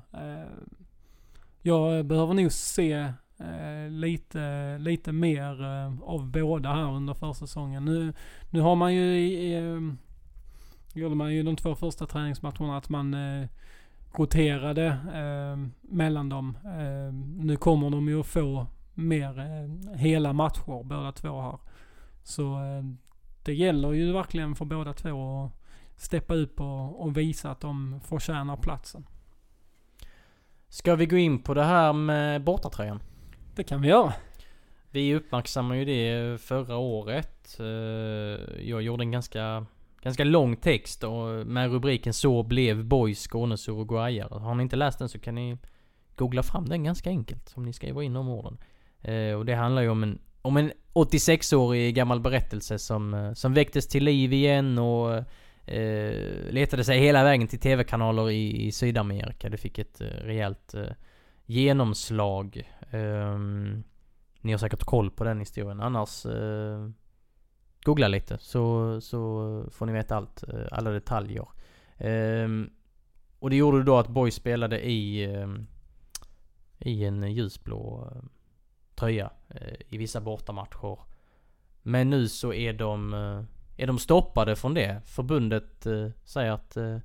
Jag 1.66 2.06
behöver 2.06 2.34
nog 2.34 2.52
se 2.52 3.12
Eh, 3.38 3.90
lite, 3.90 4.78
lite 4.78 5.12
mer 5.12 5.62
eh, 5.62 6.02
av 6.02 6.30
båda 6.30 6.72
här 6.72 6.92
under 6.92 7.14
försäsongen. 7.14 7.84
Nu, 7.84 8.12
nu 8.50 8.60
har 8.60 8.76
man 8.76 8.94
ju, 8.94 9.28
eh, 9.54 9.94
gjorde 10.94 11.14
man 11.14 11.34
ju 11.34 11.42
de 11.42 11.56
två 11.56 11.74
första 11.74 12.06
träningsmatcherna 12.06 12.76
att 12.76 12.88
man 12.88 13.14
eh, 13.14 13.48
roterade 14.12 14.86
eh, 15.14 15.68
mellan 15.80 16.28
dem. 16.28 16.58
Eh, 16.64 17.14
nu 17.44 17.56
kommer 17.56 17.90
de 17.90 18.08
ju 18.08 18.20
att 18.20 18.26
få 18.26 18.66
mer 18.94 19.38
eh, 19.38 19.98
hela 19.98 20.32
matcher 20.32 20.84
båda 20.84 21.12
två 21.12 21.40
här. 21.40 21.58
Så 22.22 22.54
eh, 22.54 22.84
det 23.42 23.54
gäller 23.54 23.92
ju 23.92 24.12
verkligen 24.12 24.54
för 24.54 24.64
båda 24.64 24.92
två 24.92 25.44
att 25.44 25.52
steppa 25.96 26.34
upp 26.34 26.60
och, 26.60 27.02
och 27.02 27.16
visa 27.16 27.50
att 27.50 27.60
de 27.60 28.00
förtjänar 28.04 28.56
platsen. 28.56 29.06
Ska 30.74 30.94
vi 30.94 31.06
gå 31.06 31.16
in 31.16 31.42
på 31.42 31.54
det 31.54 31.62
här 31.62 31.92
med 31.92 32.44
bortatröjan? 32.44 33.02
Det 33.54 33.64
kan 33.64 33.82
vi 33.82 33.88
göra. 33.88 34.12
Vi 34.90 35.14
uppmärksammade 35.14 35.80
ju 35.80 35.84
det 35.84 36.40
förra 36.40 36.76
året. 36.76 37.56
Eh, 37.60 37.66
jag 38.68 38.82
gjorde 38.82 39.02
en 39.02 39.10
ganska, 39.10 39.66
ganska 40.02 40.24
lång 40.24 40.56
text 40.56 41.04
och 41.04 41.46
med 41.46 41.70
rubriken 41.72 42.12
Så 42.12 42.42
blev 42.42 42.84
Boys 42.84 43.28
Skånes 43.28 43.68
uruguayare. 43.68 44.38
Har 44.38 44.54
ni 44.54 44.62
inte 44.62 44.76
läst 44.76 44.98
den 44.98 45.08
så 45.08 45.18
kan 45.18 45.34
ni 45.34 45.58
googla 46.16 46.42
fram 46.42 46.68
den 46.68 46.84
ganska 46.84 47.10
enkelt. 47.10 47.52
Om 47.56 47.64
ni 47.64 47.72
skriver 47.72 48.02
in 48.02 48.14
de 48.14 48.28
orden. 48.28 48.58
Eh, 49.00 49.34
och 49.34 49.46
det 49.46 49.54
handlar 49.54 49.82
ju 49.82 49.88
om 49.88 50.02
en, 50.02 50.18
om 50.42 50.56
en 50.56 50.72
86-årig 50.92 51.94
gammal 51.94 52.20
berättelse 52.20 52.78
som, 52.78 53.14
eh, 53.14 53.32
som 53.32 53.54
väcktes 53.54 53.88
till 53.88 54.04
liv 54.04 54.32
igen 54.32 54.78
och 54.78 55.24
eh, 55.66 56.52
letade 56.52 56.84
sig 56.84 56.98
hela 56.98 57.24
vägen 57.24 57.48
till 57.48 57.58
TV-kanaler 57.58 58.30
i, 58.30 58.66
i 58.66 58.72
Sydamerika. 58.72 59.48
Det 59.48 59.56
fick 59.56 59.78
ett 59.78 60.00
eh, 60.00 60.06
rejält 60.06 60.74
eh, 60.74 60.90
genomslag. 61.46 62.70
Um, 62.92 63.84
ni 64.40 64.52
har 64.52 64.58
säkert 64.58 64.84
koll 64.84 65.10
på 65.10 65.24
den 65.24 65.38
historien. 65.38 65.80
Annars 65.80 66.26
uh, 66.26 66.90
googla 67.82 68.08
lite 68.08 68.38
så, 68.38 69.00
så 69.00 69.64
får 69.70 69.86
ni 69.86 69.92
veta 69.92 70.16
allt. 70.16 70.44
Uh, 70.54 70.66
alla 70.70 70.90
detaljer. 70.90 71.48
Um, 71.98 72.70
och 73.38 73.50
det 73.50 73.56
gjorde 73.56 73.82
då 73.82 73.98
att 73.98 74.08
Boy 74.08 74.30
spelade 74.30 74.86
i, 74.86 75.24
i 76.78 77.04
en 77.04 77.32
ljusblå 77.32 78.10
uh, 78.14 78.22
tröja 78.94 79.30
i 79.88 79.98
vissa 79.98 80.20
bortamatcher. 80.20 80.98
Men 81.82 82.10
nu 82.10 82.28
så 82.28 82.52
är 82.52 82.72
de, 82.72 83.14
är 83.76 83.86
de 83.86 83.98
stoppade 83.98 84.56
från 84.56 84.74
det. 84.74 85.00
Förbundet 85.04 85.86
eh, 85.86 86.08
säger 86.24 86.52
att 86.52 86.76
eh, 86.76 86.98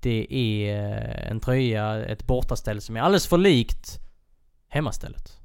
det 0.00 0.26
är 0.34 0.76
eh, 0.76 1.30
en 1.30 1.40
tröja, 1.40 2.06
ett 2.06 2.26
bortaställ 2.26 2.80
som 2.80 2.96
är 2.96 3.00
alldeles 3.00 3.26
för 3.26 3.38
likt 3.38 3.98
hemmastället. 4.68 5.40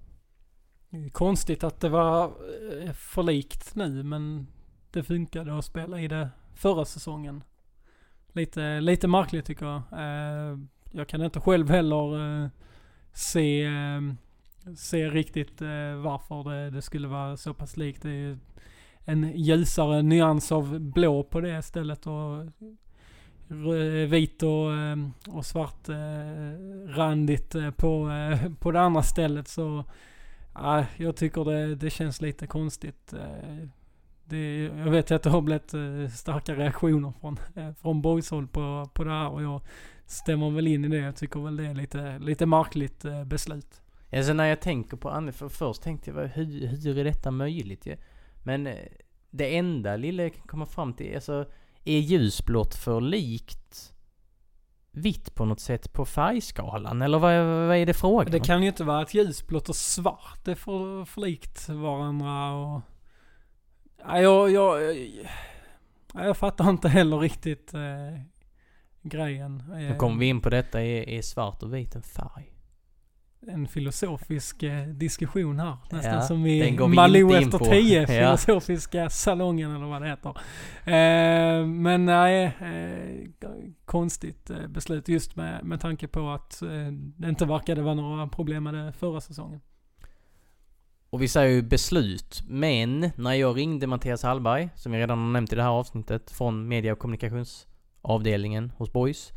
Konstigt 1.12 1.64
att 1.64 1.80
det 1.80 1.90
var 1.90 2.34
för 2.94 3.24
likt 3.24 3.76
nu 3.76 4.04
men 4.04 4.48
det 4.92 5.04
funkade 5.04 5.58
att 5.58 5.66
spela 5.66 6.02
i 6.02 6.08
det 6.08 6.30
förra 6.56 6.86
säsongen. 6.86 7.44
Lite, 8.34 8.82
lite 8.82 9.08
märkligt 9.08 9.46
tycker 9.46 9.66
jag. 9.66 9.82
Jag 10.92 11.08
kan 11.08 11.22
inte 11.22 11.40
själv 11.40 11.70
heller 11.70 12.50
se, 13.14 13.70
se 14.78 15.10
riktigt 15.10 15.62
varför 16.04 16.50
det, 16.50 16.70
det 16.70 16.82
skulle 16.82 17.08
vara 17.08 17.38
så 17.38 17.54
pass 17.54 17.78
likt. 17.78 18.02
Det 18.02 18.10
är 18.10 18.38
en 19.06 19.32
ljusare 19.36 20.02
nyans 20.02 20.52
av 20.52 20.80
blå 20.80 21.24
på 21.24 21.42
det 21.42 21.62
stället 21.62 22.08
och 22.08 22.46
vit 24.08 24.44
och, 24.44 24.74
eh, 24.74 24.98
och 25.28 25.46
svart 25.46 25.90
eh, 25.90 25.96
randigt 26.88 27.56
eh, 27.56 27.72
på, 27.72 28.12
på 28.60 28.72
det 28.72 28.82
andra 28.82 29.04
stället 29.04 29.48
så 29.48 29.84
Ja, 30.54 30.86
jag 30.98 31.16
tycker 31.16 31.46
det, 31.46 31.76
det 31.76 31.90
känns 31.90 32.22
lite 32.22 32.48
konstigt. 32.48 33.14
Det, 34.24 34.64
jag 34.64 34.92
vet 34.92 35.12
att 35.12 35.24
det 35.24 35.30
har 35.30 35.42
blivit 35.42 35.74
starka 36.14 36.56
reaktioner 36.56 37.14
från, 37.22 37.40
från 37.82 38.02
boyshåll 38.02 38.48
på, 38.48 38.90
på 38.94 39.04
det 39.04 39.10
här 39.10 39.30
och 39.30 39.44
jag 39.44 39.62
stämmer 40.06 40.50
väl 40.50 40.68
in 40.68 40.86
i 40.86 40.88
det. 40.88 40.98
Jag 40.98 41.16
tycker 41.16 41.40
väl 41.40 41.58
det 41.58 41.66
är 41.66 41.74
lite, 41.74 42.20
lite 42.20 42.46
märkligt 42.46 43.06
beslut. 43.26 43.82
Alltså 44.14 44.34
när 44.34 44.46
jag 44.46 44.62
tänker 44.62 44.98
på 44.98 45.10
Anne, 45.10 45.32
för 45.32 45.50
först 45.50 45.82
tänkte 45.82 46.12
jag 46.12 46.28
hur, 46.28 46.68
hur 46.68 46.98
är 46.98 47.04
detta 47.04 47.32
möjligt? 47.32 47.88
Men 48.44 48.78
det 49.30 49.58
enda 49.58 49.96
lilla 49.96 50.24
jag 50.24 50.34
kan 50.34 50.48
komma 50.48 50.66
fram 50.66 50.94
till, 50.94 51.16
alltså 51.16 51.46
är 51.84 52.00
ljusblått 52.00 52.76
för 52.76 53.02
likt 53.02 53.94
vitt 54.92 55.36
på 55.36 55.46
något 55.46 55.60
sätt 55.60 55.94
på 55.94 56.06
färgskalan? 56.06 57.02
Eller 57.02 57.20
vad, 57.20 57.46
vad 57.68 57.78
är 57.78 57.86
det 57.86 57.94
frågan 57.94 58.32
Det 58.32 58.40
kan 58.40 58.62
ju 58.62 58.68
inte 58.68 58.84
vara 58.84 59.02
ett 59.02 59.14
ljusblått 59.14 59.70
och 59.70 59.76
svart. 59.76 60.46
Det 60.46 60.52
är 60.52 60.56
för, 60.56 61.06
för 61.06 61.22
likt 61.22 61.70
varandra 61.70 62.54
och... 62.54 62.82
Ja, 63.98 64.22
jag, 64.22 64.52
jag, 64.52 64.98
jag, 64.98 65.08
jag 66.14 66.38
fattar 66.38 66.70
inte 66.70 66.90
heller 66.90 67.20
riktigt 67.20 67.74
eh, 67.74 68.22
grejen. 69.02 69.64
Nu 69.68 69.96
kommer 69.96 70.20
vi 70.20 70.26
in 70.26 70.42
på 70.42 70.50
detta, 70.50 70.82
är, 70.82 71.10
är 71.10 71.22
svart 71.22 71.64
och 71.64 71.74
vit 71.74 71.96
en 71.96 72.02
färg? 72.02 72.54
En 73.48 73.68
filosofisk 73.68 74.64
eh, 74.64 74.88
diskussion 74.88 75.60
här. 75.60 75.78
Nästan 75.92 76.14
ja, 76.14 76.22
som 76.22 76.46
i 76.46 76.78
Malou 76.88 77.34
efter 77.36 77.58
tio, 77.58 78.08
filosofiska 78.38 79.10
salongen 79.10 79.76
eller 79.76 79.86
vad 79.86 80.02
det 80.02 80.08
heter. 80.08 80.30
Eh, 80.86 81.66
men 81.66 82.06
nej, 82.06 82.46
eh, 82.46 83.48
konstigt 83.86 84.52
beslut 84.68 85.08
just 85.08 85.36
med, 85.36 85.66
med 85.66 85.82
tanke 85.82 86.08
på 86.08 86.30
att 86.30 86.62
eh, 86.62 86.68
det 86.92 87.30
inte 87.30 87.46
verkade 87.46 87.82
vara 87.82 87.96
några 87.96 88.28
problem 88.28 88.64
med 88.64 88.74
det 88.74 88.94
förra 88.94 89.22
säsongen. 89.22 89.62
Och 91.10 91.22
vi 91.22 91.28
säger 91.28 91.56
ju 91.56 91.62
beslut, 91.62 92.44
men 92.48 93.12
när 93.16 93.34
jag 93.34 93.58
ringde 93.58 93.88
Mattias 93.88 94.24
Hallberg, 94.24 94.70
som 94.76 94.94
jag 94.94 95.00
redan 95.00 95.20
har 95.20 95.32
nämnt 95.32 95.54
i 95.54 95.56
det 95.56 95.64
här 95.64 95.70
avsnittet, 95.70 96.32
från 96.32 96.68
media 96.68 96.94
och 96.94 97.00
kommunikationsavdelningen 97.00 98.72
hos 98.78 98.94
Boys 98.94 99.34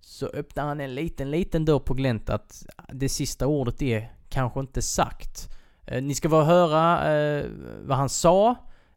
så 0.00 0.26
öppnar 0.26 0.64
han 0.64 0.80
en 0.80 0.94
liten, 0.94 1.30
liten 1.30 1.64
dörr 1.64 1.78
på 1.78 1.94
glänt 1.94 2.30
att 2.30 2.66
det 2.92 3.08
sista 3.08 3.46
ordet 3.46 3.82
är 3.82 4.12
kanske 4.28 4.60
inte 4.60 4.82
sagt. 4.82 5.48
Eh, 5.86 6.02
ni 6.02 6.14
ska 6.14 6.28
bara 6.28 6.44
höra 6.44 7.14
eh, 7.14 7.46
vad 7.82 7.96
han 7.96 8.08
sa. 8.08 8.50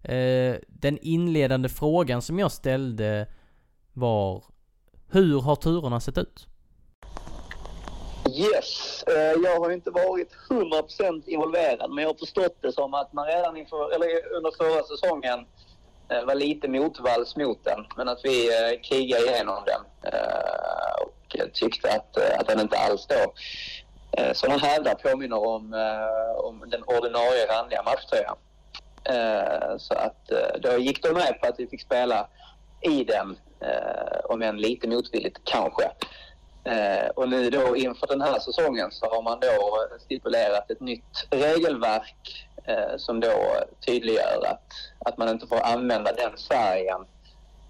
Eh, 0.04 0.56
den 0.68 0.98
inledande 1.02 1.70
frågan 1.70 2.22
som 2.22 2.40
jag 2.40 2.52
ställde 2.52 3.28
var 3.94 4.44
Hur 5.10 5.42
har 5.42 5.56
turerna 5.56 6.00
sett 6.00 6.18
ut? 6.18 6.48
Yes, 8.30 9.04
eh, 9.04 9.42
jag 9.44 9.60
har 9.60 9.72
inte 9.72 9.92
varit 9.92 10.32
100% 10.50 11.24
involverad 11.28 11.92
men 11.92 12.02
jag 12.02 12.10
har 12.10 12.18
förstått 12.20 12.58
det 12.62 12.72
som 12.72 12.94
att 12.94 13.14
man 13.14 13.26
redan 13.26 13.58
inför, 13.58 13.96
eller 13.96 14.36
under 14.36 14.52
förra 14.52 14.84
säsongen 14.84 15.40
Eh, 15.40 15.73
Eh, 16.10 16.26
var 16.26 16.36
lite 16.36 16.68
motvalls 16.68 17.36
mot 17.36 17.64
den, 17.64 17.86
men 17.98 18.10
att 18.10 18.20
vi 18.24 18.48
eh, 18.48 18.82
krigade 18.82 19.24
igenom 19.24 19.64
den 19.66 20.12
eh, 20.14 21.02
och 21.02 21.54
tyckte 21.54 21.90
att, 21.90 22.18
eh, 22.18 22.40
att 22.40 22.48
den 22.48 22.60
inte 22.60 22.78
alls 22.78 23.08
då 23.08 23.34
eh, 24.18 24.34
som 24.34 24.52
han 24.52 24.60
hävdar 24.60 24.96
påminner 24.96 25.48
om, 25.48 25.74
om 26.38 26.70
den 26.70 26.84
ordinarie 26.84 27.46
randiga 27.46 27.84
matchtröjan. 27.84 28.36
Så 29.78 29.94
att 29.94 30.32
då 30.60 30.78
gick 30.78 31.04
de 31.04 31.14
med 31.14 31.42
på 31.42 31.48
att 31.48 31.60
vi 31.60 31.68
fick 31.68 31.82
spela 31.82 32.28
i 32.82 33.04
den, 33.04 33.38
om 34.24 34.42
än 34.42 34.58
lite 34.58 34.88
motvilligt 34.88 35.38
kanske. 35.44 35.92
Och 37.16 37.30
nu 37.30 37.50
då 37.50 37.78
inför 37.78 38.08
den 38.08 38.22
här 38.22 38.40
säsongen 38.40 38.92
så 38.92 39.06
har 39.06 39.22
man 39.22 39.40
då 39.40 39.88
stipulerat 40.00 40.72
ett 40.72 40.80
nytt 40.80 41.28
regelverk 41.32 42.48
eh, 42.66 42.98
som 42.98 43.20
då 43.20 43.64
tydliggör 43.86 44.46
att, 44.46 44.74
att 45.00 45.18
man 45.18 45.30
inte 45.30 45.48
får 45.48 45.60
använda 45.60 46.12
den 46.14 46.38
färgen, 46.38 47.06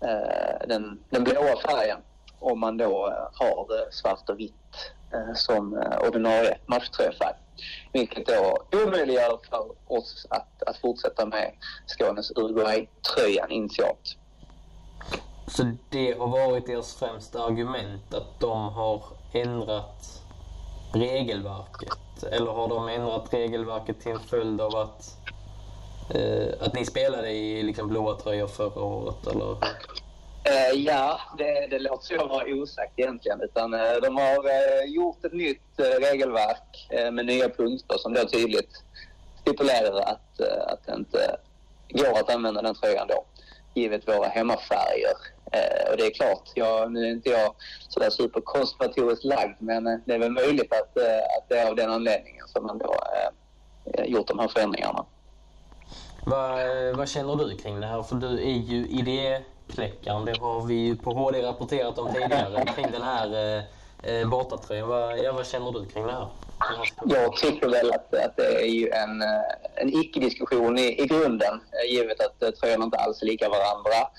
eh, 0.01 0.67
den, 0.67 1.03
den 1.09 1.23
blåa 1.23 1.59
färgen, 1.65 1.97
om 2.39 2.59
man 2.59 2.77
då 2.77 3.13
har 3.33 3.79
eh, 3.79 3.89
svart 3.91 4.29
och 4.29 4.39
vitt 4.39 4.91
eh, 5.13 5.33
som 5.35 5.77
eh, 5.77 6.07
ordinarie 6.07 6.57
matchtröjfärg. 6.65 7.33
Vilket 7.91 8.25
då 8.25 8.57
omöjliggör 8.71 9.39
för 9.49 9.71
oss 9.87 10.27
att, 10.29 10.63
att 10.63 10.77
fortsätta 10.77 11.25
med 11.25 11.51
Skånes 11.87 12.31
Uruguay-tröjan 12.31 13.51
initialt. 13.51 14.17
Så 15.47 15.71
det 15.89 16.17
har 16.19 16.27
varit 16.27 16.65
deras 16.65 16.95
främsta 16.95 17.43
argument, 17.43 18.13
att 18.13 18.39
de 18.39 18.69
har 18.69 19.03
ändrat 19.33 20.22
regelverket? 20.93 22.23
Eller 22.31 22.51
har 22.51 22.67
de 22.67 22.87
ändrat 22.87 23.33
regelverket 23.33 23.99
till 23.99 24.11
en 24.11 24.19
följd 24.19 24.61
av 24.61 24.75
att, 24.75 25.17
eh, 26.15 26.65
att 26.65 26.73
ni 26.73 26.85
spelade 26.85 27.31
i 27.31 27.63
liksom 27.63 27.87
blåa 27.87 28.15
tröjor 28.15 28.47
förra 28.47 28.81
året? 28.83 29.27
Eller? 29.27 29.57
Eh, 30.45 30.79
ja, 30.79 31.19
det, 31.37 31.67
det 31.69 31.79
låter 31.79 32.17
så 32.17 32.27
vara 32.27 32.45
osagt 32.45 32.93
egentligen. 32.95 33.41
Utan, 33.41 33.73
eh, 33.73 33.93
de 34.01 34.17
har 34.17 34.49
eh, 34.49 34.91
gjort 34.91 35.25
ett 35.25 35.33
nytt 35.33 35.79
eh, 35.79 35.83
regelverk 35.83 36.87
eh, 36.89 37.11
med 37.11 37.25
nya 37.25 37.49
punkter 37.49 37.97
som 37.97 38.13
då 38.13 38.27
tydligt 38.27 38.83
stipulerar 39.41 40.01
att, 40.01 40.39
eh, 40.39 40.73
att 40.73 40.85
det 40.85 40.93
inte 40.93 41.37
går 41.89 42.19
att 42.19 42.35
använda 42.35 42.61
den 42.61 42.75
tröjan 42.75 43.07
då, 43.07 43.23
givet 43.73 44.07
våra 44.07 44.27
hemmafärger. 44.27 45.17
Eh, 45.53 45.91
och 45.91 45.97
det 45.97 46.05
är 46.05 46.13
klart, 46.13 46.49
jag, 46.55 46.91
nu 46.91 47.05
är 47.05 47.11
inte 47.11 47.29
jag 47.29 47.55
sådär 47.89 48.09
superkonservatoriskt 48.09 49.23
lagd 49.23 49.55
men 49.59 49.87
eh, 49.87 49.97
det 50.05 50.13
är 50.13 50.19
väl 50.19 50.31
möjligt 50.31 50.73
att, 50.73 50.97
eh, 50.97 51.37
att 51.37 51.49
det 51.49 51.59
är 51.59 51.69
av 51.69 51.75
den 51.75 51.91
anledningen 51.91 52.47
som 52.47 52.65
man 52.65 52.77
då 52.77 52.95
eh, 53.85 54.05
gjort 54.05 54.27
de 54.27 54.39
här 54.39 54.47
förändringarna. 54.47 55.05
Vad, 56.25 56.59
vad 56.97 57.09
känner 57.09 57.35
du 57.35 57.57
kring 57.57 57.79
det 57.79 57.87
här? 57.87 58.03
För 58.03 58.15
du 58.15 58.27
är 58.27 58.57
ju 58.57 58.87
idékläckaren. 58.87 60.25
Det 60.25 60.39
har 60.39 60.65
vi 60.65 60.75
ju 60.75 60.95
på 60.95 61.11
HD 61.11 61.41
rapporterat 61.41 61.97
om 61.97 62.13
tidigare 62.13 62.65
kring 62.65 62.91
den 62.91 63.01
här 63.01 63.57
eh, 64.03 64.29
bortatröjan. 64.29 64.87
Vad, 64.87 65.19
ja, 65.19 65.31
vad 65.31 65.47
känner 65.47 65.71
du 65.71 65.85
kring 65.85 66.05
det 66.05 66.11
här? 66.11 66.27
Jag 67.05 67.35
tycker 67.35 67.69
väl 67.69 67.91
att, 67.91 68.13
att 68.13 68.37
det 68.37 68.61
är 68.61 68.67
ju 68.67 68.89
en, 68.89 69.21
en 69.75 69.89
icke-diskussion 69.89 70.77
i, 70.77 71.01
i 71.01 71.05
grunden 71.05 71.61
givet 71.89 72.21
att 72.21 72.55
tröjorna 72.55 72.85
inte 72.85 72.97
alls 72.97 73.21
är 73.21 73.25
lika 73.25 73.49
varandra. 73.49 74.09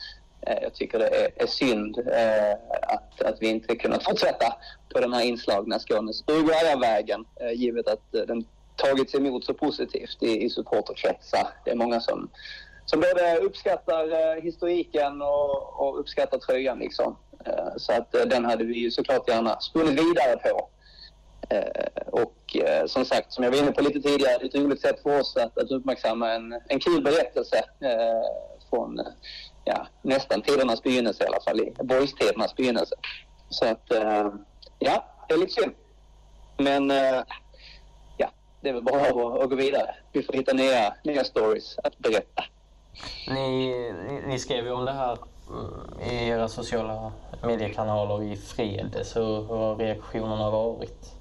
Eh, 0.46 0.58
jag 0.62 0.74
tycker 0.74 0.98
det 0.98 1.08
är, 1.08 1.30
är 1.36 1.46
synd 1.46 1.98
eh, 1.98 2.52
att, 2.82 3.22
att 3.22 3.36
vi 3.40 3.48
inte 3.48 3.76
kunnat 3.76 4.04
fortsätta 4.04 4.56
på 4.94 5.00
den 5.00 5.12
här 5.12 5.22
inslagna 5.22 5.78
Skånes 5.78 6.24
Uruguayavägen 6.26 7.24
eh, 7.40 7.52
givet 7.52 7.88
att 7.88 8.12
den 8.12 8.44
tagits 8.76 9.14
emot 9.14 9.44
så 9.44 9.54
positivt 9.54 10.22
i, 10.22 10.44
i 10.44 10.50
supporterkretsar. 10.50 11.48
Det 11.64 11.70
är 11.70 11.74
många 11.74 12.00
som, 12.00 12.30
som 12.84 13.00
både 13.00 13.36
uppskattar 13.38 14.40
historiken 14.40 15.22
och, 15.22 15.80
och 15.80 16.00
uppskattar 16.00 16.38
tröjan. 16.38 16.78
Liksom. 16.78 17.16
Så 17.76 17.92
att 17.92 18.12
den 18.12 18.44
hade 18.44 18.64
vi 18.64 18.74
ju 18.74 18.90
såklart 18.90 19.28
gärna 19.28 19.60
spunnit 19.60 19.92
vidare 19.92 20.36
på. 20.36 20.68
och 22.06 22.56
som 22.86 23.04
sagt, 23.04 23.32
som 23.32 23.44
jag 23.44 23.50
var 23.50 23.58
inne 23.58 23.72
på 23.72 23.82
lite 23.82 24.00
tidigare, 24.00 24.46
ett 24.46 24.54
roligt 24.54 24.80
sätt 24.80 25.02
för 25.02 25.20
oss 25.20 25.36
att, 25.36 25.58
att 25.58 25.70
uppmärksamma 25.70 26.32
en, 26.32 26.60
en 26.68 26.80
kul 26.80 27.02
berättelse 27.02 27.64
från 28.70 29.00
ja, 29.64 29.86
nästan 30.02 30.42
tidernas 30.42 30.82
begynnelse 30.82 31.24
i 31.24 31.26
alla 31.26 31.40
fall, 31.40 31.70
boys-tidernas 31.82 32.56
begynnelse. 32.56 32.94
Så 33.48 33.66
att, 33.66 33.92
eh, 33.92 34.28
ja, 34.78 35.04
det 35.28 35.34
är 35.34 35.38
lite 35.38 35.52
synd. 35.52 35.74
Men 36.56 36.90
eh, 36.90 37.22
det 38.64 38.70
är 38.70 38.74
väl 38.74 38.82
bara 38.82 39.00
att, 39.00 39.42
att 39.42 39.50
gå 39.50 39.56
vidare. 39.56 39.94
Vi 40.12 40.22
får 40.22 40.32
hitta 40.32 40.52
nya, 40.52 40.94
nya 41.04 41.24
stories 41.24 41.78
att 41.84 41.98
berätta. 41.98 42.44
Ni, 43.28 43.68
ni, 44.08 44.22
ni 44.26 44.38
skrev 44.38 44.64
ju 44.64 44.72
om 44.72 44.84
det 44.84 44.92
här 44.92 45.18
mm, 45.48 46.10
i 46.10 46.28
era 46.28 46.48
sociala 46.48 47.12
mediekanaler 47.42 48.22
i 48.22 48.36
fredags. 48.36 49.16
Hur, 49.16 49.42
har 49.46 49.76
reaktionerna 49.76 50.50
varit? 50.50 51.12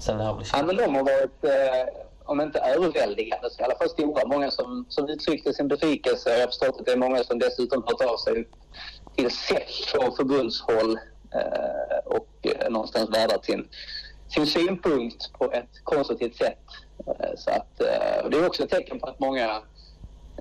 Sen 0.00 0.18
det 0.18 0.24
här 0.24 0.34
blev 0.34 0.46
Ja, 0.52 0.62
men 0.62 0.76
de 0.76 0.94
har 0.94 1.04
varit, 1.04 1.44
eh, 1.44 1.94
om 2.28 2.40
inte 2.40 2.58
överväldigande, 2.58 3.50
så 3.50 3.60
i 3.60 3.64
alla 3.64 3.74
fall 3.74 3.88
stora. 3.88 4.26
Många 4.26 4.50
som, 4.50 4.86
som 4.88 5.08
uttryckte 5.08 5.54
sin 5.54 5.68
besvikelse. 5.68 6.30
Jag 6.30 6.40
har 6.40 6.46
förstått 6.46 6.80
att 6.80 6.86
det 6.86 6.92
är 6.92 6.96
många 6.96 7.24
som 7.24 7.38
dessutom 7.38 7.82
hört 7.86 8.02
av 8.02 8.16
sig 8.16 8.48
till 9.16 9.30
SEF 9.30 9.94
och 9.98 10.16
förbundshåll 10.16 10.98
eh, 11.34 11.98
och 12.04 12.28
eh, 12.42 12.70
någonstans 12.70 13.10
vädrat 13.10 13.44
sin, 13.44 13.68
sin 14.28 14.46
synpunkt 14.46 15.32
på 15.32 15.52
ett 15.52 15.84
konstruktivt 15.84 16.36
sätt. 16.36 16.64
Eh, 17.06 17.36
så 17.36 17.50
att, 17.50 17.80
eh, 17.80 18.28
det 18.30 18.38
är 18.38 18.46
också 18.46 18.62
ett 18.62 18.70
tecken 18.70 19.00
på 19.00 19.06
att 19.06 19.20
många 19.20 19.62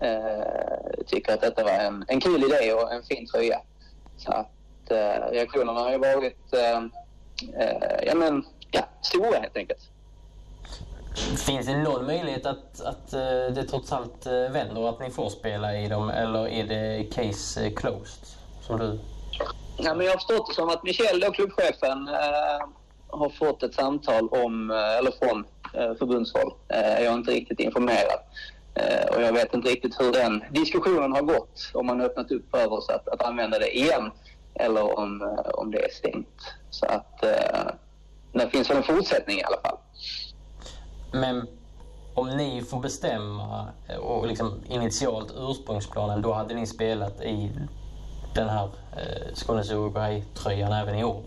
eh, 0.01 1.03
tycker 1.05 1.33
att 1.33 1.41
detta 1.41 1.63
var 1.63 1.71
en, 1.71 2.05
en 2.07 2.19
kul 2.19 2.43
idé 2.43 2.73
och 2.73 2.93
en 2.93 3.03
fin 3.03 3.27
tröja. 3.27 3.61
Så 4.17 4.31
att 4.31 4.91
eh, 4.91 5.31
reaktionerna 5.31 5.79
har 5.79 5.91
ju 5.91 5.97
varit 5.97 6.53
eh, 6.53 6.77
eh, 7.61 8.05
ja, 8.05 8.15
men, 8.15 8.45
ja, 8.71 8.81
stora 9.01 9.39
helt 9.39 9.57
enkelt. 9.57 9.89
Finns 11.17 11.65
det 11.65 11.77
någon 11.77 12.05
möjlighet 12.05 12.45
att, 12.45 12.81
att 12.81 13.13
eh, 13.13 13.53
det 13.53 13.63
trots 13.69 13.91
allt 13.91 14.25
eh, 14.25 14.31
vänder 14.33 14.77
och 14.77 14.89
att 14.89 14.99
ni 14.99 15.09
får 15.09 15.29
spela 15.29 15.77
i 15.77 15.87
dem 15.87 16.09
eller 16.09 16.47
är 16.47 16.63
det 16.63 17.03
case 17.03 17.65
eh, 17.65 17.73
closed? 17.73 18.27
Som 18.61 18.79
du... 18.79 18.99
Ja, 19.77 19.93
men 19.93 20.05
jag 20.05 20.13
har 20.13 20.17
förstått 20.17 20.47
det 20.47 20.53
som 20.53 20.69
att 20.69 20.83
Michel, 20.83 21.19
då, 21.19 21.31
klubbchefen, 21.31 22.07
eh, 22.07 22.67
har 23.07 23.29
fått 23.29 23.63
ett 23.63 23.73
samtal 23.73 24.29
om, 24.29 24.71
eller 24.71 25.11
från 25.11 25.45
eh, 25.73 25.95
förbundshåll. 25.95 26.53
Eh, 26.67 27.03
jag 27.03 27.13
är 27.13 27.13
inte 27.13 27.31
riktigt 27.31 27.59
informerad. 27.59 28.19
Och 29.15 29.21
jag 29.21 29.33
vet 29.33 29.53
inte 29.53 29.69
riktigt 29.69 30.01
hur 30.01 30.11
den 30.11 30.43
diskussionen 30.51 31.11
har 31.11 31.21
gått. 31.21 31.71
Om 31.73 31.85
man 31.85 31.99
har 31.99 32.05
öppnat 32.05 32.31
upp 32.31 32.51
för 32.51 32.73
oss 32.73 32.89
att, 32.89 33.07
att 33.07 33.21
använda 33.21 33.59
det 33.59 33.77
igen 33.77 34.11
eller 34.55 34.99
om, 34.99 35.37
om 35.53 35.71
det 35.71 35.85
är 35.85 35.89
stängt. 35.91 36.53
Så 36.69 36.85
att 36.85 37.23
eh, 37.23 37.71
det 38.33 38.49
finns 38.49 38.69
väl 38.69 38.77
en 38.77 38.83
fortsättning 38.83 39.37
i 39.37 39.43
alla 39.43 39.57
fall. 39.57 39.77
Men 41.11 41.47
om 42.13 42.37
ni 42.37 42.61
får 42.61 42.79
bestämma 42.79 43.67
eh, 43.89 43.97
och 43.97 44.27
liksom 44.27 44.63
initialt 44.69 45.33
ursprungsplanen, 45.37 46.21
då 46.21 46.33
hade 46.33 46.53
ni 46.53 46.67
spelat 46.67 47.21
i 47.21 47.51
den 48.35 48.49
här 48.49 48.69
eh, 48.97 49.33
Skånes 49.33 49.71
Uruguay-tröjan 49.71 50.71
även 50.71 50.95
i 50.95 51.03
år? 51.03 51.23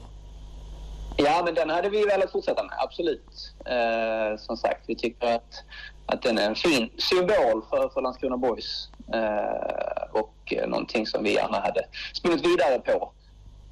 Ja, 1.16 1.42
men 1.44 1.54
den 1.54 1.70
hade 1.70 1.88
vi 1.88 2.04
velat 2.04 2.32
fortsätta 2.32 2.62
med, 2.62 2.72
absolut. 2.78 3.52
Eh, 3.64 4.38
som 4.38 4.56
sagt, 4.56 4.80
vi 4.86 4.96
tycker 4.96 5.34
att, 5.34 5.64
att 6.06 6.22
den 6.22 6.38
är 6.38 6.46
en 6.46 6.54
fin 6.54 6.90
symbol 6.98 7.62
för, 7.70 7.88
för 7.88 8.00
Landskrona 8.02 8.36
Boys 8.36 8.88
eh, 9.12 10.20
och 10.20 10.54
någonting 10.66 11.06
som 11.06 11.24
vi 11.24 11.34
gärna 11.34 11.60
hade 11.60 11.84
spunnit 12.14 12.46
vidare 12.46 12.78
på. 12.78 13.12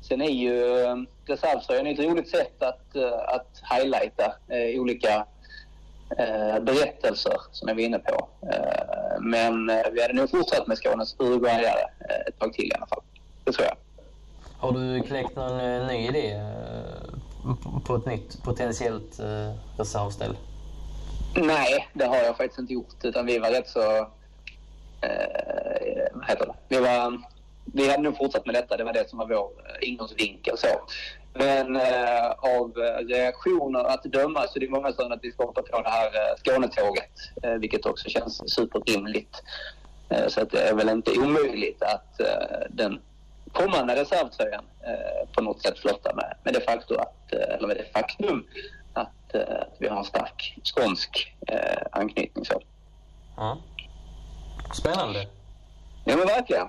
Sen 0.01 0.21
är 0.23 0.31
ju 0.31 0.81
eh, 0.81 0.97
reservtröjan 1.27 1.87
ett 1.87 1.99
roligt 1.99 2.29
sätt 2.29 2.63
att, 2.63 2.97
eh, 2.97 3.19
att 3.35 3.63
highlighta 3.71 4.35
eh, 4.49 4.81
olika 4.81 5.27
berättelser 6.61 7.37
som 7.53 7.69
jag 7.69 7.75
var 7.75 7.83
inne 7.83 7.99
på. 7.99 8.29
Eh, 8.53 9.21
men 9.21 9.71
eh, 9.71 9.83
vi 9.93 10.03
hade 10.03 10.15
nog 10.15 10.31
fortsatt 10.31 10.67
med 10.67 10.79
Skånes 10.79 11.17
Uruguayare 11.19 11.81
eh, 12.09 12.21
ett 12.29 12.39
tag 12.39 12.53
till 12.53 12.65
i 12.65 12.73
alla 12.75 12.87
fall. 12.87 13.03
Det 13.45 13.53
tror 13.53 13.67
jag. 13.67 13.77
Har 14.59 14.73
du 14.73 15.03
kläckt 15.03 15.37
någon 15.37 15.61
eh, 15.61 15.87
ny 15.87 16.09
idé 16.09 16.31
eh, 16.33 17.81
på- 17.87 17.95
ett 17.97 18.07
nytt 18.07 18.43
potentiellt 18.43 19.19
eh, 19.19 19.55
reservställ? 19.79 20.37
Nej, 21.37 21.89
det 21.95 22.05
har 22.05 22.17
jag 22.17 22.37
faktiskt 22.37 22.59
inte 22.59 22.73
gjort. 22.73 23.05
Utan 23.05 23.27
vi 23.27 23.39
var 23.39 23.51
rätt 23.51 23.69
så... 23.69 23.99
Eh, 25.01 26.07
vad 26.13 26.27
heter 26.29 26.47
det? 26.47 26.55
Vi, 26.69 26.81
var, 26.81 27.21
vi 27.65 27.91
hade 27.91 28.03
nog 28.03 28.17
fortsatt 28.17 28.47
med 28.47 28.55
detta. 28.55 28.77
Det 28.77 28.85
var 28.85 28.93
det 28.93 29.09
som 29.11 29.19
var 29.19 29.27
vår 29.27 29.51
eh, 29.83 29.89
ingångsvinkel. 29.89 30.59
Så. 30.59 30.67
Men 31.35 31.77
eh, 31.77 32.31
av 32.31 32.73
eh, 32.79 33.07
reaktioner 33.07 33.85
att 33.85 34.03
döma 34.03 34.47
så 34.49 34.59
är 34.59 34.61
det 34.61 34.69
många 34.69 34.93
som 34.93 35.13
att 35.13 35.19
vi 35.23 35.33
ska 35.33 35.45
hoppa 35.45 35.63
på 35.63 35.83
det 35.83 35.89
här 35.89 36.07
eh, 36.07 36.37
Skånetåget. 36.37 37.11
Eh, 37.43 37.53
vilket 37.53 37.87
också 37.87 38.09
känns 38.09 38.55
superrimligt. 38.55 39.43
Eh, 40.09 40.29
så 40.29 40.41
att 40.41 40.51
det 40.51 40.69
är 40.69 40.75
väl 40.75 40.89
inte 40.89 41.19
omöjligt 41.19 41.83
att 41.83 42.21
eh, 42.21 42.67
den 42.71 43.01
kommande 43.53 43.97
reservtröjan 43.97 44.65
på 45.33 45.43
något 45.43 45.63
sätt 45.63 45.79
flörtar 45.79 46.15
med, 46.15 46.37
med 46.45 46.55
det 46.55 46.61
faktum 46.61 46.97
att, 47.01 47.33
eller 47.33 47.69
med 47.69 47.77
det 47.77 47.93
faktum 47.93 48.47
att, 48.93 49.35
att 49.35 49.75
vi 49.79 49.89
har 49.89 49.99
en 49.99 50.05
stark 50.05 50.59
skånsk 50.65 51.35
anknytning. 51.93 52.45
Så. 52.45 52.63
Ja. 53.37 53.59
Spännande. 54.75 55.27
Ja 56.05 56.17
men 56.17 56.27
verkligen. 56.27 56.69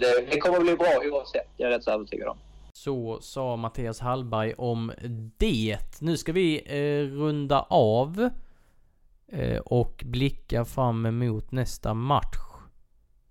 Det, 0.00 0.30
det 0.30 0.40
kommer 0.40 0.56
att 0.56 0.64
bli 0.64 0.76
bra 0.76 1.00
oavsett, 1.12 1.48
jag 1.56 1.72
är 1.72 1.76
rätt 1.76 1.84
så 1.84 1.90
övertygad 1.90 2.28
om. 2.28 2.38
Så 2.80 3.18
sa 3.20 3.56
Mattias 3.56 4.00
Hallberg 4.00 4.54
om 4.54 4.92
det. 5.36 6.00
Nu 6.00 6.16
ska 6.16 6.32
vi 6.32 6.62
eh, 6.66 7.16
runda 7.16 7.60
av 7.60 8.30
eh, 9.28 9.58
och 9.58 10.02
blicka 10.06 10.64
fram 10.64 11.06
emot 11.06 11.52
nästa 11.52 11.94
match. 11.94 12.36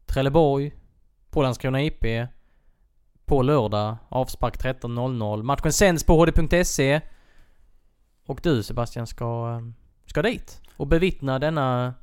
Trelleborg 0.06 0.74
på 1.30 1.42
Landskrona 1.42 1.82
IP 1.82 2.06
på 3.26 3.42
lördag. 3.42 3.98
Avspark 4.10 4.64
13.00. 4.64 5.44
Matchen 5.44 5.74
sänds 5.74 6.04
på 6.04 6.14
hd.se. 6.14 7.02
Och 8.26 8.40
du 8.44 8.64
Sebastian 8.64 9.08
ska, 9.08 9.56
eh, 9.56 9.72
ska 10.06 10.22
dit 10.22 10.62
och 10.78 10.88
bevittna 10.88 11.40
denna 11.40 11.94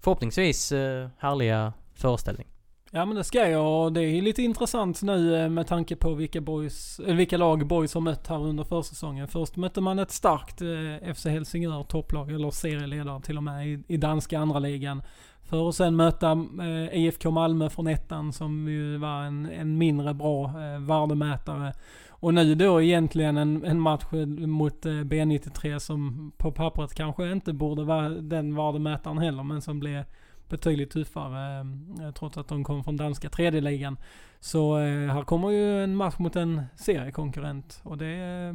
förhoppningsvis 0.00 0.72
eh, 0.72 1.08
härliga 1.18 1.72
föreställning. 1.94 2.55
Ja 2.96 3.04
men 3.04 3.16
det 3.16 3.24
ska 3.24 3.48
jag 3.48 3.84
och 3.84 3.92
det 3.92 4.02
är 4.02 4.22
lite 4.22 4.42
intressant 4.42 5.02
nu 5.02 5.42
eh, 5.42 5.48
med 5.48 5.66
tanke 5.66 5.96
på 5.96 6.14
vilka, 6.14 6.40
boys, 6.40 7.00
eller 7.00 7.14
vilka 7.14 7.36
lag 7.36 7.66
boys 7.66 7.94
har 7.94 8.00
mött 8.00 8.26
här 8.26 8.42
under 8.42 8.64
försäsongen. 8.64 9.28
Först 9.28 9.56
mötte 9.56 9.80
man 9.80 9.98
ett 9.98 10.10
starkt 10.10 10.62
eh, 10.62 11.14
FC 11.14 11.26
Helsingör 11.26 11.82
topplag, 11.82 12.30
eller 12.30 12.50
serieledare 12.50 13.20
till 13.22 13.36
och 13.36 13.42
med, 13.42 13.68
i, 13.68 13.82
i 13.88 13.96
danska 13.96 14.38
andra 14.38 14.58
ligan. 14.58 15.02
För 15.42 15.68
att 15.68 15.74
sen 15.74 15.96
möta 15.96 16.46
IFK 16.92 17.30
Malmö 17.30 17.70
från 17.70 17.86
ettan 17.86 18.32
som 18.32 18.68
ju 18.68 18.96
var 18.96 19.22
en, 19.22 19.50
en 19.50 19.78
mindre 19.78 20.14
bra 20.14 20.54
värdemätare. 20.80 21.72
Och 22.08 22.34
nu 22.34 22.54
då 22.54 22.82
egentligen 22.82 23.36
en, 23.36 23.64
en 23.64 23.80
match 23.80 24.04
mot 24.46 24.84
B93 24.84 25.78
som 25.78 26.32
på 26.36 26.52
pappret 26.52 26.94
kanske 26.94 27.32
inte 27.32 27.52
borde 27.52 27.84
vara 27.84 28.08
den 28.08 28.54
värdemätaren 28.54 29.18
heller 29.18 29.42
men 29.42 29.62
som 29.62 29.80
blev 29.80 30.04
betydligt 30.48 30.90
tuffare 30.90 31.60
eh, 31.60 32.06
eh, 32.06 32.12
trots 32.12 32.36
att 32.36 32.48
de 32.48 32.64
kom 32.64 32.84
från 32.84 32.96
danska 32.96 33.28
tredje 33.28 33.60
ligan. 33.60 33.96
Så 34.40 34.78
eh, 34.78 35.12
här 35.12 35.24
kommer 35.24 35.50
ju 35.50 35.84
en 35.84 35.96
match 35.96 36.18
mot 36.18 36.36
en 36.36 36.62
seriekonkurrent 36.76 37.80
och 37.82 37.98
det, 37.98 38.54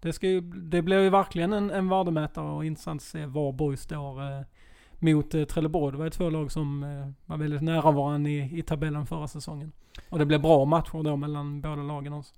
det, 0.00 0.12
ska 0.12 0.28
ju, 0.28 0.40
det 0.40 0.82
blir 0.82 1.00
ju 1.00 1.10
verkligen 1.10 1.52
en, 1.52 1.70
en 1.70 1.88
värdemätare 1.88 2.50
och 2.50 2.64
intressant 2.64 3.00
att 3.00 3.06
se 3.06 3.26
var 3.26 3.52
Borg 3.52 3.76
står 3.76 4.44
mot 4.98 5.34
eh, 5.34 5.44
Trelleborg. 5.44 5.92
Det 5.92 5.98
var 5.98 6.04
ju 6.04 6.10
två 6.10 6.30
lag 6.30 6.52
som 6.52 6.80
var 7.26 7.36
väldigt 7.36 7.62
nära 7.62 7.90
varandra 7.90 8.30
i, 8.30 8.58
i 8.58 8.62
tabellen 8.62 9.06
förra 9.06 9.28
säsongen. 9.28 9.72
Och 10.08 10.18
det 10.18 10.26
blev 10.26 10.42
bra 10.42 10.64
matcher 10.64 11.02
då 11.02 11.16
mellan 11.16 11.60
båda 11.60 11.82
lagen 11.82 12.12
också. 12.12 12.34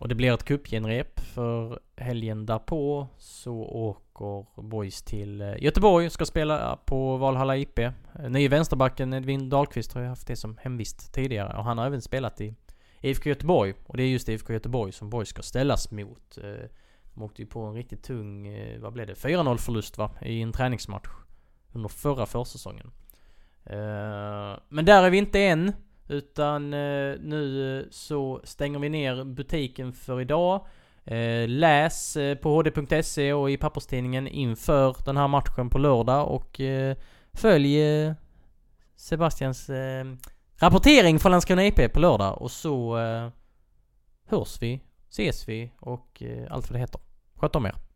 Och 0.00 0.08
det 0.08 0.14
blir 0.14 0.34
ett 0.34 0.44
cupgenrep 0.44 1.20
för 1.20 1.80
helgen 1.96 2.46
därpå 2.46 3.08
så 3.18 3.54
åker 3.62 4.62
Boys 4.62 5.02
till 5.02 5.40
eh, 5.40 5.62
Göteborg 5.62 6.06
och 6.06 6.12
ska 6.12 6.24
spela 6.24 6.76
på 6.76 7.16
Valhalla 7.16 7.56
IP. 7.56 7.78
Eh, 7.78 7.92
Nye 8.28 8.48
vänsterbacken 8.48 9.12
Edvin 9.12 9.48
Dahlqvist 9.48 9.92
har 9.92 10.00
ju 10.00 10.08
haft 10.08 10.26
det 10.26 10.36
som 10.36 10.58
hemvist 10.62 11.14
tidigare 11.14 11.56
och 11.56 11.64
han 11.64 11.78
har 11.78 11.86
även 11.86 12.02
spelat 12.02 12.40
i 12.40 12.54
IFK 13.00 13.28
Göteborg. 13.28 13.74
Och 13.86 13.96
det 13.96 14.02
är 14.02 14.08
just 14.08 14.28
IFK 14.28 14.52
Göteborg 14.52 14.92
som 14.92 15.10
Boys 15.10 15.28
ska 15.28 15.42
ställas 15.42 15.90
mot. 15.90 16.38
Eh, 16.38 16.68
de 17.14 17.22
åkte 17.22 17.42
ju 17.42 17.48
på 17.48 17.60
en 17.60 17.74
riktigt 17.74 18.02
tung, 18.02 18.48
vad 18.80 18.92
blev 18.92 19.06
det? 19.06 19.14
4-0 19.14 19.56
förlust 19.56 19.98
va? 19.98 20.10
I 20.22 20.42
en 20.42 20.52
träningsmatch. 20.52 21.08
Under 21.72 21.88
förra 21.88 22.26
försäsongen. 22.26 22.90
Men 24.68 24.84
där 24.84 25.02
är 25.02 25.10
vi 25.10 25.18
inte 25.18 25.40
än. 25.40 25.72
Utan 26.10 26.74
eh, 26.74 27.14
nu 27.20 27.78
eh, 27.78 27.86
så 27.90 28.40
stänger 28.44 28.78
vi 28.78 28.88
ner 28.88 29.24
butiken 29.24 29.92
för 29.92 30.20
idag. 30.20 30.66
Eh, 31.04 31.48
läs 31.48 32.16
på 32.42 32.56
hd.se 32.56 33.32
och 33.32 33.50
i 33.50 33.56
papperstidningen 33.56 34.28
inför 34.28 34.96
den 35.04 35.16
här 35.16 35.28
matchen 35.28 35.70
på 35.70 35.78
lördag 35.78 36.28
och 36.28 36.60
följ 37.32 37.78
Sebastians 38.96 39.70
rapportering 40.56 41.18
från 41.18 41.32
Landskrona 41.32 41.66
IP 41.66 41.92
på 41.92 42.00
lördag 42.00 42.42
och 42.42 42.50
så 42.50 42.96
hörs 44.26 44.62
vi, 44.62 44.80
ses 45.08 45.48
vi 45.48 45.72
och 45.80 46.22
allt 46.50 46.70
vad 46.70 46.76
det 46.76 46.80
heter. 46.80 47.00
Sköt 47.34 47.56
om 47.56 47.66
er. 47.66 47.89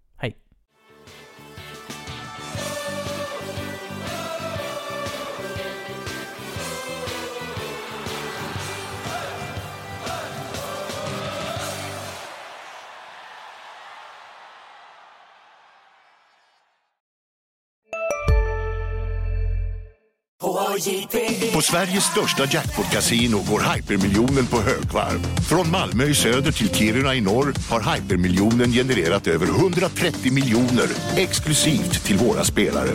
På 21.52 21.60
Sveriges 21.60 22.04
största 22.04 22.44
jackpot-kasino 22.44 23.44
går 23.50 23.74
hypermiljonen 23.74 24.46
på 24.46 24.56
högvarv. 24.56 25.20
Från 25.48 25.70
Malmö 25.70 26.04
i 26.04 26.14
söder 26.14 26.52
till 26.52 26.74
Kiruna 26.74 27.14
i 27.14 27.20
norr 27.20 27.54
har 27.70 27.94
hypermiljonen 27.94 28.72
genererat 28.72 29.26
över 29.26 29.46
130 29.46 30.32
miljoner 30.32 30.88
exklusivt 31.16 32.04
till 32.04 32.16
våra 32.16 32.44
spelare. 32.44 32.90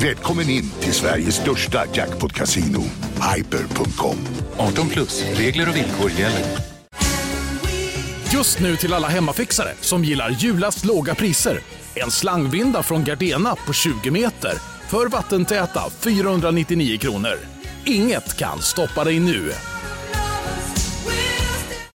Välkommen 0.00 0.48
in 0.50 0.70
till 0.80 0.92
Sveriges 0.92 1.34
största 1.34 1.84
jackpot-kasino, 1.94 2.82
hyper.com. 3.34 4.16
18 4.56 4.88
plus, 4.88 5.24
regler 5.34 5.68
och 5.68 5.76
villkor 5.76 6.10
gäller. 6.10 6.44
Just 8.32 8.60
nu 8.60 8.76
till 8.76 8.94
alla 8.94 9.08
hemmafixare 9.08 9.72
som 9.80 10.04
gillar 10.04 10.30
julast 10.30 10.84
låga 10.84 11.14
priser. 11.14 11.60
En 11.94 12.10
slangvinda 12.10 12.82
från 12.82 13.04
Gardena 13.04 13.56
på 13.66 13.72
20 13.72 14.10
meter 14.10 14.71
för 14.92 15.06
vattentäta 15.06 15.90
499 15.90 16.98
kronor. 16.98 17.38
Inget 17.86 18.36
kan 18.36 18.62
stoppa 18.62 19.04
dig 19.04 19.20
nu. 19.20 19.52